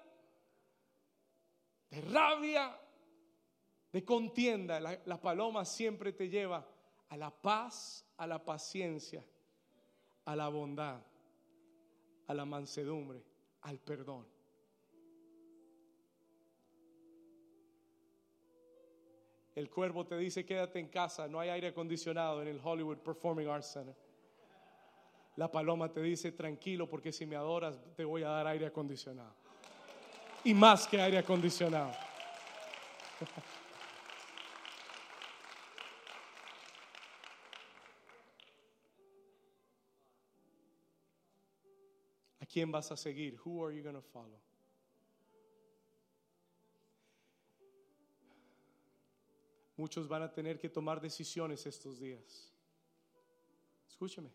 de 1.89 2.01
rabia, 2.01 2.79
de 3.91 4.05
contienda. 4.05 4.79
La, 4.79 5.21
paloma 5.21 5.65
siempre 5.65 6.13
te 6.13 6.29
lleva 6.29 6.65
a 7.09 7.17
la 7.17 7.31
paz, 7.31 8.05
a 8.17 8.27
la 8.27 8.43
paciencia, 8.43 9.23
a 10.25 10.35
la 10.35 10.47
bondad, 10.49 11.01
a 12.27 12.33
la 12.33 12.45
mansedumbre, 12.45 13.23
al 13.61 13.79
perdón. 13.79 14.27
El 19.55 19.69
cuervo 19.69 20.05
te 20.05 20.15
dice 20.15 20.45
quédate 20.45 20.79
en 20.79 20.87
casa, 20.87 21.27
no 21.27 21.39
hay 21.39 21.49
aire 21.49 21.67
acondicionado 21.69 22.41
en 22.41 22.47
el 22.47 22.61
Hollywood 22.63 22.99
Performing 22.99 23.49
Arts 23.49 23.73
Center. 23.73 23.95
La 25.35 25.51
paloma 25.51 25.91
te 25.91 26.01
dice 26.01 26.31
tranquilo 26.31 26.87
porque 26.87 27.11
si 27.11 27.25
me 27.25 27.35
adoras 27.35 27.77
te 27.95 28.05
voy 28.05 28.23
a 28.23 28.29
dar 28.29 28.47
aire 28.47 28.67
acondicionado 28.67 29.38
y 30.43 30.53
más 30.53 30.87
que 30.87 31.01
aire 31.01 31.17
acondicionado. 31.17 31.91
¿A 42.41 42.45
quién 42.45 42.71
vas 42.71 42.91
a 42.91 42.97
seguir? 42.97 43.37
Who 43.45 43.65
are 43.65 43.75
you 43.75 43.83
going 43.83 43.95
to 43.95 44.01
follow? 44.01 44.39
Muchos 49.77 50.07
van 50.09 50.23
a 50.23 50.31
tener 50.31 50.59
que 50.59 50.67
tomar 50.67 50.99
decisiones 50.99 51.65
estos 51.65 51.99
días. 51.99 52.51
Escúcheme. 53.87 54.29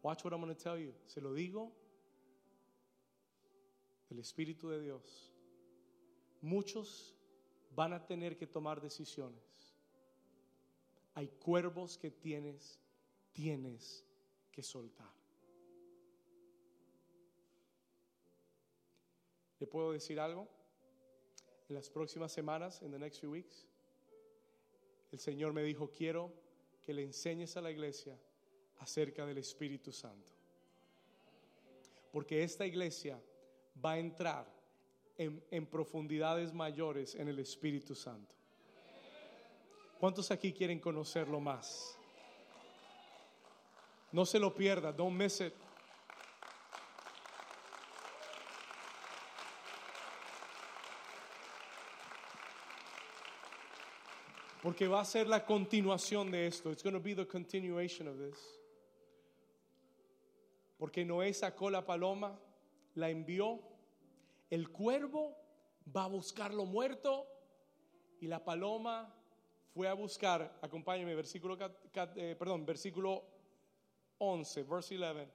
Watch 0.00 0.22
what 0.24 0.32
I'm 0.32 0.40
going 0.40 0.54
to 0.54 0.62
tell 0.62 0.78
you. 0.78 0.94
Se 1.06 1.20
lo 1.20 1.34
digo 1.34 1.72
el 4.10 4.18
Espíritu 4.18 4.68
de 4.68 4.80
Dios, 4.80 5.32
muchos 6.40 7.14
van 7.74 7.92
a 7.92 8.06
tener 8.06 8.36
que 8.36 8.46
tomar 8.46 8.80
decisiones. 8.80 9.42
Hay 11.14 11.28
cuervos 11.28 11.98
que 11.98 12.10
tienes, 12.10 12.78
tienes 13.32 14.04
que 14.52 14.62
soltar. 14.62 15.12
¿Le 19.58 19.66
puedo 19.66 19.92
decir 19.92 20.20
algo? 20.20 20.48
en 21.68 21.74
las 21.74 21.90
próximas 21.90 22.32
semanas, 22.32 22.82
en 22.82 22.90
the 22.90 22.98
next 22.98 23.20
few 23.20 23.30
weeks, 23.30 23.66
el 25.12 25.18
Señor 25.18 25.52
me 25.52 25.62
dijo, 25.62 25.90
quiero 25.90 26.32
que 26.82 26.94
le 26.94 27.02
enseñes 27.02 27.56
a 27.56 27.60
la 27.60 27.70
iglesia 27.70 28.18
acerca 28.78 29.26
del 29.26 29.38
Espíritu 29.38 29.92
Santo. 29.92 30.32
Porque 32.10 32.42
esta 32.42 32.66
iglesia 32.66 33.22
va 33.84 33.92
a 33.92 33.98
entrar 33.98 34.46
en, 35.16 35.42
en 35.50 35.66
profundidades 35.66 36.52
mayores 36.52 37.14
en 37.14 37.28
el 37.28 37.38
Espíritu 37.38 37.94
Santo. 37.94 38.34
¿Cuántos 39.98 40.30
aquí 40.30 40.52
quieren 40.52 40.78
conocerlo 40.78 41.40
más? 41.40 41.98
No 44.12 44.24
se 44.24 44.38
lo 44.38 44.54
pierda, 44.54 44.92
don't 44.92 45.16
miss 45.16 45.40
it. 45.40 45.52
Porque 54.62 54.86
va 54.86 55.00
a 55.00 55.04
ser 55.04 55.26
la 55.28 55.44
continuación 55.44 56.30
de 56.30 56.46
esto. 56.46 56.70
It's 56.70 56.82
going 56.82 56.94
to 56.94 57.00
be 57.00 57.14
the 57.14 57.26
continuation 57.26 58.08
of 58.08 58.18
this. 58.18 58.38
Porque 60.78 61.04
Noé 61.04 61.32
sacó 61.32 61.70
la 61.70 61.84
paloma, 61.84 62.38
la 62.94 63.08
envió, 63.10 63.60
el 64.50 64.70
cuervo 64.70 65.36
va 65.94 66.04
a 66.04 66.08
buscar 66.08 66.52
lo 66.52 66.64
muerto 66.64 67.26
y 68.20 68.26
la 68.26 68.44
paloma 68.44 69.14
fue 69.74 69.88
a 69.88 69.94
buscar, 69.94 70.58
acompáñame, 70.62 71.14
versículo, 71.14 71.56
eh, 72.16 72.34
perdón, 72.38 72.66
versículo 72.66 73.24
11, 74.18 74.62
verse 74.64 74.96
11. 74.96 75.28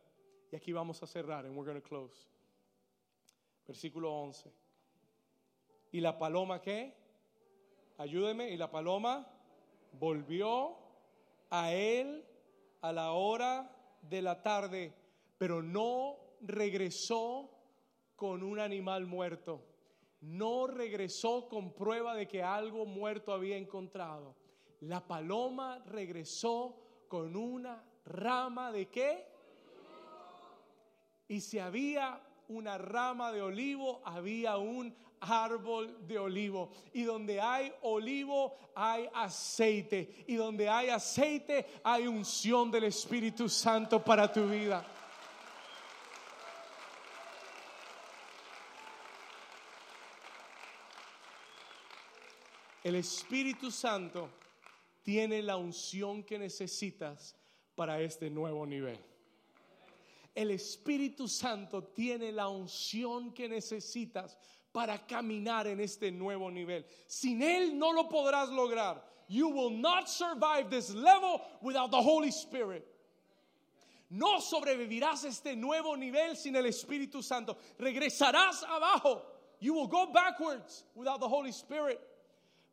Y 0.52 0.56
aquí 0.56 0.72
vamos 0.72 1.02
a 1.02 1.08
cerrar, 1.08 1.46
and 1.46 1.56
we're 1.56 1.66
going 1.66 1.82
to 1.82 1.88
close. 1.88 2.28
Versículo 3.66 4.12
11. 4.12 4.52
¿Y 5.94 6.02
la 6.02 6.18
paloma 6.18 6.62
qué? 6.62 6.94
Ayúdeme. 7.98 8.50
Y 8.50 8.58
la 8.58 8.70
paloma 8.70 9.28
volvió 9.94 10.78
a 11.50 11.72
él 11.72 12.26
a 12.82 12.92
la 12.92 13.14
hora 13.14 13.74
de 14.02 14.22
la 14.22 14.42
tarde, 14.42 14.94
pero 15.38 15.62
no 15.62 16.18
regresó 16.42 17.50
con 18.16 18.44
un 18.44 18.60
animal 18.60 19.06
muerto. 19.06 19.64
No 20.22 20.68
regresó 20.68 21.50
con 21.50 21.74
prueba 21.74 22.16
de 22.16 22.28
que 22.28 22.42
algo 22.42 22.86
muerto 22.86 23.34
había 23.34 23.58
encontrado. 23.58 24.36
La 24.82 25.06
paloma 25.06 25.84
regresó 25.86 26.78
con 27.08 27.36
una 27.36 27.84
rama 28.06 28.72
de 28.72 28.88
qué? 28.90 29.28
Y 31.28 31.42
si 31.42 31.60
había 31.60 32.22
una 32.48 32.78
rama 32.78 33.32
de 33.32 33.42
olivo, 33.42 34.02
había 34.06 34.58
un 34.58 34.96
árbol 35.20 36.06
de 36.06 36.20
olivo. 36.20 36.72
Y 36.94 37.04
donde 37.04 37.40
hay 37.40 37.74
olivo, 37.82 38.58
hay 38.76 39.08
aceite. 39.14 40.26
Y 40.28 40.36
donde 40.36 40.70
hay 40.70 40.90
aceite, 40.90 41.66
hay 41.84 42.08
unción 42.08 42.70
del 42.70 42.86
Espíritu 42.86 43.50
Santo 43.50 44.04
para 44.04 44.32
tu 44.32 44.48
vida. 44.48 44.86
El 52.84 52.96
Espíritu 52.96 53.72
Santo 53.72 54.30
tiene 55.04 55.42
la 55.42 55.56
unción 55.56 56.24
que 56.24 56.38
necesitas 56.38 57.36
para 57.76 58.02
este 58.02 58.30
nuevo 58.30 58.66
nivel. 58.66 59.00
El 60.36 60.52
Espíritu 60.52 61.28
Santo 61.28 61.84
tiene 61.84 62.32
la 62.32 62.50
unción 62.50 63.34
que 63.34 63.48
necesitas 63.48 64.38
para 64.72 65.06
caminar 65.06 65.68
en 65.68 65.80
este 65.80 66.12
nuevo 66.12 66.52
nivel. 66.52 66.86
Sin 67.08 67.42
Él 67.42 67.78
no 67.78 67.94
lo 67.94 68.10
podrás 68.10 68.50
lograr. 68.50 69.02
You 69.30 69.48
will 69.48 69.70
not 69.70 70.10
survive 70.10 70.70
this 70.70 70.94
level 70.94 71.42
without 71.62 71.90
the 71.92 72.02
Holy 72.02 72.32
Spirit. 72.32 72.86
No 74.10 74.42
sobrevivirás 74.42 75.24
este 75.24 75.56
nuevo 75.56 75.96
nivel 75.96 76.36
sin 76.36 76.56
el 76.56 76.66
Espíritu 76.66 77.24
Santo. 77.24 77.56
Regresarás 77.80 78.64
abajo. 78.64 79.22
You 79.60 79.74
will 79.74 79.88
go 79.88 80.08
backwards 80.12 80.84
without 80.96 81.22
the 81.22 81.28
Holy 81.28 81.52
Spirit 81.52 82.00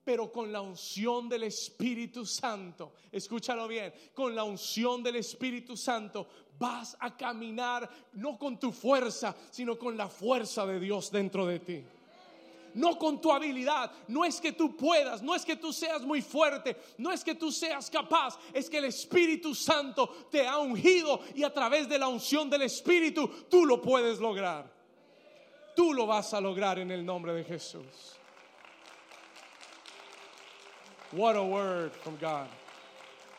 pero 0.04 0.32
con 0.32 0.50
la 0.50 0.60
unción 0.60 1.28
del 1.28 1.44
Espíritu 1.44 2.24
Santo, 2.24 2.94
escúchalo 3.12 3.68
bien, 3.68 3.92
con 4.14 4.34
la 4.34 4.44
unción 4.44 5.02
del 5.02 5.16
Espíritu 5.16 5.76
Santo 5.76 6.26
vas 6.58 6.96
a 7.00 7.16
caminar 7.16 7.88
no 8.12 8.38
con 8.38 8.58
tu 8.58 8.70
fuerza, 8.70 9.34
sino 9.50 9.78
con 9.78 9.96
la 9.96 10.08
fuerza 10.08 10.66
de 10.66 10.78
Dios 10.78 11.10
dentro 11.10 11.46
de 11.46 11.58
ti. 11.58 11.84
No 12.74 12.96
con 12.98 13.20
tu 13.20 13.32
habilidad, 13.32 13.90
no 14.08 14.24
es 14.24 14.40
que 14.40 14.52
tú 14.52 14.76
puedas, 14.76 15.22
no 15.22 15.34
es 15.34 15.44
que 15.44 15.56
tú 15.56 15.72
seas 15.72 16.02
muy 16.02 16.22
fuerte, 16.22 16.76
no 16.98 17.10
es 17.10 17.24
que 17.24 17.34
tú 17.34 17.50
seas 17.50 17.90
capaz, 17.90 18.38
es 18.52 18.70
que 18.70 18.78
el 18.78 18.84
Espíritu 18.84 19.54
Santo 19.54 20.06
te 20.30 20.46
ha 20.46 20.58
ungido 20.58 21.20
y 21.34 21.42
a 21.42 21.52
través 21.52 21.88
de 21.88 21.98
la 21.98 22.06
unción 22.06 22.48
del 22.48 22.62
Espíritu 22.62 23.28
tú 23.48 23.66
lo 23.66 23.82
puedes 23.82 24.20
lograr. 24.20 24.70
Tú 25.74 25.92
lo 25.94 26.06
vas 26.06 26.32
a 26.34 26.40
lograr 26.40 26.78
en 26.78 26.90
el 26.90 27.04
nombre 27.04 27.32
de 27.32 27.42
Jesús. 27.42 28.19
What 31.12 31.36
a 31.36 31.42
word 31.42 31.92
from 31.92 32.16
God. 32.18 32.48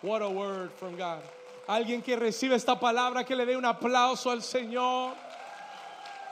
What 0.01 0.21
a 0.21 0.29
word 0.29 0.71
from 0.73 0.97
God. 0.97 1.21
Alguien 1.67 2.03
que 2.03 2.17
recibe 2.17 2.55
esta 2.55 2.75
palabra, 2.75 3.25
que 3.25 3.35
le 3.35 3.45
dé 3.45 3.55
un 3.55 3.65
aplauso 3.65 4.29
al 4.29 4.41
Señor. 4.41 5.15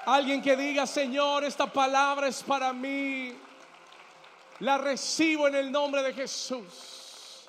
Alguien 0.05 0.41
que 0.41 0.55
diga, 0.55 0.85
Señor, 0.85 1.43
esta 1.43 1.67
palabra 1.67 2.27
es 2.27 2.41
para 2.41 2.73
mí. 2.73 3.35
La 4.59 4.77
recibo 4.77 5.47
en 5.47 5.55
el 5.55 5.71
nombre 5.71 6.03
de 6.03 6.13
Jesús. 6.13 7.47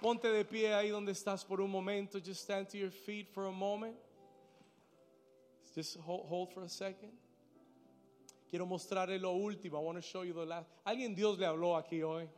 Ponte 0.00 0.28
de 0.28 0.44
pie 0.44 0.74
ahí 0.74 0.90
donde 0.90 1.12
estás 1.12 1.44
por 1.44 1.60
un 1.60 1.70
momento. 1.70 2.18
Just 2.18 2.42
stand 2.42 2.68
to 2.68 2.76
your 2.76 2.90
feet 2.90 3.28
for 3.32 3.46
a 3.46 3.52
moment. 3.52 3.94
Just 5.74 5.96
hold, 5.98 6.26
hold 6.26 6.52
for 6.52 6.62
a 6.64 6.68
second. 6.68 7.12
Quiero 8.50 8.66
mostrarle 8.66 9.18
lo 9.20 9.32
último. 9.32 9.78
I 9.78 9.82
want 9.82 9.96
to 9.98 10.02
show 10.02 10.22
you 10.22 10.34
the 10.34 10.44
last. 10.44 10.68
Alguien 10.84 11.14
Dios 11.14 11.38
le 11.38 11.46
habló 11.46 11.76
aquí 11.76 12.02
hoy. 12.02 12.28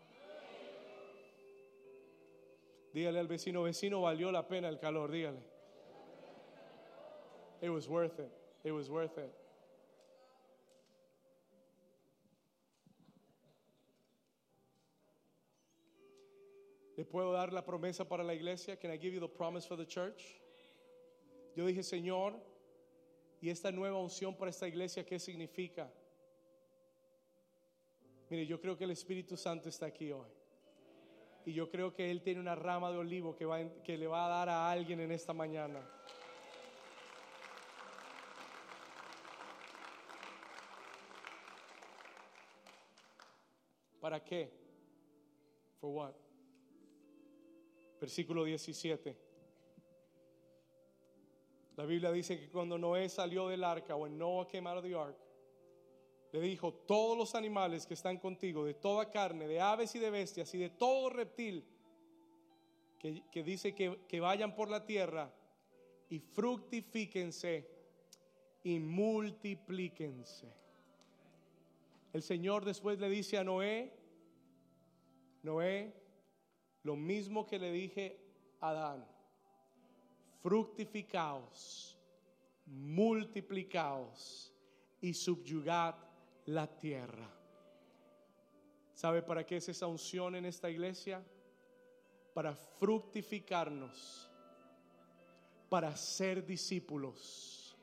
Dígale 2.93 3.19
al 3.19 3.27
vecino, 3.27 3.63
vecino, 3.63 4.03
valió 4.03 4.31
la 4.31 4.47
pena 4.47 4.69
el 4.69 4.79
calor, 4.79 5.11
dígale. 5.11 5.43
It 7.63 7.71
was 7.71 7.89
worth 7.89 8.19
it. 8.19 8.31
It 8.65 8.73
was 8.73 8.91
worth 8.91 9.17
it. 9.19 9.33
¿Le 16.97 17.05
puedo 17.05 17.33
dar 17.33 17.53
la 17.53 17.65
promesa 17.65 18.07
para 18.07 18.23
la 18.23 18.35
iglesia? 18.35 18.77
Can 18.77 18.91
I 18.91 18.99
give 18.99 19.15
you 19.15 19.21
the 19.21 19.29
promise 19.29 19.67
for 19.67 19.77
the 19.77 19.87
church? 19.87 20.41
Yo 21.57 21.65
dije, 21.67 21.83
Señor, 21.83 22.35
¿y 23.41 23.49
esta 23.49 23.73
nueva 23.73 23.99
unción 23.99 24.37
para 24.37 24.51
esta 24.51 24.69
iglesia 24.69 25.05
qué 25.05 25.19
significa? 25.19 25.91
Mire, 28.29 28.47
yo 28.47 28.61
creo 28.61 28.77
que 28.77 28.85
el 28.85 28.91
Espíritu 28.91 29.37
Santo 29.37 29.69
está 29.69 29.87
aquí 29.87 30.13
hoy. 30.13 30.42
Y 31.45 31.53
yo 31.53 31.71
creo 31.71 31.93
que 31.93 32.11
Él 32.11 32.23
tiene 32.23 32.41
una 32.41 32.55
rama 32.55 32.91
de 32.91 32.99
olivo 32.99 33.35
que, 33.35 33.45
va 33.45 33.59
que 33.83 33.99
le 33.99 34.07
va 34.07 34.27
a 34.27 34.29
dar 34.29 34.49
a 34.49 34.71
alguien 34.71 35.01
en 35.01 35.11
esta 35.11 35.33
mañana. 35.33 35.81
¿Para 44.01 44.23
qué? 44.23 44.53
For 45.81 45.91
what? 45.91 46.15
Versículo 48.01 48.45
17. 48.45 49.17
La 51.77 51.85
Biblia 51.85 52.11
dice 52.13 52.39
que 52.39 52.49
cuando 52.51 52.77
Noé 52.79 53.09
salió 53.09 53.49
del 53.49 53.65
arca, 53.65 53.97
o 53.97 54.07
en 54.07 54.19
Noah 54.19 54.47
came 54.49 54.69
out 54.69 54.79
of 54.79 54.85
the 54.85 54.95
ark, 54.95 55.17
le 56.33 56.41
dijo, 56.41 56.73
todos 56.73 57.17
los 57.17 57.35
animales 57.35 57.87
que 57.87 57.93
están 57.93 58.17
contigo, 58.17 58.65
de 58.65 58.73
toda 58.73 59.11
carne, 59.11 59.47
de 59.47 59.61
aves 59.61 59.95
y 59.95 59.99
de 59.99 60.11
bestias 60.11 60.53
y 60.55 60.59
de 60.59 60.71
todo 60.71 61.11
reptil, 61.11 61.65
que, 62.99 63.43
dice 63.43 63.75
que, 63.75 63.99
que 64.09 64.21
vayan 64.21 64.55
por 64.55 64.71
la 64.71 64.87
tierra 64.87 65.31
y 66.09 66.21
fructifíquense 66.21 67.69
y 68.63 68.79
multiplíquense. 68.79 70.47
El 72.13 72.23
Señor 72.23 72.65
después 72.65 72.99
le 72.99 73.11
dice 73.11 73.37
a 73.37 73.45
Noé, 73.45 73.93
Noé, 75.43 75.93
lo 76.83 76.97
mismo 76.97 77.45
que 77.47 77.59
le 77.59 77.73
dije 77.73 78.19
a 78.61 78.71
Adán, 78.71 79.07
fructificaos, 80.43 81.99
multiplicaos 82.67 84.53
y 85.01 85.13
subyugad 85.13 86.12
la 86.47 86.67
tierra. 86.67 87.29
¿Sabe 88.95 89.23
para 89.23 89.45
qué 89.45 89.57
es 89.57 89.69
esa 89.69 89.87
unción 89.87 90.35
en 90.35 90.45
esta 90.45 90.71
iglesia? 90.71 91.23
Para 92.35 92.55
fructificarnos, 92.55 94.31
para 95.69 95.97
ser 95.97 96.45
discípulos. 96.47 97.77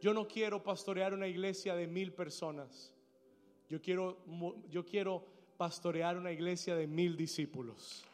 Yo 0.00 0.12
no 0.12 0.26
quiero 0.28 0.62
pastorear 0.62 1.14
una 1.14 1.26
iglesia 1.26 1.74
de 1.74 1.86
mil 1.86 2.12
personas. 2.12 2.92
Yo 3.68 3.80
quiero, 3.80 4.18
yo 4.68 4.84
quiero 4.84 5.24
pastorear 5.56 6.16
una 6.16 6.30
iglesia 6.30 6.74
de 6.74 6.86
mil 6.86 7.16
discípulos. 7.16 8.04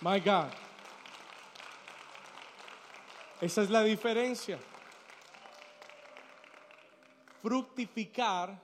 My 0.00 0.18
God. 0.18 0.50
Esa 3.40 3.62
es 3.62 3.70
la 3.70 3.82
diferencia. 3.82 4.58
Fructificar 7.42 8.62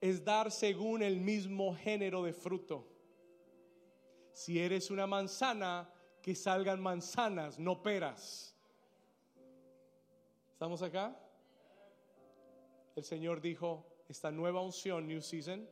es 0.00 0.24
dar 0.24 0.50
según 0.50 1.02
el 1.02 1.20
mismo 1.20 1.76
género 1.76 2.22
de 2.22 2.32
fruto. 2.32 2.86
Si 4.32 4.58
eres 4.58 4.90
una 4.90 5.06
manzana, 5.06 5.92
que 6.22 6.34
salgan 6.34 6.80
manzanas, 6.80 7.58
no 7.58 7.82
peras. 7.82 8.56
¿Estamos 10.52 10.80
acá? 10.80 11.14
El 12.96 13.04
Señor 13.04 13.42
dijo, 13.42 13.84
esta 14.08 14.30
nueva 14.30 14.62
unción, 14.62 15.06
New 15.06 15.20
Season, 15.20 15.68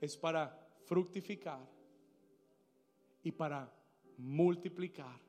es 0.00 0.16
para 0.16 0.68
fructificar 0.84 1.60
y 3.22 3.30
para 3.30 3.72
multiplicar 4.18 5.20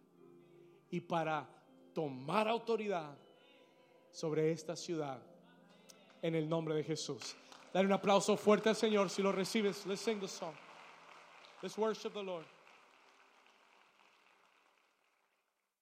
y 0.90 1.00
para 1.00 1.48
tomar 1.94 2.48
autoridad 2.48 3.16
sobre 4.10 4.52
esta 4.52 4.76
ciudad 4.76 5.31
en 6.22 6.36
el 6.36 6.48
nombre 6.48 6.76
de 6.76 6.84
Jesús. 6.84 7.36
Dale 7.74 7.88
un 7.88 7.94
aplauso 7.94 8.36
fuerte 8.38 8.70
al 8.70 8.76
Señor 8.76 9.10
si 9.10 9.22
lo 9.22 9.32
recibes. 9.32 9.86
Let's 9.86 10.02
sing 10.02 10.20
the 10.20 10.28
song. 10.28 10.54
Let's 11.62 11.78
worship 11.78 12.14
the 12.14 12.24
Lord. 12.24 12.46